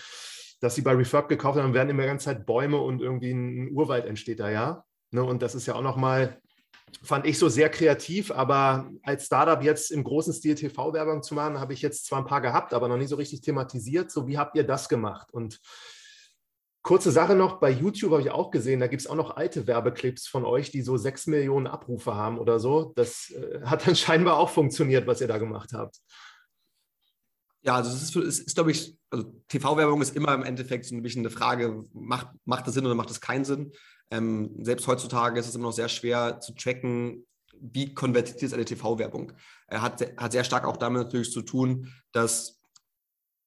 dass 0.61 0.75
sie 0.75 0.83
bei 0.83 0.93
Refurb 0.93 1.27
gekauft 1.27 1.57
haben, 1.57 1.73
werden 1.73 1.89
immer 1.89 2.03
die 2.03 2.09
ganze 2.09 2.25
Zeit 2.25 2.45
Bäume 2.45 2.77
und 2.77 3.01
irgendwie 3.01 3.31
ein 3.31 3.71
Urwald 3.71 4.05
entsteht 4.05 4.39
da, 4.39 4.51
ja. 4.51 4.85
Ne? 5.09 5.23
Und 5.23 5.41
das 5.41 5.55
ist 5.55 5.65
ja 5.65 5.73
auch 5.73 5.81
nochmal, 5.81 6.39
fand 7.01 7.25
ich 7.25 7.37
so 7.37 7.49
sehr 7.49 7.69
kreativ, 7.69 8.31
aber 8.31 8.89
als 9.03 9.25
Startup 9.25 9.61
jetzt 9.61 9.91
im 9.91 10.03
großen 10.03 10.33
Stil 10.33 10.55
TV-Werbung 10.55 11.23
zu 11.23 11.35
machen, 11.35 11.59
habe 11.59 11.73
ich 11.73 11.81
jetzt 11.81 12.05
zwar 12.05 12.19
ein 12.19 12.25
paar 12.25 12.41
gehabt, 12.41 12.73
aber 12.73 12.87
noch 12.87 12.97
nie 12.97 13.07
so 13.07 13.15
richtig 13.15 13.41
thematisiert. 13.41 14.11
So, 14.11 14.27
wie 14.27 14.37
habt 14.37 14.55
ihr 14.55 14.63
das 14.63 14.89
gemacht? 14.89 15.31
Und 15.31 15.59
Kurze 16.85 17.11
Sache 17.11 17.33
noch, 17.33 17.59
bei 17.59 17.71
YouTube 17.71 18.11
habe 18.11 18.21
ich 18.21 18.29
auch 18.29 18.51
gesehen, 18.51 18.79
da 18.79 18.85
gibt 18.85 19.01
es 19.01 19.07
auch 19.07 19.15
noch 19.15 19.37
alte 19.37 19.65
Werbeclips 19.65 20.27
von 20.27 20.45
euch, 20.45 20.69
die 20.69 20.83
so 20.83 20.97
sechs 20.97 21.25
Millionen 21.25 21.65
Abrufe 21.65 22.13
haben 22.13 22.37
oder 22.37 22.59
so. 22.59 22.93
Das 22.95 23.31
äh, 23.31 23.61
hat 23.63 23.87
dann 23.87 23.95
scheinbar 23.95 24.37
auch 24.37 24.51
funktioniert, 24.51 25.07
was 25.07 25.19
ihr 25.19 25.27
da 25.27 25.39
gemacht 25.39 25.73
habt. 25.73 25.99
Ja, 27.63 27.77
also 27.77 27.89
es 27.89 28.03
ist, 28.03 28.15
es 28.15 28.37
ist 28.37 28.53
glaube 28.53 28.69
ich, 28.69 28.95
also 29.09 29.33
TV-Werbung 29.47 29.99
ist 29.99 30.15
immer 30.15 30.35
im 30.35 30.43
Endeffekt 30.43 30.85
so 30.85 30.93
ein 30.93 31.01
bisschen 31.01 31.23
eine 31.23 31.31
Frage, 31.31 31.83
macht, 31.91 32.27
macht 32.45 32.67
das 32.67 32.75
Sinn 32.75 32.85
oder 32.85 32.93
macht 32.93 33.09
das 33.09 33.19
keinen 33.19 33.45
Sinn? 33.45 33.71
Ähm, 34.11 34.55
selbst 34.61 34.87
heutzutage 34.87 35.39
ist 35.39 35.47
es 35.47 35.55
immer 35.55 35.65
noch 35.65 35.73
sehr 35.73 35.89
schwer 35.89 36.39
zu 36.39 36.53
tracken, 36.53 37.25
wie 37.59 37.93
konvertiert 37.93 38.41
jetzt 38.41 38.53
eine 38.53 38.65
TV-Werbung. 38.65 39.33
Er 39.67 39.81
hat, 39.81 40.01
hat 40.17 40.31
sehr 40.31 40.43
stark 40.43 40.65
auch 40.65 40.77
damit 40.77 41.03
natürlich 41.03 41.31
zu 41.31 41.41
tun, 41.41 41.91
dass 42.11 42.61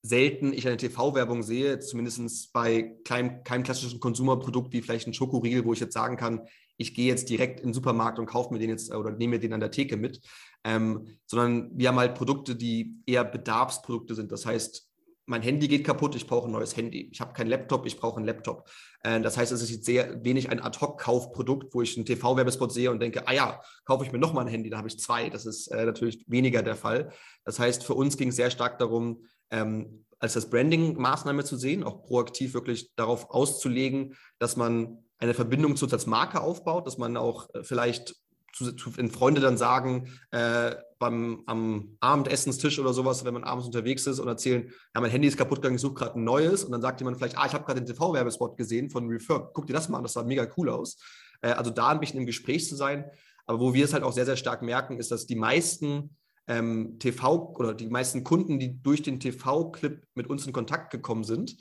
selten 0.03 0.53
ich 0.53 0.67
eine 0.67 0.77
TV-Werbung 0.77 1.43
sehe, 1.43 1.81
zumindest 1.81 2.53
bei 2.53 2.97
keinem, 3.05 3.43
keinem 3.45 3.65
klassischen 3.65 4.01
Konsumerprodukt 4.01 4.73
wie 4.73 4.81
vielleicht 4.81 5.07
ein 5.07 5.15
Schokoriegel, 5.15 5.65
wo 5.65 5.73
ich 5.73 5.81
jetzt 5.81 5.95
sagen 5.95 6.17
kann, 6.17 6.47
ich 6.77 6.95
gehe 6.95 7.09
jetzt 7.09 7.29
direkt 7.29 7.61
in 7.61 7.69
den 7.69 7.75
Supermarkt 7.75 8.19
und 8.19 8.27
kaufe 8.27 8.53
mir 8.53 8.61
den 8.61 8.71
jetzt 8.71 8.95
oder 8.95 9.11
nehme 9.11 9.37
mir 9.37 9.41
den 9.41 9.53
an 9.53 9.61
der 9.61 9.73
Theke 9.73 9.97
mit, 9.97 10.21
ähm, 10.65 11.19
sondern 11.27 11.71
wir 11.77 11.89
haben 11.89 11.99
halt 11.99 12.15
Produkte, 12.15 12.55
die 12.55 12.95
eher 13.05 13.25
Bedarfsprodukte 13.25 14.15
sind. 14.15 14.31
Das 14.31 14.47
heißt, 14.47 14.88
mein 15.29 15.43
Handy 15.43 15.69
geht 15.69 15.85
kaputt, 15.85 16.17
ich 16.17 16.27
brauche 16.27 16.49
ein 16.49 16.53
neues 16.53 16.77
Handy. 16.77 17.11
Ich 17.13 17.21
habe 17.21 17.35
keinen 17.35 17.49
Laptop, 17.49 17.87
ich 17.87 17.99
brauche 17.99 18.17
einen 18.17 18.27
Laptop. 18.27 18.69
Äh, 19.03 19.21
das 19.21 19.37
heißt, 19.37 19.53
es 19.53 19.63
ist 19.63 19.71
jetzt 19.71 19.85
sehr 19.85 20.25
wenig 20.25 20.51
ein 20.51 20.61
Ad-Hoc-Kaufprodukt, 20.61 21.75
wo 21.75 21.83
ich 21.83 21.97
einen 21.97 22.07
TV-Werbespot 22.07 22.73
sehe 22.73 22.91
und 22.91 23.01
denke, 23.01 23.29
ah 23.29 23.33
ja, 23.33 23.61
kaufe 23.85 24.05
ich 24.05 24.13
mir 24.13 24.19
nochmal 24.19 24.47
ein 24.47 24.51
Handy, 24.51 24.71
da 24.71 24.79
habe 24.79 24.89
ich 24.89 24.99
zwei. 24.99 25.29
Das 25.29 25.45
ist 25.45 25.69
äh, 25.69 25.85
natürlich 25.85 26.25
weniger 26.29 26.63
der 26.63 26.77
Fall. 26.77 27.13
Das 27.45 27.59
heißt, 27.59 27.85
für 27.85 27.95
uns 27.95 28.17
ging 28.17 28.31
es 28.31 28.37
sehr 28.37 28.51
stark 28.51 28.79
darum, 28.79 29.25
ähm, 29.51 30.07
als 30.19 30.33
das 30.33 30.49
Branding-Maßnahme 30.49 31.45
zu 31.45 31.57
sehen, 31.57 31.85
auch 31.85 32.03
proaktiv 32.03 32.55
wirklich 32.55 32.95
darauf 32.97 33.31
auszulegen, 33.31 34.17
dass 34.39 34.57
man 34.57 35.05
eine 35.19 35.35
Verbindung 35.35 35.77
zu 35.77 35.85
uns 35.85 35.93
als 35.93 36.07
Marke 36.07 36.41
aufbaut, 36.41 36.87
dass 36.87 36.97
man 36.97 37.17
auch 37.19 37.53
äh, 37.55 37.63
vielleicht 37.63 38.17
zu, 38.59 38.73
zu, 38.73 38.97
wenn 38.97 39.11
Freunde 39.11 39.41
dann 39.41 39.57
sagen, 39.57 40.09
äh, 40.31 40.75
beim 40.99 41.45
am 41.47 41.97
Abendessenstisch 42.01 42.79
oder 42.79 42.93
sowas, 42.93 43.25
wenn 43.25 43.35
man 43.35 43.45
abends 43.45 43.67
unterwegs 43.67 44.07
ist 44.07 44.19
und 44.19 44.27
erzählen, 44.27 44.69
ja, 44.95 45.01
mein 45.01 45.11
Handy 45.11 45.29
ist 45.29 45.37
kaputt 45.37 45.59
gegangen, 45.59 45.77
ich 45.77 45.81
suche 45.81 45.95
gerade 45.95 46.19
ein 46.19 46.25
neues 46.25 46.65
und 46.65 46.73
dann 46.73 46.83
sagt 46.83 47.01
jemand 47.01 47.17
vielleicht, 47.17 47.39
ah, 47.39 47.47
ich 47.47 47.53
habe 47.53 47.65
gerade 47.65 47.81
den 47.81 47.87
TV-Werbespot 47.87 48.57
gesehen 48.57 48.91
von 48.91 49.09
Refurb, 49.09 49.53
guck 49.55 49.67
dir 49.67 49.73
das 49.73 49.89
mal 49.89 49.99
an, 49.99 50.03
das 50.03 50.15
sah 50.15 50.25
mega 50.25 50.49
cool 50.57 50.71
aus. 50.71 50.99
Äh, 51.41 51.51
also 51.51 51.71
da 51.71 51.89
ein 51.89 52.01
bisschen 52.01 52.21
im 52.21 52.27
Gespräch 52.27 52.69
zu 52.69 52.75
sein. 52.75 53.05
Aber 53.47 53.61
wo 53.61 53.73
wir 53.73 53.85
es 53.85 53.95
halt 53.95 54.03
auch 54.03 54.13
sehr, 54.13 54.27
sehr 54.27 54.37
stark 54.37 54.63
merken, 54.63 54.99
ist, 54.99 55.11
dass 55.11 55.27
die 55.27 55.37
meisten 55.37 56.17
ähm, 56.49 56.99
TV 56.99 57.55
oder 57.57 57.75
die 57.75 57.87
meisten 57.87 58.25
Kunden, 58.25 58.59
die 58.59 58.83
durch 58.83 59.03
den 59.03 59.21
TV-Clip 59.21 60.05
mit 60.15 60.29
uns 60.29 60.47
in 60.47 60.53
Kontakt 60.53 60.91
gekommen 60.91 61.25
sind, 61.25 61.57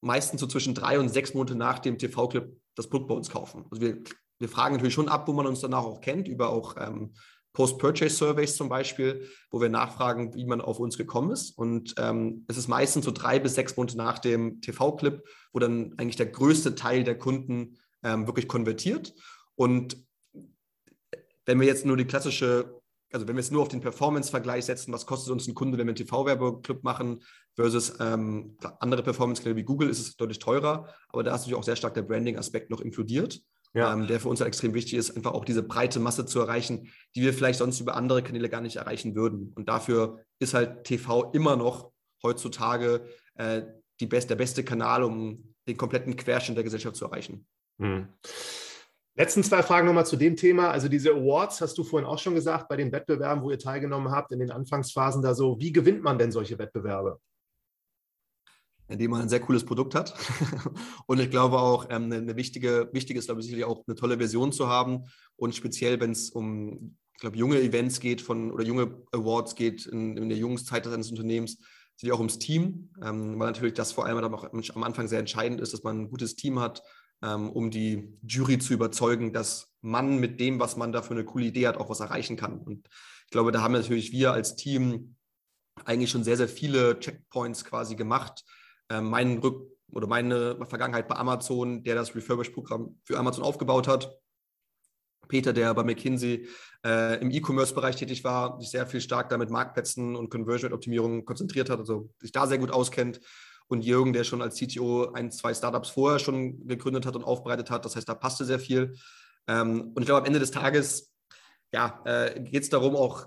meistens 0.00 0.40
so 0.40 0.46
zwischen 0.46 0.74
drei 0.74 0.98
und 0.98 1.08
sechs 1.08 1.34
Monate 1.34 1.54
nach 1.54 1.78
dem 1.78 1.98
TV-Clip 1.98 2.56
das 2.74 2.88
Produkt 2.88 3.08
bei 3.08 3.14
uns 3.14 3.30
kaufen. 3.30 3.64
Also 3.70 3.82
wir, 3.82 4.02
wir 4.38 4.48
fragen 4.48 4.74
natürlich 4.74 4.94
schon 4.94 5.08
ab, 5.08 5.28
wo 5.28 5.32
man 5.32 5.46
uns 5.46 5.60
danach 5.60 5.84
auch 5.84 6.00
kennt, 6.00 6.28
über 6.28 6.50
auch 6.50 6.76
ähm, 6.78 7.14
Post-Purchase-Surveys 7.52 8.56
zum 8.56 8.68
Beispiel, 8.68 9.28
wo 9.50 9.60
wir 9.60 9.68
nachfragen, 9.68 10.34
wie 10.34 10.44
man 10.44 10.60
auf 10.60 10.80
uns 10.80 10.98
gekommen 10.98 11.30
ist. 11.30 11.56
Und 11.56 11.94
ähm, 11.98 12.44
es 12.48 12.56
ist 12.56 12.68
meistens 12.68 13.04
so 13.04 13.12
drei 13.12 13.38
bis 13.38 13.54
sechs 13.54 13.76
Monate 13.76 13.96
nach 13.96 14.18
dem 14.18 14.60
TV-Clip, 14.60 15.22
wo 15.52 15.58
dann 15.60 15.94
eigentlich 15.96 16.16
der 16.16 16.26
größte 16.26 16.74
Teil 16.74 17.04
der 17.04 17.16
Kunden 17.16 17.78
ähm, 18.02 18.26
wirklich 18.26 18.48
konvertiert. 18.48 19.14
Und 19.54 19.96
wenn 21.46 21.60
wir 21.60 21.66
jetzt 21.66 21.86
nur 21.86 21.96
die 21.96 22.06
klassische 22.06 22.82
also 23.14 23.28
wenn 23.28 23.36
wir 23.36 23.40
es 23.40 23.52
nur 23.52 23.62
auf 23.62 23.68
den 23.68 23.80
Performance-Vergleich 23.80 24.64
setzen, 24.64 24.92
was 24.92 25.06
kostet 25.06 25.32
uns 25.32 25.46
ein 25.46 25.54
Kunde, 25.54 25.78
wenn 25.78 25.86
wir 25.86 25.90
einen 25.90 25.96
TV-Werbeclub 25.96 26.82
machen, 26.82 27.22
versus 27.54 27.94
ähm, 28.00 28.56
andere 28.80 29.04
Performance-Kanäle 29.04 29.56
wie 29.56 29.62
Google, 29.62 29.88
ist 29.88 30.00
es 30.00 30.16
deutlich 30.16 30.40
teurer, 30.40 30.88
aber 31.10 31.22
da 31.22 31.32
ist 31.32 31.42
natürlich 31.42 31.56
auch 31.56 31.62
sehr 31.64 31.76
stark 31.76 31.94
der 31.94 32.02
Branding-Aspekt 32.02 32.70
noch 32.70 32.80
inkludiert. 32.80 33.40
Ja. 33.74 33.92
ähm, 33.92 34.06
der 34.06 34.20
für 34.20 34.28
uns 34.28 34.40
halt 34.40 34.48
extrem 34.48 34.72
wichtig 34.72 34.94
ist, 34.94 35.16
einfach 35.16 35.32
auch 35.32 35.44
diese 35.44 35.62
breite 35.62 36.00
Masse 36.00 36.24
zu 36.24 36.40
erreichen, 36.40 36.90
die 37.14 37.22
wir 37.22 37.34
vielleicht 37.34 37.58
sonst 37.58 37.80
über 37.80 37.96
andere 37.96 38.22
Kanäle 38.22 38.48
gar 38.48 38.60
nicht 38.60 38.76
erreichen 38.76 39.14
würden. 39.14 39.52
Und 39.56 39.68
dafür 39.68 40.20
ist 40.38 40.54
halt 40.54 40.84
TV 40.84 41.30
immer 41.32 41.56
noch 41.56 41.92
heutzutage 42.22 43.04
äh, 43.34 43.62
die 44.00 44.06
best, 44.06 44.30
der 44.30 44.36
beste 44.36 44.64
Kanal, 44.64 45.02
um 45.02 45.54
den 45.68 45.76
kompletten 45.76 46.16
Querschnitt 46.16 46.56
der 46.56 46.64
Gesellschaft 46.64 46.96
zu 46.96 47.04
erreichen. 47.04 47.46
Mhm. 47.78 48.08
Letzten 49.16 49.44
zwei 49.44 49.62
Fragen 49.62 49.86
nochmal 49.86 50.06
zu 50.06 50.16
dem 50.16 50.34
Thema. 50.34 50.70
Also 50.70 50.88
diese 50.88 51.12
Awards, 51.12 51.60
hast 51.60 51.78
du 51.78 51.84
vorhin 51.84 52.08
auch 52.08 52.18
schon 52.18 52.34
gesagt, 52.34 52.68
bei 52.68 52.76
den 52.76 52.90
Wettbewerben, 52.90 53.44
wo 53.44 53.50
ihr 53.50 53.58
teilgenommen 53.58 54.10
habt, 54.10 54.32
in 54.32 54.40
den 54.40 54.50
Anfangsphasen 54.50 55.22
da 55.22 55.34
so. 55.34 55.58
Wie 55.60 55.72
gewinnt 55.72 56.02
man 56.02 56.18
denn 56.18 56.32
solche 56.32 56.58
Wettbewerbe? 56.58 57.20
Indem 58.88 59.12
man 59.12 59.22
ein 59.22 59.28
sehr 59.28 59.40
cooles 59.40 59.64
Produkt 59.64 59.94
hat. 59.94 60.14
und 61.06 61.20
ich 61.20 61.30
glaube 61.30 61.58
auch, 61.58 61.86
ähm, 61.90 62.12
eine 62.12 62.36
wichtige, 62.36 62.88
wichtig 62.92 63.16
ist, 63.16 63.26
glaube 63.26 63.40
ich, 63.40 63.46
sicherlich 63.46 63.64
auch 63.64 63.84
eine 63.86 63.96
tolle 63.96 64.18
Version 64.18 64.52
zu 64.52 64.68
haben. 64.68 65.04
Und 65.36 65.54
speziell, 65.54 66.00
wenn 66.00 66.10
es 66.10 66.30
um, 66.30 66.96
ich 67.14 67.20
glaube, 67.20 67.36
junge 67.36 67.60
Events 67.60 68.00
geht 68.00 68.20
von 68.20 68.50
oder 68.50 68.64
junge 68.64 69.02
Awards 69.12 69.54
geht 69.54 69.86
in, 69.86 70.16
in 70.16 70.28
der 70.28 70.38
Jungszeit 70.38 70.86
eines 70.86 71.10
Unternehmens, 71.10 71.58
sind 71.96 72.10
auch 72.10 72.18
ums 72.18 72.38
Team, 72.38 72.90
ähm, 73.02 73.38
weil 73.38 73.46
natürlich 73.46 73.74
das 73.74 73.92
vor 73.92 74.06
allem 74.06 74.18
auch 74.18 74.48
am 74.52 74.82
Anfang 74.82 75.08
sehr 75.08 75.20
entscheidend 75.20 75.60
ist, 75.60 75.72
dass 75.72 75.84
man 75.84 76.02
ein 76.02 76.10
gutes 76.10 76.34
Team 76.34 76.58
hat, 76.58 76.82
ähm, 77.22 77.50
um 77.50 77.70
die 77.70 78.18
Jury 78.26 78.58
zu 78.58 78.74
überzeugen, 78.74 79.32
dass 79.32 79.72
man 79.80 80.18
mit 80.18 80.40
dem, 80.40 80.58
was 80.58 80.76
man 80.76 80.92
da 80.92 81.02
für 81.02 81.14
eine 81.14 81.24
coole 81.24 81.46
Idee 81.46 81.68
hat, 81.68 81.76
auch 81.76 81.88
was 81.88 82.00
erreichen 82.00 82.36
kann. 82.36 82.58
Und 82.58 82.88
ich 83.26 83.30
glaube, 83.30 83.52
da 83.52 83.62
haben 83.62 83.72
natürlich 83.72 84.12
wir 84.12 84.32
als 84.32 84.56
Team 84.56 85.16
eigentlich 85.84 86.10
schon 86.10 86.24
sehr, 86.24 86.36
sehr 86.36 86.48
viele 86.48 86.98
Checkpoints 86.98 87.64
quasi 87.64 87.94
gemacht, 87.94 88.44
ähm, 88.90 89.10
mein 89.10 89.38
Rück 89.38 89.70
oder 89.92 90.06
meine 90.06 90.56
Vergangenheit 90.66 91.08
bei 91.08 91.16
Amazon, 91.16 91.82
der 91.84 91.94
das 91.94 92.14
Refurbish-Programm 92.14 92.98
für 93.04 93.18
Amazon 93.18 93.44
aufgebaut 93.44 93.88
hat. 93.88 94.18
Peter, 95.28 95.52
der 95.52 95.72
bei 95.72 95.84
McKinsey 95.84 96.48
äh, 96.84 97.20
im 97.20 97.30
E-Commerce-Bereich 97.30 97.96
tätig 97.96 98.24
war, 98.24 98.60
sich 98.60 98.70
sehr 98.70 98.86
viel 98.86 99.00
stark 99.00 99.30
damit 99.30 99.50
Marktplätzen 99.50 100.16
und 100.16 100.30
Conversion-Optimierung 100.30 101.24
konzentriert 101.24 101.70
hat, 101.70 101.78
also 101.78 102.10
sich 102.20 102.32
da 102.32 102.46
sehr 102.46 102.58
gut 102.58 102.70
auskennt. 102.70 103.20
Und 103.66 103.82
Jürgen, 103.82 104.12
der 104.12 104.24
schon 104.24 104.42
als 104.42 104.56
CTO 104.56 105.12
ein, 105.12 105.30
zwei 105.30 105.54
Startups 105.54 105.88
vorher 105.88 106.18
schon 106.18 106.66
gegründet 106.66 107.06
hat 107.06 107.16
und 107.16 107.24
aufbereitet 107.24 107.70
hat. 107.70 107.86
Das 107.86 107.96
heißt, 107.96 108.06
da 108.06 108.14
passte 108.14 108.44
sehr 108.44 108.58
viel. 108.58 108.94
Ähm, 109.46 109.92
und 109.94 110.00
ich 110.00 110.06
glaube, 110.06 110.20
am 110.20 110.26
Ende 110.26 110.38
des 110.38 110.50
Tages 110.50 111.14
ja, 111.72 112.02
äh, 112.04 112.40
geht 112.40 112.64
es 112.64 112.68
darum, 112.68 112.94
auch 112.94 113.26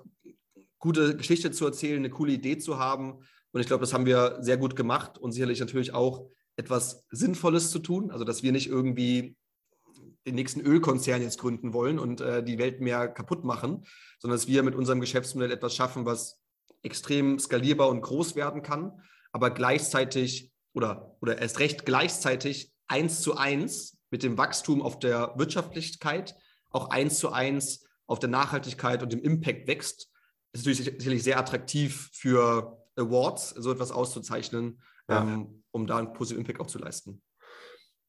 gute 0.77 1.17
Geschichte 1.17 1.51
zu 1.51 1.65
erzählen, 1.65 1.97
eine 1.97 2.11
coole 2.11 2.33
Idee 2.33 2.59
zu 2.59 2.77
haben 2.77 3.19
und 3.57 3.61
ich 3.61 3.67
glaube, 3.67 3.81
das 3.81 3.91
haben 3.91 4.05
wir 4.05 4.37
sehr 4.39 4.57
gut 4.57 4.75
gemacht 4.75 5.17
und 5.17 5.31
sicherlich 5.31 5.59
natürlich 5.59 5.91
auch 5.91 6.29
etwas 6.57 7.07
Sinnvolles 7.09 7.71
zu 7.71 7.79
tun. 7.79 8.11
Also, 8.11 8.23
dass 8.23 8.43
wir 8.43 8.51
nicht 8.51 8.69
irgendwie 8.69 9.35
den 10.27 10.35
nächsten 10.35 10.61
Ölkonzern 10.61 11.23
jetzt 11.23 11.39
gründen 11.39 11.73
wollen 11.73 11.97
und 11.97 12.21
äh, 12.21 12.43
die 12.43 12.59
Welt 12.59 12.81
mehr 12.81 13.07
kaputt 13.07 13.43
machen, 13.43 13.83
sondern 14.19 14.37
dass 14.37 14.47
wir 14.47 14.61
mit 14.61 14.75
unserem 14.75 14.99
Geschäftsmodell 14.99 15.49
etwas 15.49 15.75
schaffen, 15.75 16.05
was 16.05 16.39
extrem 16.83 17.39
skalierbar 17.39 17.89
und 17.89 18.01
groß 18.01 18.35
werden 18.35 18.61
kann, 18.61 19.01
aber 19.31 19.49
gleichzeitig 19.49 20.53
oder, 20.75 21.17
oder 21.19 21.39
erst 21.39 21.57
recht 21.57 21.83
gleichzeitig 21.83 22.71
eins 22.87 23.21
zu 23.21 23.37
eins 23.37 23.97
mit 24.11 24.21
dem 24.21 24.37
Wachstum 24.37 24.83
auf 24.83 24.99
der 24.99 25.33
Wirtschaftlichkeit 25.37 26.35
auch 26.69 26.91
eins 26.91 27.17
zu 27.17 27.31
eins 27.31 27.87
auf 28.05 28.19
der 28.19 28.29
Nachhaltigkeit 28.29 29.01
und 29.01 29.11
dem 29.11 29.23
Impact 29.23 29.67
wächst, 29.67 30.11
ist 30.53 30.67
natürlich 30.67 30.93
sicherlich 30.99 31.23
sehr 31.23 31.39
attraktiv 31.39 32.11
für 32.13 32.77
Awards, 32.97 33.49
so 33.51 33.71
etwas 33.71 33.91
auszuzeichnen, 33.91 34.81
ja. 35.09 35.21
ähm, 35.21 35.63
um 35.71 35.87
da 35.87 35.97
einen 35.97 36.13
positiven 36.13 36.45
Impact 36.45 36.59
auch 36.59 36.67
zu 36.67 36.79
leisten. 36.79 37.21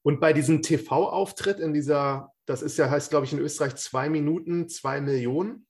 Und 0.02 0.20
bei 0.20 0.32
diesem 0.32 0.62
TV-Auftritt 0.62 1.60
in 1.60 1.74
dieser, 1.74 2.32
das 2.46 2.62
ist 2.62 2.78
ja, 2.78 2.88
heißt, 2.88 3.10
glaube 3.10 3.26
ich, 3.26 3.32
in 3.32 3.38
Österreich 3.38 3.76
zwei 3.76 4.08
Minuten, 4.08 4.68
zwei 4.68 5.00
Millionen. 5.00 5.66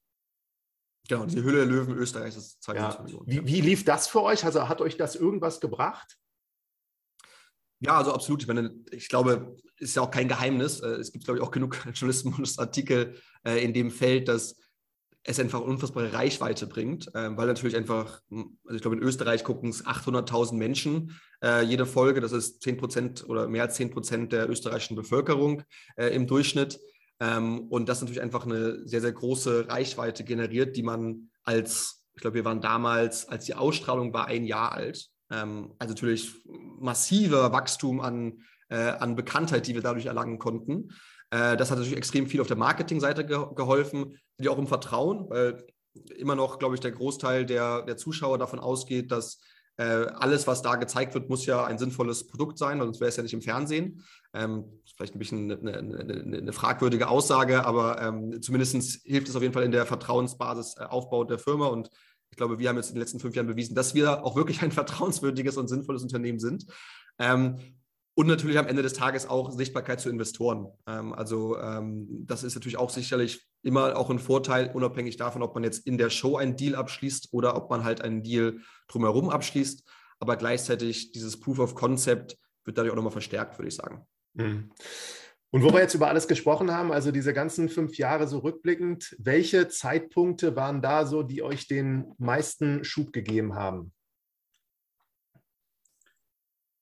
Genau, 1.09 1.25
die 1.25 1.43
Hülle 1.43 1.59
der 1.59 1.67
Löwen 1.67 1.95
Österreichs 1.97 2.37
ist 2.37 2.63
zwei 2.63 2.77
ja. 2.77 3.01
Millionen. 3.03 3.27
Wie, 3.27 3.47
wie 3.47 3.61
lief 3.63 3.85
das 3.85 4.07
für 4.07 4.23
euch? 4.23 4.45
Also 4.45 4.69
hat 4.69 4.81
euch 4.81 4.97
das 4.97 5.17
irgendwas 5.17 5.61
gebracht? 5.61 6.19
Ja, 7.81 7.97
also 7.97 8.13
absolut. 8.13 8.43
Ich 8.43 8.49
meine, 8.49 8.75
ich 8.91 9.09
glaube, 9.09 9.57
ist 9.79 9.97
ja 9.97 10.03
auch 10.03 10.11
kein 10.11 10.29
Geheimnis. 10.29 10.81
Äh, 10.81 10.89
es 10.97 11.13
gibt, 11.13 11.25
glaube 11.25 11.39
ich, 11.39 11.45
auch 11.45 11.51
genug 11.51 11.77
Journalismusartikel 11.95 13.21
äh, 13.45 13.65
in 13.65 13.73
dem 13.73 13.91
Feld, 13.91 14.29
dass 14.29 14.57
es 15.25 15.41
einfach 15.41 15.61
unfassbare 15.61 16.13
Reichweite 16.13 16.67
bringt, 16.67 17.09
äh, 17.15 17.37
weil 17.37 17.47
natürlich 17.47 17.77
einfach, 17.77 18.21
also 18.31 18.77
ich 18.77 18.81
glaube, 18.81 18.97
in 18.97 19.03
Österreich 19.03 19.45
gucken 19.45 19.71
es 19.71 19.85
800.000 19.85 20.55
Menschen 20.55 21.19
äh, 21.43 21.63
jede 21.63 21.87
Folge. 21.87 22.21
Das 22.21 22.33
ist 22.33 22.63
10 22.63 22.77
Prozent 22.77 23.29
oder 23.29 23.49
mehr 23.49 23.65
als 23.65 23.75
10 23.75 23.91
Prozent 23.91 24.33
der 24.33 24.49
österreichischen 24.49 24.97
Bevölkerung 24.97 25.63
äh, 25.97 26.09
im 26.15 26.27
Durchschnitt. 26.27 26.81
Ähm, 27.21 27.67
und 27.69 27.89
das 27.89 28.01
natürlich 28.01 28.23
einfach 28.23 28.47
eine 28.47 28.87
sehr, 28.87 29.01
sehr 29.01 29.13
große 29.13 29.69
Reichweite 29.69 30.25
generiert, 30.25 30.77
die 30.77 30.83
man 30.83 31.31
als, 31.43 32.07
ich 32.15 32.23
glaube, 32.23 32.37
wir 32.37 32.45
waren 32.45 32.61
damals, 32.61 33.29
als 33.29 33.45
die 33.45 33.55
Ausstrahlung 33.55 34.13
war, 34.13 34.27
ein 34.27 34.45
Jahr 34.45 34.73
alt. 34.73 35.09
Ähm, 35.31 35.75
also 35.79 35.95
natürlich 35.95 36.33
massiver 36.47 37.53
Wachstum 37.53 38.01
an, 38.01 38.45
äh, 38.69 38.77
an 38.77 39.17
Bekanntheit, 39.17 39.67
die 39.67 39.75
wir 39.75 39.83
dadurch 39.83 40.07
erlangen 40.07 40.39
konnten. 40.39 40.91
Äh, 41.31 41.57
das 41.57 41.71
hat 41.71 41.79
natürlich 41.79 41.99
extrem 41.99 42.27
viel 42.27 42.41
auf 42.41 42.47
der 42.47 42.57
Marketingseite 42.57 43.27
ge 43.27 43.47
geholfen, 43.55 44.17
die 44.39 44.49
auch 44.49 44.59
im 44.59 44.67
Vertrauen, 44.67 45.29
weil 45.29 45.65
immer 46.17 46.35
noch, 46.35 46.59
glaube 46.59 46.75
ich, 46.75 46.81
der 46.81 46.93
Großteil 46.93 47.45
der, 47.45 47.83
der 47.83 47.97
Zuschauer 47.97 48.39
davon 48.39 48.61
ausgeht, 48.61 49.11
dass 49.11 49.41
äh, 49.79 49.83
alles, 49.83 50.47
was 50.47 50.63
da 50.63 50.77
gezeigt 50.77 51.15
wird, 51.15 51.29
muss 51.29 51.47
ja 51.47 51.65
ein 51.65 51.79
sinnvolles 51.79 52.27
Produkt 52.27 52.59
sein, 52.59 52.81
sonst 52.81 53.01
wäre 53.01 53.09
es 53.09 53.17
ja 53.17 53.23
nicht 53.23 53.35
im 53.35 53.43
Fernsehen. 53.43 54.05
Ähm, 54.35 54.65
vielleicht 54.97 55.15
ein 55.15 55.19
bisschen 55.19 55.51
eine, 55.51 55.79
eine, 55.79 56.39
eine, 56.39 56.53
fragwürdige 56.53 57.09
Aussage, 57.09 57.65
aber 57.65 58.03
ähm, 58.03 58.43
zumindest 58.43 59.03
hilft 59.05 59.29
es 59.29 59.37
auf 59.37 59.43
jeden 59.43 59.55
Fall 59.55 59.63
in 59.63 59.71
der 59.71 59.87
Vertrauensbasis 59.87 60.77
äh, 60.79 60.85
Aufbau 60.85 61.25
der 61.25 61.39
Firma 61.39 61.67
und 61.67 61.91
ich 62.31 62.37
glaube, 62.37 62.59
wir 62.59 62.69
haben 62.69 62.77
jetzt 62.77 62.89
in 62.89 62.95
den 62.95 63.01
letzten 63.01 63.21
fünf 63.21 63.35
Jahren 63.37 63.47
bewiesen, 63.47 63.75
dass 63.75 63.95
wir 63.95 64.25
auch 64.25 64.37
wirklich 64.37 64.63
ein 64.63 64.73
vertrauenswürdiges 64.73 65.57
und 65.57 65.69
sinnvolles 65.69 66.03
Unternehmen 66.03 66.41
sind. 66.41 66.67
Ähm, 67.19 67.57
und 68.19 68.27
natürlich 68.27 68.59
am 68.59 68.67
Ende 68.67 68.83
des 68.83 68.95
Tages 68.95 69.29
auch 69.29 69.53
Sichtbarkeit 69.53 70.01
zu 70.01 70.11
Investoren. 70.11 70.67
Ähm, 70.89 71.13
also 71.13 71.57
ähm, 71.57 72.09
das 72.27 72.43
ist 72.43 72.57
natürlich 72.57 72.77
auch 72.77 72.91
sicherlich 72.91 73.47
immer 73.63 73.97
auch 73.97 74.11
ein 74.11 74.19
Vorteil, 74.19 74.73
unabhängig 74.75 75.19
davon, 75.19 75.41
ob 75.41 75.55
man 75.55 75.63
jetzt 75.63 75.87
in 75.87 75.99
der 75.99 76.11
Show 76.11 76.37
einen 76.37 76.57
Deal 76.57 76.75
abschließt 76.75 77.29
oder 77.31 77.55
ob 77.55 77.71
man 77.71 77.85
halt 77.85 78.03
einen 78.03 78.25
Deal 78.25 78.59
drumherum 78.89 79.31
abschließt. 79.31 79.89
Aber 80.19 80.37
gleichzeitig 80.37 81.13
dieses 81.13 81.39
Proof 81.39 81.61
of 81.61 81.77
Concept 81.77 82.37
wird 82.65 82.77
dadurch 82.77 82.91
auch 82.91 82.97
nochmal 82.97 83.13
verstärkt, 83.13 83.57
würde 83.57 83.69
ich 83.69 83.77
sagen. 83.77 84.05
Mhm. 84.35 84.73
Und 85.51 85.63
wo 85.63 85.73
wir 85.73 85.79
jetzt 85.79 85.95
über 85.95 86.09
alles 86.09 86.27
gesprochen 86.27 86.73
haben, 86.73 86.91
also 86.91 87.13
diese 87.13 87.33
ganzen 87.33 87.69
fünf 87.69 87.99
Jahre 87.99 88.27
so 88.27 88.39
rückblickend, 88.39 89.15
welche 89.21 89.69
Zeitpunkte 89.69 90.57
waren 90.57 90.83
da 90.83 91.07
so, 91.07 91.23
die 91.23 91.45
euch 91.45 91.69
den 91.69 92.13
meisten 92.19 92.83
Schub 92.83 93.13
gegeben 93.13 93.55
haben? 93.55 93.93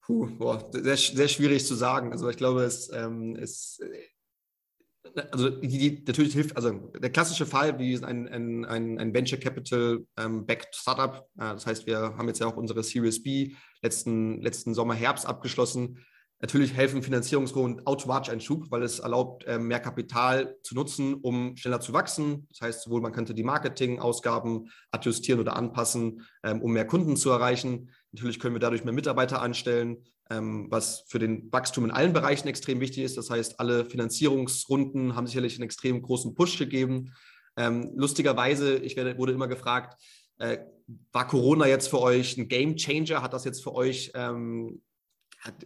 Puh, 0.06 0.28
boah, 0.38 0.70
sehr, 0.72 0.96
sehr 0.96 1.26
schwierig 1.26 1.66
zu 1.66 1.74
sagen. 1.74 2.12
Also 2.12 2.28
ich 2.28 2.36
glaube, 2.36 2.62
es 2.62 2.92
ähm, 2.92 3.34
ist 3.34 3.80
äh, 3.80 5.22
also 5.32 5.50
die, 5.50 5.66
die, 5.66 6.04
natürlich 6.06 6.32
hilft, 6.32 6.56
also 6.56 6.70
der 6.70 7.10
klassische 7.10 7.44
Fall, 7.44 7.78
wie 7.80 7.96
ein, 7.96 8.28
ein, 8.28 8.64
ein, 8.64 8.98
ein 9.00 9.14
Venture 9.14 9.38
Capital 9.38 10.06
ähm, 10.16 10.46
Backed 10.46 10.76
Startup. 10.76 11.26
Äh, 11.36 11.54
das 11.54 11.66
heißt, 11.66 11.86
wir 11.86 12.16
haben 12.16 12.28
jetzt 12.28 12.38
ja 12.38 12.46
auch 12.46 12.56
unsere 12.56 12.84
Series 12.84 13.20
B 13.20 13.54
letzten, 13.82 14.40
letzten 14.42 14.74
Sommer, 14.74 14.94
Herbst 14.94 15.26
abgeschlossen. 15.26 16.04
Natürlich 16.38 16.74
helfen 16.74 17.02
Finanzierungsrunden 17.02 17.86
automatisch 17.86 18.30
einen 18.30 18.42
Schub, 18.42 18.70
weil 18.70 18.82
es 18.82 18.98
erlaubt, 18.98 19.44
ähm, 19.46 19.68
mehr 19.68 19.80
Kapital 19.80 20.56
zu 20.62 20.74
nutzen, 20.74 21.14
um 21.14 21.56
schneller 21.56 21.80
zu 21.80 21.94
wachsen. 21.94 22.46
Das 22.50 22.60
heißt, 22.60 22.82
sowohl 22.82 23.00
man 23.00 23.12
könnte 23.12 23.34
die 23.34 23.42
Marketingausgaben 23.42 24.70
adjustieren 24.90 25.40
oder 25.40 25.56
anpassen, 25.56 26.26
ähm, 26.44 26.60
um 26.60 26.72
mehr 26.72 26.86
Kunden 26.86 27.16
zu 27.16 27.30
erreichen. 27.30 27.90
Natürlich 28.16 28.40
können 28.40 28.54
wir 28.54 28.60
dadurch 28.60 28.82
mehr 28.82 28.94
Mitarbeiter 28.94 29.42
anstellen, 29.42 29.98
ähm, 30.30 30.68
was 30.70 31.04
für 31.06 31.18
den 31.18 31.52
Wachstum 31.52 31.84
in 31.84 31.90
allen 31.90 32.14
Bereichen 32.14 32.48
extrem 32.48 32.80
wichtig 32.80 33.04
ist. 33.04 33.18
Das 33.18 33.28
heißt, 33.28 33.60
alle 33.60 33.84
Finanzierungsrunden 33.84 35.14
haben 35.14 35.26
sicherlich 35.26 35.56
einen 35.56 35.64
extrem 35.64 36.00
großen 36.00 36.34
Push 36.34 36.56
gegeben. 36.56 37.12
Ähm, 37.58 37.90
lustigerweise, 37.94 38.78
ich 38.78 38.96
werde, 38.96 39.18
wurde 39.18 39.34
immer 39.34 39.48
gefragt, 39.48 40.02
äh, 40.38 40.56
war 41.12 41.26
Corona 41.26 41.66
jetzt 41.66 41.88
für 41.88 42.00
euch 42.00 42.38
ein 42.38 42.48
Game 42.48 42.76
Changer? 42.76 43.20
Hat 43.20 43.34
das 43.34 43.44
jetzt 43.44 43.62
für 43.62 43.74
euch 43.74 44.12
ähm, 44.14 44.80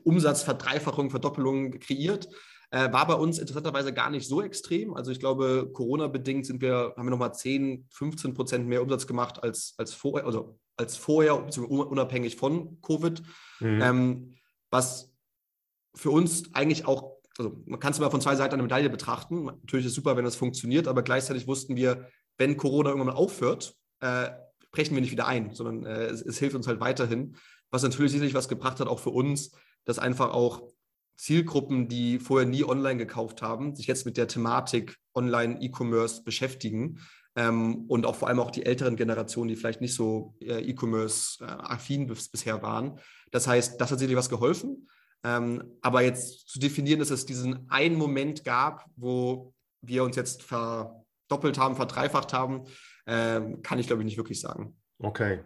Umsatzverdreifachung, 0.02 1.10
Verdoppelung 1.10 1.78
kreiert? 1.78 2.28
Äh, 2.72 2.92
war 2.92 3.06
bei 3.06 3.14
uns 3.14 3.38
interessanterweise 3.38 3.92
gar 3.94 4.10
nicht 4.10 4.26
so 4.26 4.42
extrem. 4.42 4.92
Also 4.94 5.12
ich 5.12 5.20
glaube, 5.20 5.70
Corona-bedingt 5.72 6.46
sind 6.46 6.60
wir, 6.60 6.94
haben 6.96 7.06
wir 7.06 7.10
nochmal 7.10 7.32
10, 7.32 7.86
15 7.90 8.34
Prozent 8.34 8.66
mehr 8.66 8.82
Umsatz 8.82 9.06
gemacht 9.06 9.40
als, 9.40 9.74
als 9.78 9.94
vorher, 9.94 10.26
also 10.26 10.58
als 10.80 10.96
vorher, 10.96 11.46
unabhängig 11.58 12.36
von 12.36 12.80
Covid. 12.80 13.22
Mhm. 13.60 13.82
Ähm, 13.82 14.34
was 14.70 15.12
für 15.94 16.10
uns 16.10 16.54
eigentlich 16.54 16.86
auch, 16.86 17.18
also 17.38 17.62
man 17.66 17.78
kann 17.78 17.92
es 17.92 18.00
mal 18.00 18.10
von 18.10 18.20
zwei 18.20 18.34
Seiten 18.34 18.54
eine 18.54 18.62
Medaille 18.62 18.90
betrachten. 18.90 19.44
Natürlich 19.44 19.86
ist 19.86 19.92
es 19.92 19.96
super, 19.96 20.16
wenn 20.16 20.24
das 20.24 20.36
funktioniert, 20.36 20.88
aber 20.88 21.02
gleichzeitig 21.02 21.46
wussten 21.46 21.76
wir, 21.76 22.08
wenn 22.38 22.56
Corona 22.56 22.90
irgendwann 22.90 23.14
mal 23.14 23.20
aufhört, 23.20 23.76
äh, 24.00 24.30
brechen 24.72 24.94
wir 24.94 25.02
nicht 25.02 25.10
wieder 25.10 25.26
ein, 25.26 25.54
sondern 25.54 25.84
äh, 25.84 26.06
es, 26.06 26.22
es, 26.22 26.38
hilft 26.38 26.56
uns 26.56 26.66
halt 26.66 26.80
weiterhin. 26.80 27.36
Was 27.70 27.82
natürlich 27.82 28.12
sicherlich 28.12 28.34
was 28.34 28.48
gebracht 28.48 28.80
hat, 28.80 28.88
auch 28.88 29.00
für 29.00 29.10
uns, 29.10 29.52
dass 29.84 29.98
einfach 29.98 30.32
auch 30.32 30.72
Zielgruppen, 31.16 31.88
die 31.88 32.18
vorher 32.18 32.48
nie 32.48 32.64
online 32.64 32.96
gekauft 32.96 33.42
haben, 33.42 33.74
sich 33.76 33.86
jetzt 33.86 34.06
mit 34.06 34.16
der 34.16 34.26
Thematik 34.26 34.96
Online-E-Commerce 35.14 36.22
beschäftigen. 36.22 37.00
Ähm, 37.40 37.86
und 37.88 38.04
auch 38.04 38.16
vor 38.16 38.28
allem 38.28 38.38
auch 38.38 38.50
die 38.50 38.66
älteren 38.66 38.96
Generationen, 38.96 39.48
die 39.48 39.56
vielleicht 39.56 39.80
nicht 39.80 39.94
so 39.94 40.34
äh, 40.42 40.60
E-Commerce-affin 40.60 42.06
bis, 42.06 42.28
bisher 42.28 42.60
waren. 42.60 42.98
Das 43.30 43.46
heißt, 43.46 43.80
das 43.80 43.90
hat 43.90 43.98
sicherlich 43.98 44.18
was 44.18 44.28
geholfen. 44.28 44.88
Ähm, 45.24 45.78
aber 45.80 46.02
jetzt 46.02 46.48
zu 46.48 46.58
definieren, 46.58 46.98
dass 46.98 47.10
es 47.10 47.24
diesen 47.24 47.70
einen 47.70 47.96
Moment 47.96 48.44
gab, 48.44 48.84
wo 48.96 49.54
wir 49.80 50.04
uns 50.04 50.16
jetzt 50.16 50.42
verdoppelt 50.42 51.56
haben, 51.56 51.76
verdreifacht 51.76 52.34
haben, 52.34 52.64
äh, 53.06 53.40
kann 53.62 53.78
ich 53.78 53.86
glaube 53.86 54.02
ich 54.02 54.06
nicht 54.06 54.18
wirklich 54.18 54.40
sagen. 54.40 54.76
Okay. 54.98 55.40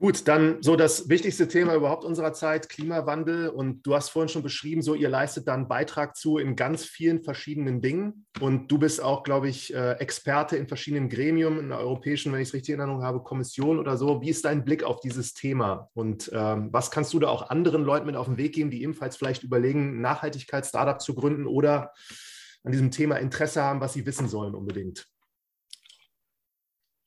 Gut, 0.00 0.26
dann 0.26 0.60
so 0.60 0.74
das 0.74 1.08
wichtigste 1.08 1.46
Thema 1.46 1.74
überhaupt 1.74 2.04
unserer 2.04 2.32
Zeit, 2.32 2.68
Klimawandel. 2.68 3.48
Und 3.48 3.86
du 3.86 3.94
hast 3.94 4.08
vorhin 4.10 4.28
schon 4.28 4.42
beschrieben, 4.42 4.82
so 4.82 4.94
ihr 4.94 5.08
leistet 5.08 5.46
da 5.46 5.54
einen 5.54 5.68
Beitrag 5.68 6.16
zu 6.16 6.36
in 6.36 6.56
ganz 6.56 6.84
vielen 6.84 7.22
verschiedenen 7.22 7.80
Dingen. 7.80 8.26
Und 8.40 8.70
du 8.72 8.78
bist 8.78 9.00
auch, 9.00 9.22
glaube 9.22 9.48
ich, 9.48 9.72
äh, 9.72 9.92
Experte 9.92 10.56
in 10.56 10.66
verschiedenen 10.66 11.08
Gremien, 11.08 11.60
in 11.60 11.68
der 11.68 11.78
europäischen, 11.78 12.32
wenn 12.32 12.40
ich 12.40 12.48
es 12.48 12.54
richtig 12.54 12.74
in 12.74 12.80
Erinnerung 12.80 13.04
habe, 13.04 13.22
Kommission 13.22 13.78
oder 13.78 13.96
so. 13.96 14.20
Wie 14.20 14.30
ist 14.30 14.44
dein 14.44 14.64
Blick 14.64 14.82
auf 14.82 14.98
dieses 14.98 15.32
Thema? 15.32 15.88
Und 15.94 16.28
ähm, 16.34 16.70
was 16.72 16.90
kannst 16.90 17.14
du 17.14 17.20
da 17.20 17.28
auch 17.28 17.48
anderen 17.48 17.84
Leuten 17.84 18.06
mit 18.06 18.16
auf 18.16 18.26
den 18.26 18.36
Weg 18.36 18.52
geben, 18.54 18.70
die 18.70 18.82
ebenfalls 18.82 19.16
vielleicht 19.16 19.44
überlegen, 19.44 20.00
Nachhaltigkeits-Startup 20.00 21.00
zu 21.00 21.14
gründen 21.14 21.46
oder 21.46 21.92
an 22.64 22.72
diesem 22.72 22.90
Thema 22.90 23.16
Interesse 23.16 23.62
haben, 23.62 23.80
was 23.80 23.92
sie 23.92 24.04
wissen 24.04 24.28
sollen 24.28 24.56
unbedingt? 24.56 25.06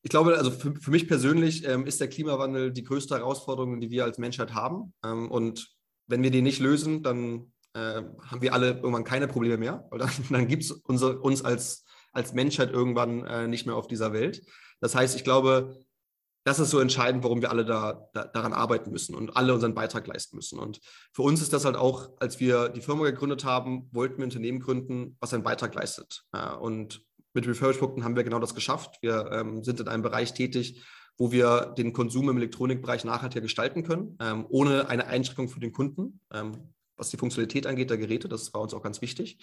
Ich 0.07 0.09
glaube, 0.09 0.37
also 0.37 0.51
für, 0.51 0.73
für 0.73 0.91
mich 0.91 1.05
persönlich 1.05 1.67
ähm, 1.67 1.85
ist 1.85 1.99
der 1.99 2.07
Klimawandel 2.07 2.71
die 2.71 2.85
größte 2.85 3.17
Herausforderung, 3.17 3.81
die 3.81 3.89
wir 3.89 4.05
als 4.05 4.17
Menschheit 4.17 4.53
haben. 4.53 4.93
Ähm, 5.03 5.29
und 5.29 5.67
wenn 6.07 6.23
wir 6.23 6.31
die 6.31 6.41
nicht 6.41 6.61
lösen, 6.61 7.03
dann 7.03 7.51
äh, 7.73 8.03
haben 8.25 8.41
wir 8.41 8.53
alle 8.53 8.75
irgendwann 8.75 9.03
keine 9.03 9.27
Probleme 9.27 9.57
mehr, 9.57 9.85
weil 9.89 9.99
dann, 9.99 10.09
dann 10.29 10.47
gibt 10.47 10.63
es 10.63 10.71
uns 10.71 11.43
als, 11.43 11.83
als 12.13 12.31
Menschheit 12.31 12.71
irgendwann 12.71 13.25
äh, 13.25 13.49
nicht 13.49 13.65
mehr 13.65 13.75
auf 13.75 13.87
dieser 13.87 14.13
Welt. 14.13 14.45
Das 14.79 14.95
heißt, 14.95 15.13
ich 15.17 15.25
glaube, 15.25 15.75
das 16.45 16.59
ist 16.59 16.69
so 16.69 16.79
entscheidend, 16.79 17.25
warum 17.25 17.41
wir 17.41 17.51
alle 17.51 17.65
da, 17.65 18.07
da, 18.13 18.27
daran 18.27 18.53
arbeiten 18.53 18.91
müssen 18.91 19.13
und 19.13 19.35
alle 19.35 19.53
unseren 19.53 19.75
Beitrag 19.75 20.07
leisten 20.07 20.37
müssen. 20.37 20.57
Und 20.57 20.79
für 21.11 21.23
uns 21.23 21.41
ist 21.41 21.51
das 21.51 21.65
halt 21.65 21.75
auch, 21.75 22.11
als 22.21 22.39
wir 22.39 22.69
die 22.69 22.79
Firma 22.79 23.03
gegründet 23.03 23.43
haben, 23.43 23.89
wollten 23.91 24.19
wir 24.19 24.23
ein 24.23 24.29
Unternehmen 24.29 24.61
gründen, 24.61 25.17
was 25.19 25.33
einen 25.33 25.43
Beitrag 25.43 25.75
leistet. 25.75 26.23
Äh, 26.31 26.55
und 26.55 27.05
mit 27.37 27.47
Refurbished-Produkten 27.47 28.03
haben 28.03 28.15
wir 28.15 28.23
genau 28.23 28.39
das 28.39 28.55
geschafft. 28.55 28.97
Wir 29.01 29.29
ähm, 29.31 29.63
sind 29.63 29.79
in 29.79 29.87
einem 29.87 30.01
Bereich 30.01 30.33
tätig, 30.33 30.83
wo 31.17 31.31
wir 31.31 31.73
den 31.77 31.93
Konsum 31.93 32.29
im 32.29 32.37
Elektronikbereich 32.37 33.05
nachhaltiger 33.05 33.41
gestalten 33.41 33.83
können, 33.83 34.17
ähm, 34.19 34.47
ohne 34.49 34.89
eine 34.89 35.05
Einschränkung 35.05 35.47
für 35.47 35.59
den 35.59 35.71
Kunden, 35.71 36.19
ähm, 36.33 36.73
was 36.95 37.11
die 37.11 37.17
Funktionalität 37.17 37.67
angeht 37.67 37.91
der 37.91 37.99
Geräte. 37.99 38.27
Das 38.27 38.53
war 38.55 38.61
uns 38.61 38.73
auch 38.73 38.81
ganz 38.81 39.01
wichtig. 39.01 39.37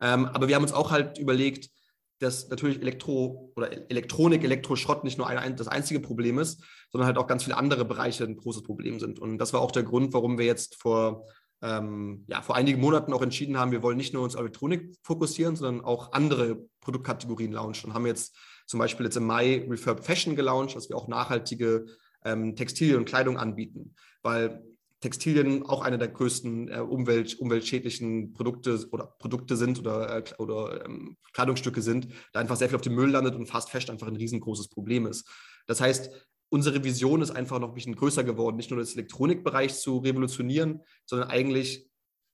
Ähm, 0.00 0.26
aber 0.26 0.48
wir 0.48 0.56
haben 0.56 0.62
uns 0.62 0.74
auch 0.74 0.90
halt 0.90 1.16
überlegt, 1.16 1.70
dass 2.18 2.48
natürlich 2.50 2.82
Elektro 2.82 3.52
oder 3.56 3.90
Elektronik, 3.90 4.44
Elektroschrott 4.44 5.04
nicht 5.04 5.16
nur 5.16 5.26
ein, 5.26 5.56
das 5.56 5.68
einzige 5.68 6.00
Problem 6.00 6.38
ist, 6.38 6.62
sondern 6.90 7.06
halt 7.06 7.16
auch 7.16 7.28
ganz 7.28 7.44
viele 7.44 7.56
andere 7.56 7.86
Bereiche 7.86 8.24
ein 8.24 8.36
großes 8.36 8.62
Problem 8.62 9.00
sind. 9.00 9.20
Und 9.20 9.38
das 9.38 9.54
war 9.54 9.62
auch 9.62 9.70
der 9.70 9.84
Grund, 9.84 10.12
warum 10.12 10.36
wir 10.36 10.44
jetzt 10.44 10.74
vor 10.74 11.24
ähm, 11.62 12.24
ja, 12.28 12.42
vor 12.42 12.56
einigen 12.56 12.80
Monaten 12.80 13.12
auch 13.12 13.22
entschieden 13.22 13.58
haben, 13.58 13.72
wir 13.72 13.82
wollen 13.82 13.96
nicht 13.96 14.14
nur 14.14 14.22
uns 14.22 14.34
Elektronik 14.34 14.94
fokussieren, 15.02 15.56
sondern 15.56 15.84
auch 15.84 16.12
andere 16.12 16.68
Produktkategorien 16.80 17.52
launchen. 17.52 17.90
Und 17.90 17.94
haben 17.94 18.06
jetzt 18.06 18.36
zum 18.66 18.78
Beispiel 18.78 19.06
jetzt 19.06 19.16
im 19.16 19.26
Mai 19.26 19.66
Refurb 19.68 20.04
Fashion 20.04 20.36
gelauncht, 20.36 20.76
dass 20.76 20.88
wir 20.88 20.96
auch 20.96 21.08
nachhaltige 21.08 21.86
ähm, 22.24 22.54
Textilien 22.54 22.98
und 22.98 23.06
Kleidung 23.06 23.38
anbieten, 23.38 23.94
weil 24.22 24.62
Textilien 25.00 25.64
auch 25.64 25.82
eine 25.82 25.98
der 25.98 26.08
größten 26.08 26.68
äh, 26.68 26.80
Umwelt, 26.80 27.38
umweltschädlichen 27.38 28.32
Produkte 28.32 28.88
oder 28.90 29.14
Produkte 29.18 29.56
sind 29.56 29.78
oder, 29.78 30.16
äh, 30.18 30.24
oder 30.38 30.84
ähm, 30.84 31.16
Kleidungsstücke 31.32 31.82
sind, 31.82 32.08
da 32.32 32.40
einfach 32.40 32.56
sehr 32.56 32.68
viel 32.68 32.76
auf 32.76 32.82
dem 32.82 32.96
Müll 32.96 33.10
landet 33.10 33.36
und 33.36 33.46
Fast 33.46 33.70
Fashion 33.70 33.92
einfach 33.92 34.08
ein 34.08 34.16
riesengroßes 34.16 34.68
Problem 34.68 35.06
ist. 35.06 35.28
Das 35.66 35.80
heißt, 35.80 36.10
unsere 36.50 36.82
Vision 36.82 37.22
ist 37.22 37.30
einfach 37.30 37.58
noch 37.58 37.68
ein 37.68 37.74
bisschen 37.74 37.96
größer 37.96 38.24
geworden, 38.24 38.56
nicht 38.56 38.70
nur 38.70 38.80
das 38.80 38.94
Elektronikbereich 38.94 39.74
zu 39.74 39.98
revolutionieren, 39.98 40.80
sondern 41.06 41.28
eigentlich 41.28 41.86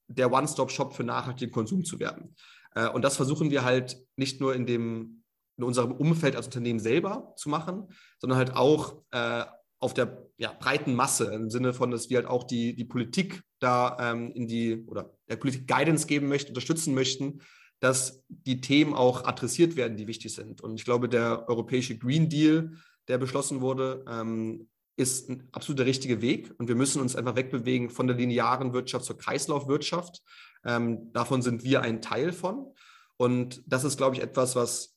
der 0.08 0.32
One-Stop-Shop 0.32 0.94
für 0.94 1.04
nachhaltigen 1.04 1.52
Konsum 1.52 1.84
zu 1.84 1.98
werden. 1.98 2.34
Äh, 2.74 2.88
und 2.88 3.02
das 3.02 3.16
versuchen 3.16 3.50
wir 3.50 3.64
halt 3.64 3.98
nicht 4.16 4.40
nur 4.40 4.54
in, 4.54 4.66
dem, 4.66 5.22
in 5.56 5.64
unserem 5.64 5.92
Umfeld 5.92 6.36
als 6.36 6.46
Unternehmen 6.46 6.80
selber 6.80 7.32
zu 7.36 7.48
machen, 7.48 7.88
sondern 8.18 8.38
halt 8.38 8.54
auch 8.54 9.02
äh, 9.10 9.44
auf 9.80 9.94
der 9.94 10.22
ja, 10.38 10.52
breiten 10.52 10.94
Masse 10.94 11.32
im 11.32 11.50
Sinne 11.50 11.74
von, 11.74 11.90
dass 11.90 12.10
wir 12.10 12.18
halt 12.18 12.26
auch 12.26 12.44
die, 12.44 12.74
die 12.74 12.84
Politik 12.84 13.42
da 13.60 13.96
ähm, 14.00 14.32
in 14.32 14.46
die 14.46 14.84
oder 14.86 15.14
der 15.28 15.36
Politik 15.36 15.66
Guidance 15.66 16.06
geben 16.06 16.28
möchten, 16.28 16.50
unterstützen 16.50 16.94
möchten, 16.94 17.40
dass 17.80 18.24
die 18.28 18.60
Themen 18.60 18.94
auch 18.94 19.24
adressiert 19.24 19.76
werden, 19.76 19.96
die 19.96 20.06
wichtig 20.06 20.34
sind. 20.34 20.60
Und 20.62 20.76
ich 20.76 20.84
glaube, 20.84 21.08
der 21.08 21.48
europäische 21.48 21.98
Green 21.98 22.28
Deal 22.28 22.72
der 23.08 23.18
beschlossen 23.18 23.60
wurde, 23.60 24.04
ähm, 24.08 24.68
ist 24.96 25.28
ein 25.28 25.48
absolut 25.52 25.80
der 25.80 25.86
richtige 25.86 26.22
Weg. 26.22 26.54
Und 26.58 26.68
wir 26.68 26.76
müssen 26.76 27.00
uns 27.00 27.16
einfach 27.16 27.36
wegbewegen 27.36 27.90
von 27.90 28.06
der 28.06 28.16
linearen 28.16 28.72
Wirtschaft 28.72 29.04
zur 29.04 29.18
Kreislaufwirtschaft. 29.18 30.22
Ähm, 30.64 31.12
davon 31.12 31.42
sind 31.42 31.64
wir 31.64 31.82
ein 31.82 32.00
Teil 32.00 32.32
von. 32.32 32.74
Und 33.16 33.62
das 33.66 33.84
ist, 33.84 33.96
glaube 33.96 34.16
ich, 34.16 34.22
etwas, 34.22 34.56
was 34.56 34.96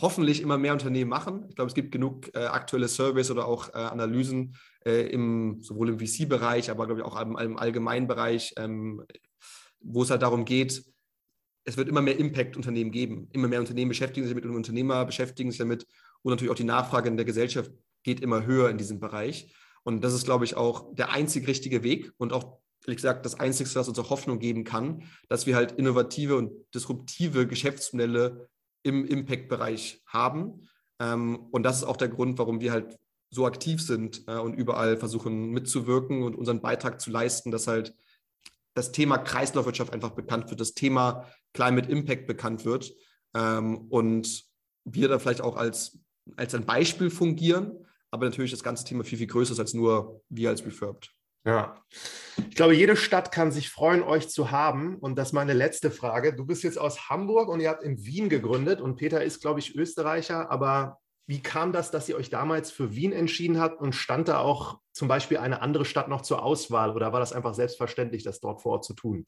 hoffentlich 0.00 0.40
immer 0.40 0.58
mehr 0.58 0.72
Unternehmen 0.72 1.10
machen. 1.10 1.46
Ich 1.48 1.56
glaube, 1.56 1.68
es 1.68 1.74
gibt 1.74 1.92
genug 1.92 2.34
äh, 2.34 2.46
aktuelle 2.46 2.88
Surveys 2.88 3.30
oder 3.30 3.46
auch 3.46 3.68
äh, 3.70 3.78
Analysen 3.78 4.56
äh, 4.84 5.06
im, 5.08 5.62
sowohl 5.62 5.90
im 5.90 5.98
VC-Bereich, 5.98 6.70
aber 6.70 6.86
glaube 6.86 7.02
ich 7.02 7.06
auch 7.06 7.20
im, 7.20 7.36
im 7.36 7.56
allgemeinen 7.58 8.06
Bereich, 8.06 8.54
ähm, 8.56 9.04
wo 9.80 10.02
es 10.02 10.10
halt 10.10 10.22
darum 10.22 10.44
geht, 10.44 10.84
es 11.64 11.76
wird 11.76 11.88
immer 11.88 12.02
mehr 12.02 12.18
Impact-Unternehmen 12.18 12.90
geben. 12.90 13.28
Immer 13.32 13.48
mehr 13.48 13.60
Unternehmen 13.60 13.90
beschäftigen 13.90 14.26
sich 14.26 14.34
damit 14.34 14.44
und 14.44 14.56
Unternehmer 14.56 15.04
beschäftigen 15.04 15.50
sich 15.50 15.58
damit 15.58 15.86
und 16.22 16.30
natürlich 16.30 16.50
auch 16.50 16.56
die 16.56 16.64
Nachfrage 16.64 17.08
in 17.08 17.16
der 17.16 17.26
Gesellschaft 17.26 17.70
geht 18.02 18.20
immer 18.20 18.44
höher 18.44 18.70
in 18.70 18.78
diesem 18.78 19.00
Bereich. 19.00 19.54
Und 19.84 20.02
das 20.02 20.14
ist, 20.14 20.24
glaube 20.24 20.44
ich, 20.44 20.56
auch 20.56 20.94
der 20.94 21.10
einzig 21.10 21.46
richtige 21.46 21.82
Weg 21.82 22.12
und 22.16 22.32
auch, 22.32 22.58
ehrlich 22.84 22.96
gesagt, 22.96 23.26
das 23.26 23.38
Einzige, 23.38 23.74
was 23.74 23.88
uns 23.88 23.98
auch 23.98 24.10
Hoffnung 24.10 24.38
geben 24.38 24.64
kann, 24.64 25.04
dass 25.28 25.46
wir 25.46 25.56
halt 25.56 25.72
innovative 25.72 26.36
und 26.36 26.52
disruptive 26.74 27.46
Geschäftsmodelle 27.46 28.48
im 28.84 29.04
Impact-Bereich 29.04 30.02
haben. 30.06 30.68
Ähm, 31.00 31.46
und 31.50 31.62
das 31.64 31.78
ist 31.78 31.84
auch 31.84 31.96
der 31.96 32.08
Grund, 32.08 32.38
warum 32.38 32.60
wir 32.60 32.72
halt 32.72 32.98
so 33.30 33.46
aktiv 33.46 33.80
sind 33.80 34.24
äh, 34.28 34.36
und 34.36 34.54
überall 34.54 34.96
versuchen 34.96 35.50
mitzuwirken 35.50 36.22
und 36.22 36.36
unseren 36.36 36.60
Beitrag 36.60 37.00
zu 37.00 37.10
leisten, 37.10 37.50
dass 37.50 37.66
halt 37.66 37.94
das 38.74 38.92
Thema 38.92 39.18
Kreislaufwirtschaft 39.18 39.92
einfach 39.92 40.10
bekannt 40.10 40.50
wird, 40.50 40.60
das 40.60 40.74
Thema 40.74 41.26
Climate 41.54 41.90
Impact 41.90 42.26
bekannt 42.26 42.64
wird 42.64 42.92
ähm, 43.34 43.86
und 43.88 44.44
wir 44.84 45.08
da 45.08 45.18
vielleicht 45.18 45.40
auch 45.40 45.56
als 45.56 45.98
als 46.36 46.54
ein 46.54 46.66
Beispiel 46.66 47.10
fungieren, 47.10 47.86
aber 48.10 48.26
natürlich 48.26 48.50
das 48.50 48.62
ganze 48.62 48.84
Thema 48.84 49.04
viel, 49.04 49.18
viel 49.18 49.26
größer 49.26 49.52
ist 49.52 49.60
als 49.60 49.74
nur 49.74 50.22
wir 50.28 50.50
als 50.50 50.64
Refurbed. 50.64 51.10
Ja, 51.44 51.74
ich 52.48 52.54
glaube, 52.54 52.74
jede 52.74 52.96
Stadt 52.96 53.32
kann 53.32 53.50
sich 53.50 53.68
freuen, 53.68 54.02
euch 54.02 54.28
zu 54.28 54.52
haben. 54.52 54.96
Und 54.98 55.16
das 55.16 55.28
ist 55.28 55.32
meine 55.32 55.54
letzte 55.54 55.90
Frage. 55.90 56.34
Du 56.34 56.46
bist 56.46 56.62
jetzt 56.62 56.78
aus 56.78 57.10
Hamburg 57.10 57.48
und 57.48 57.58
ihr 57.58 57.68
habt 57.68 57.82
in 57.82 58.04
Wien 58.04 58.28
gegründet 58.28 58.80
und 58.80 58.94
Peter 58.94 59.24
ist, 59.24 59.40
glaube 59.40 59.58
ich, 59.58 59.74
Österreicher. 59.74 60.52
Aber 60.52 60.98
wie 61.26 61.40
kam 61.40 61.72
das, 61.72 61.90
dass 61.90 62.08
ihr 62.08 62.16
euch 62.16 62.30
damals 62.30 62.70
für 62.70 62.94
Wien 62.94 63.12
entschieden 63.12 63.58
habt 63.58 63.80
und 63.80 63.94
stand 63.94 64.28
da 64.28 64.38
auch 64.38 64.78
zum 64.92 65.08
Beispiel 65.08 65.38
eine 65.38 65.62
andere 65.62 65.84
Stadt 65.84 66.08
noch 66.08 66.22
zur 66.22 66.44
Auswahl 66.44 66.94
oder 66.94 67.12
war 67.12 67.20
das 67.20 67.32
einfach 67.32 67.54
selbstverständlich, 67.54 68.22
das 68.22 68.38
dort 68.38 68.62
vor 68.62 68.72
Ort 68.72 68.84
zu 68.84 68.94
tun? 68.94 69.24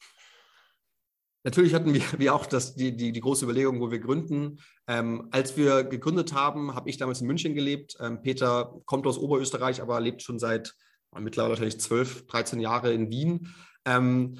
Natürlich 1.45 1.75
hatten 1.75 1.93
wir, 1.93 2.01
wir 2.17 2.35
auch 2.35 2.47
das, 2.47 2.75
die, 2.75 2.97
die, 2.97 3.13
die 3.13 3.21
große 3.21 3.45
Überlegung, 3.45 3.79
wo 3.79 3.91
wir 3.91 3.99
gründen. 3.99 4.59
Ähm, 4.87 5.29
als 5.31 5.55
wir 5.55 5.83
gegründet 5.83 6.33
haben, 6.33 6.75
habe 6.75 6.89
ich 6.89 6.97
damals 6.97 7.21
in 7.21 7.27
München 7.27 7.55
gelebt. 7.55 7.95
Ähm, 8.01 8.21
Peter 8.21 8.81
kommt 8.85 9.07
aus 9.07 9.17
Oberösterreich, 9.17 9.81
aber 9.81 10.01
lebt 10.01 10.21
schon 10.21 10.39
seit 10.39 10.73
mittlerweile 11.17 11.53
natürlich 11.53 11.79
12, 11.79 12.27
13 12.27 12.59
Jahre 12.59 12.91
in 12.91 13.09
Wien. 13.09 13.53
Ähm, 13.85 14.39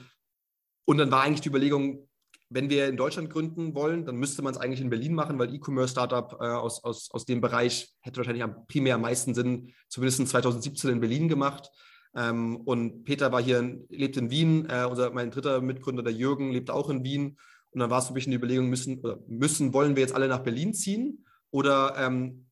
und 0.85 0.97
dann 0.97 1.11
war 1.11 1.21
eigentlich 1.21 1.41
die 1.41 1.49
Überlegung, 1.49 2.09
wenn 2.49 2.69
wir 2.69 2.87
in 2.87 2.97
Deutschland 2.97 3.29
gründen 3.29 3.75
wollen, 3.75 4.05
dann 4.05 4.17
müsste 4.17 4.41
man 4.41 4.53
es 4.53 4.59
eigentlich 4.59 4.81
in 4.81 4.89
Berlin 4.89 5.13
machen, 5.13 5.39
weil 5.39 5.53
E-Commerce-Startup 5.53 6.37
äh, 6.39 6.45
aus, 6.45 6.83
aus, 6.83 7.09
aus 7.11 7.25
dem 7.25 7.39
Bereich 7.39 7.95
hätte 8.01 8.17
wahrscheinlich 8.17 8.43
am 8.43 8.67
primär 8.67 8.95
am 8.95 9.01
meisten 9.01 9.33
Sinn, 9.33 9.73
zumindest 9.89 10.27
2017 10.27 10.91
in 10.91 10.99
Berlin 10.99 11.27
gemacht. 11.27 11.71
Ähm, 12.15 12.57
und 12.57 13.03
Peter 13.03 13.31
war 13.31 13.41
hier, 13.41 13.79
lebt 13.89 14.17
in 14.17 14.29
Wien. 14.29 14.67
Äh, 14.69 14.85
unser, 14.85 15.11
mein 15.11 15.31
dritter 15.31 15.61
Mitgründer, 15.61 16.03
der 16.03 16.13
Jürgen, 16.13 16.51
lebt 16.51 16.71
auch 16.71 16.89
in 16.89 17.03
Wien. 17.03 17.37
Und 17.71 17.79
dann 17.79 17.89
war 17.89 17.99
es 17.99 18.05
so 18.05 18.11
ein 18.11 18.13
bisschen 18.13 18.31
die 18.31 18.37
Überlegung, 18.37 18.69
müssen, 18.69 19.01
müssen, 19.27 19.73
wollen 19.73 19.95
wir 19.95 20.01
jetzt 20.01 20.15
alle 20.15 20.29
nach 20.29 20.39
Berlin 20.39 20.73
ziehen 20.73 21.25
oder 21.51 21.95
ähm, 21.97 22.45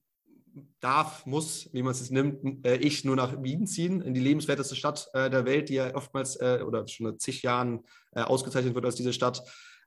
darf, 0.81 1.25
muss, 1.25 1.69
wie 1.71 1.81
man 1.81 1.91
es 1.91 2.01
jetzt 2.01 2.11
nimmt, 2.11 2.65
äh, 2.65 2.75
ich 2.75 3.05
nur 3.05 3.15
nach 3.15 3.41
Wien 3.41 3.65
ziehen, 3.65 4.01
in 4.01 4.13
die 4.13 4.19
lebenswerteste 4.19 4.75
Stadt 4.75 5.07
äh, 5.13 5.29
der 5.29 5.45
Welt, 5.45 5.69
die 5.69 5.75
ja 5.75 5.95
oftmals 5.95 6.35
äh, 6.35 6.61
oder 6.65 6.87
schon 6.87 7.07
seit 7.07 7.21
zig 7.21 7.41
Jahren 7.41 7.85
äh, 8.11 8.21
ausgezeichnet 8.21 8.75
wird 8.75 8.85
als 8.85 8.95
diese 8.95 9.13
Stadt. 9.13 9.41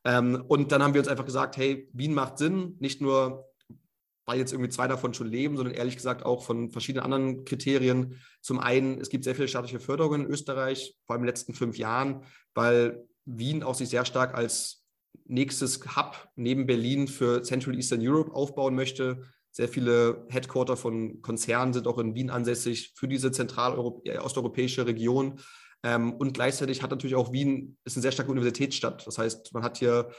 Ähm, 0.04 0.42
und 0.48 0.72
dann 0.72 0.82
haben 0.82 0.94
wir 0.94 1.00
uns 1.00 1.08
einfach 1.08 1.24
gesagt, 1.24 1.56
hey, 1.56 1.88
Wien 1.92 2.14
macht 2.14 2.38
Sinn, 2.38 2.76
nicht 2.78 3.00
nur 3.00 3.44
weil 4.26 4.38
jetzt 4.38 4.52
irgendwie 4.52 4.70
zwei 4.70 4.88
davon 4.88 5.14
schon 5.14 5.28
leben, 5.28 5.56
sondern 5.56 5.74
ehrlich 5.74 5.96
gesagt 5.96 6.24
auch 6.24 6.44
von 6.44 6.70
verschiedenen 6.70 7.04
anderen 7.04 7.44
Kriterien. 7.44 8.20
Zum 8.42 8.58
einen, 8.58 9.00
es 9.00 9.08
gibt 9.08 9.24
sehr 9.24 9.36
viele 9.36 9.48
staatliche 9.48 9.80
Förderungen 9.80 10.26
in 10.26 10.30
Österreich, 10.30 10.96
vor 11.06 11.14
allem 11.14 11.22
in 11.22 11.26
den 11.26 11.30
letzten 11.30 11.54
fünf 11.54 11.78
Jahren, 11.78 12.24
weil 12.52 13.04
Wien 13.24 13.62
auch 13.62 13.74
sich 13.74 13.88
sehr 13.88 14.04
stark 14.04 14.34
als 14.34 14.84
nächstes 15.24 15.96
Hub 15.96 16.28
neben 16.34 16.66
Berlin 16.66 17.08
für 17.08 17.42
Central 17.42 17.76
Eastern 17.76 18.00
Europe 18.06 18.34
aufbauen 18.34 18.74
möchte. 18.74 19.22
Sehr 19.52 19.68
viele 19.68 20.26
Headquarter 20.28 20.76
von 20.76 21.22
Konzernen 21.22 21.72
sind 21.72 21.86
auch 21.86 21.98
in 21.98 22.14
Wien 22.14 22.30
ansässig 22.30 22.92
für 22.96 23.08
diese 23.08 23.30
zentralosteuropäische 23.30 24.86
Region. 24.86 25.40
Ähm, 25.82 26.14
und 26.14 26.34
gleichzeitig 26.34 26.82
hat 26.82 26.90
natürlich 26.90 27.16
auch 27.16 27.32
Wien, 27.32 27.78
ist 27.84 27.96
eine 27.96 28.02
sehr 28.02 28.12
starke 28.12 28.32
Universitätsstadt. 28.32 29.06
Das 29.06 29.18
heißt, 29.18 29.54
man 29.54 29.62
hat 29.62 29.78
hier 29.78 30.10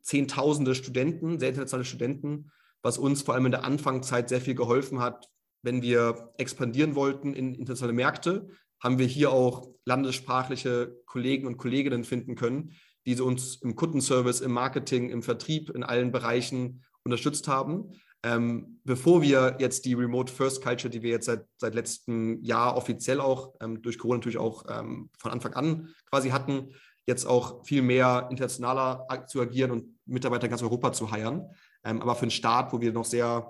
Zehntausende 0.00 0.74
Studenten, 0.74 1.38
sehr 1.38 1.48
internationale 1.48 1.84
Studenten, 1.84 2.50
was 2.82 2.98
uns 2.98 3.22
vor 3.22 3.34
allem 3.34 3.46
in 3.46 3.52
der 3.52 3.64
Anfangszeit 3.64 4.28
sehr 4.28 4.40
viel 4.40 4.54
geholfen 4.54 5.00
hat, 5.00 5.28
wenn 5.62 5.82
wir 5.82 6.32
expandieren 6.38 6.94
wollten 6.94 7.34
in 7.34 7.54
internationale 7.54 7.94
Märkte, 7.94 8.48
haben 8.82 8.98
wir 8.98 9.06
hier 9.06 9.30
auch 9.30 9.68
landessprachliche 9.84 10.96
Kollegen 11.06 11.46
und 11.46 11.56
Kolleginnen 11.56 12.04
finden 12.04 12.34
können, 12.34 12.72
die 13.06 13.20
uns 13.20 13.56
im 13.56 13.76
Kundenservice, 13.76 14.40
im 14.40 14.52
Marketing, 14.52 15.10
im 15.10 15.22
Vertrieb, 15.22 15.70
in 15.70 15.84
allen 15.84 16.12
Bereichen 16.12 16.84
unterstützt 17.04 17.48
haben. 17.48 17.92
Ähm, 18.24 18.80
bevor 18.84 19.22
wir 19.22 19.56
jetzt 19.58 19.84
die 19.84 19.94
Remote 19.94 20.32
First 20.32 20.62
Culture, 20.62 20.90
die 20.90 21.02
wir 21.02 21.10
jetzt 21.10 21.26
seit, 21.26 21.44
seit 21.56 21.74
letztem 21.74 22.40
Jahr 22.42 22.76
offiziell 22.76 23.20
auch 23.20 23.54
ähm, 23.60 23.82
durch 23.82 23.98
Corona 23.98 24.18
natürlich 24.18 24.38
auch 24.38 24.64
ähm, 24.68 25.10
von 25.18 25.32
Anfang 25.32 25.54
an 25.54 25.88
quasi 26.08 26.30
hatten, 26.30 26.68
jetzt 27.06 27.26
auch 27.26 27.66
viel 27.66 27.82
mehr 27.82 28.28
internationaler 28.30 29.06
zu 29.26 29.40
agieren 29.40 29.72
und 29.72 29.98
Mitarbeiter 30.06 30.44
in 30.44 30.50
ganz 30.50 30.62
Europa 30.62 30.92
zu 30.92 31.10
heiern. 31.10 31.50
Ähm, 31.84 32.00
aber 32.02 32.14
für 32.14 32.22
einen 32.22 32.30
Start, 32.30 32.72
wo 32.72 32.80
wir 32.80 32.92
noch 32.92 33.04
sehr 33.04 33.48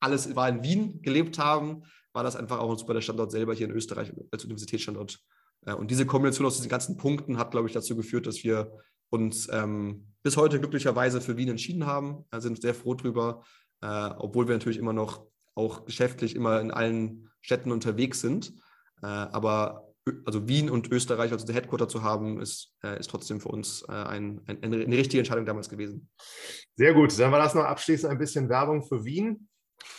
alles 0.00 0.34
war 0.34 0.48
in 0.48 0.62
Wien 0.62 1.02
gelebt 1.02 1.38
haben, 1.38 1.82
war 2.12 2.24
das 2.24 2.36
einfach 2.36 2.58
auch 2.58 2.70
ein 2.70 2.78
super 2.78 2.94
der 2.94 3.02
Standort 3.02 3.30
selber 3.30 3.54
hier 3.54 3.66
in 3.66 3.72
Österreich 3.72 4.12
als 4.30 4.44
Universitätsstandort. 4.44 5.18
Äh, 5.66 5.74
und 5.74 5.90
diese 5.90 6.06
Kombination 6.06 6.46
aus 6.46 6.56
diesen 6.56 6.70
ganzen 6.70 6.96
Punkten 6.96 7.38
hat, 7.38 7.50
glaube 7.50 7.68
ich, 7.68 7.74
dazu 7.74 7.96
geführt, 7.96 8.26
dass 8.26 8.42
wir 8.42 8.72
uns 9.10 9.48
ähm, 9.52 10.06
bis 10.22 10.36
heute 10.36 10.58
glücklicherweise 10.60 11.20
für 11.20 11.36
Wien 11.36 11.48
entschieden 11.48 11.86
haben. 11.86 12.24
Wir 12.30 12.40
sind 12.40 12.60
sehr 12.60 12.74
froh 12.74 12.94
drüber, 12.94 13.44
äh, 13.82 14.10
obwohl 14.18 14.48
wir 14.48 14.54
natürlich 14.54 14.78
immer 14.78 14.92
noch 14.92 15.26
auch 15.54 15.84
geschäftlich 15.84 16.36
immer 16.36 16.60
in 16.60 16.70
allen 16.70 17.30
Städten 17.40 17.72
unterwegs 17.72 18.20
sind. 18.20 18.52
Äh, 19.02 19.06
aber 19.06 19.89
also 20.24 20.48
Wien 20.48 20.70
und 20.70 20.90
Österreich 20.90 21.32
als 21.32 21.46
Headquarter 21.52 21.88
zu 21.88 22.02
haben, 22.02 22.40
ist, 22.40 22.74
äh, 22.82 22.98
ist 22.98 23.10
trotzdem 23.10 23.40
für 23.40 23.48
uns 23.48 23.82
äh, 23.88 23.92
ein, 23.92 24.40
ein, 24.46 24.62
eine 24.62 24.96
richtige 24.96 25.18
Entscheidung 25.18 25.46
damals 25.46 25.68
gewesen. 25.68 26.08
Sehr 26.76 26.94
gut. 26.94 27.18
Dann 27.18 27.32
war 27.32 27.38
das 27.38 27.54
noch 27.54 27.64
abschließend 27.64 28.10
ein 28.10 28.18
bisschen 28.18 28.48
Werbung 28.48 28.82
für 28.82 29.04
Wien. 29.04 29.48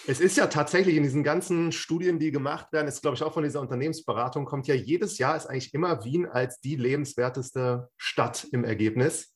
Es 0.07 0.19
ist 0.19 0.37
ja 0.37 0.47
tatsächlich 0.47 0.95
in 0.95 1.03
diesen 1.03 1.23
ganzen 1.23 1.71
Studien, 1.71 2.19
die 2.19 2.31
gemacht 2.31 2.71
werden, 2.71 2.87
ist 2.87 3.01
glaube 3.01 3.15
ich 3.15 3.23
auch 3.23 3.33
von 3.33 3.43
dieser 3.43 3.61
Unternehmensberatung, 3.61 4.45
kommt 4.45 4.67
ja 4.67 4.75
jedes 4.75 5.17
Jahr 5.17 5.35
ist 5.35 5.47
eigentlich 5.47 5.73
immer 5.73 6.03
Wien 6.03 6.27
als 6.27 6.59
die 6.59 6.75
lebenswerteste 6.75 7.89
Stadt 7.97 8.47
im 8.51 8.63
Ergebnis. 8.63 9.33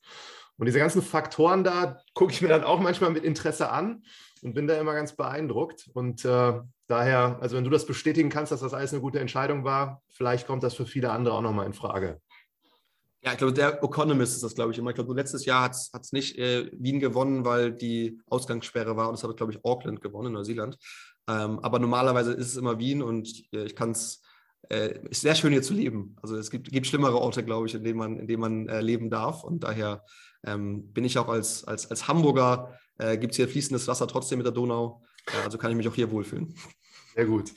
Und 0.56 0.66
diese 0.66 0.78
ganzen 0.78 1.02
Faktoren 1.02 1.64
da 1.64 1.98
gucke 2.14 2.32
ich 2.32 2.42
mir 2.42 2.48
dann 2.48 2.64
auch 2.64 2.80
manchmal 2.80 3.10
mit 3.10 3.24
Interesse 3.24 3.70
an 3.70 4.02
und 4.42 4.54
bin 4.54 4.66
da 4.66 4.78
immer 4.80 4.94
ganz 4.94 5.14
beeindruckt. 5.14 5.88
Und 5.92 6.24
äh, 6.24 6.60
daher, 6.86 7.38
also 7.40 7.56
wenn 7.56 7.64
du 7.64 7.70
das 7.70 7.86
bestätigen 7.86 8.28
kannst, 8.28 8.52
dass 8.52 8.60
das 8.60 8.74
alles 8.74 8.92
eine 8.92 9.02
gute 9.02 9.20
Entscheidung 9.20 9.64
war, 9.64 10.02
vielleicht 10.08 10.46
kommt 10.46 10.62
das 10.62 10.74
für 10.74 10.86
viele 10.86 11.10
andere 11.10 11.34
auch 11.34 11.42
nochmal 11.42 11.66
in 11.66 11.72
Frage. 11.72 12.20
Ja, 13.22 13.32
ich 13.32 13.38
glaube, 13.38 13.52
der 13.52 13.82
Economist 13.82 14.34
ist 14.34 14.44
das, 14.44 14.54
glaube 14.54 14.72
ich, 14.72 14.78
immer. 14.78 14.90
Ich 14.90 14.94
glaube, 14.94 15.12
letztes 15.14 15.44
Jahr 15.46 15.62
hat 15.64 15.72
es 15.72 16.12
nicht 16.12 16.38
äh, 16.38 16.70
Wien 16.78 17.00
gewonnen, 17.00 17.44
weil 17.44 17.72
die 17.72 18.20
Ausgangssperre 18.28 18.96
war 18.96 19.08
und 19.08 19.14
es 19.14 19.24
hat, 19.24 19.36
glaube 19.36 19.52
ich, 19.52 19.64
Auckland 19.64 20.00
gewonnen, 20.00 20.32
Neuseeland. 20.32 20.78
Ähm, 21.28 21.58
aber 21.58 21.80
normalerweise 21.80 22.32
ist 22.32 22.48
es 22.48 22.56
immer 22.56 22.78
Wien 22.78 23.02
und 23.02 23.28
äh, 23.52 23.64
ich 23.64 23.74
kann 23.74 23.90
es, 23.90 24.22
äh, 24.68 25.00
ist 25.10 25.22
sehr 25.22 25.34
schön 25.34 25.50
hier 25.50 25.62
zu 25.62 25.74
leben. 25.74 26.14
Also 26.22 26.36
es 26.36 26.50
gibt, 26.50 26.70
gibt 26.70 26.86
schlimmere 26.86 27.18
Orte, 27.18 27.44
glaube 27.44 27.66
ich, 27.66 27.74
in 27.74 27.82
denen 27.82 27.98
man, 27.98 28.20
in 28.20 28.28
denen 28.28 28.40
man 28.40 28.68
äh, 28.68 28.80
leben 28.80 29.10
darf. 29.10 29.42
Und 29.42 29.64
daher 29.64 30.04
ähm, 30.44 30.92
bin 30.92 31.04
ich 31.04 31.18
auch 31.18 31.28
als, 31.28 31.64
als, 31.64 31.90
als 31.90 32.06
Hamburger, 32.06 32.78
äh, 32.98 33.18
gibt 33.18 33.32
es 33.32 33.38
hier 33.38 33.48
fließendes 33.48 33.88
Wasser 33.88 34.06
trotzdem 34.06 34.38
mit 34.38 34.46
der 34.46 34.54
Donau. 34.54 35.02
Also 35.44 35.58
kann 35.58 35.70
ich 35.70 35.76
mich 35.76 35.88
auch 35.88 35.94
hier 35.94 36.10
wohlfühlen. 36.10 36.54
Sehr 37.14 37.26
gut. 37.26 37.52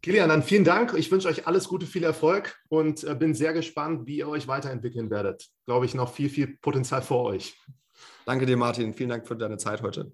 Kilian, 0.00 0.28
dann 0.28 0.42
vielen 0.42 0.64
Dank. 0.64 0.94
Ich 0.94 1.10
wünsche 1.10 1.28
euch 1.28 1.46
alles 1.46 1.68
Gute, 1.68 1.86
viel 1.86 2.04
Erfolg 2.04 2.56
und 2.68 3.04
äh, 3.04 3.14
bin 3.14 3.34
sehr 3.34 3.52
gespannt, 3.52 4.06
wie 4.06 4.18
ihr 4.18 4.28
euch 4.28 4.46
weiterentwickeln 4.48 5.10
werdet. 5.10 5.48
Glaube 5.66 5.86
ich, 5.86 5.94
noch 5.94 6.12
viel, 6.12 6.28
viel 6.28 6.56
Potenzial 6.58 7.02
vor 7.02 7.24
euch. 7.24 7.56
Danke 8.24 8.46
dir, 8.46 8.56
Martin. 8.56 8.94
Vielen 8.94 9.10
Dank 9.10 9.26
für 9.26 9.36
deine 9.36 9.58
Zeit 9.58 9.82
heute. 9.82 10.12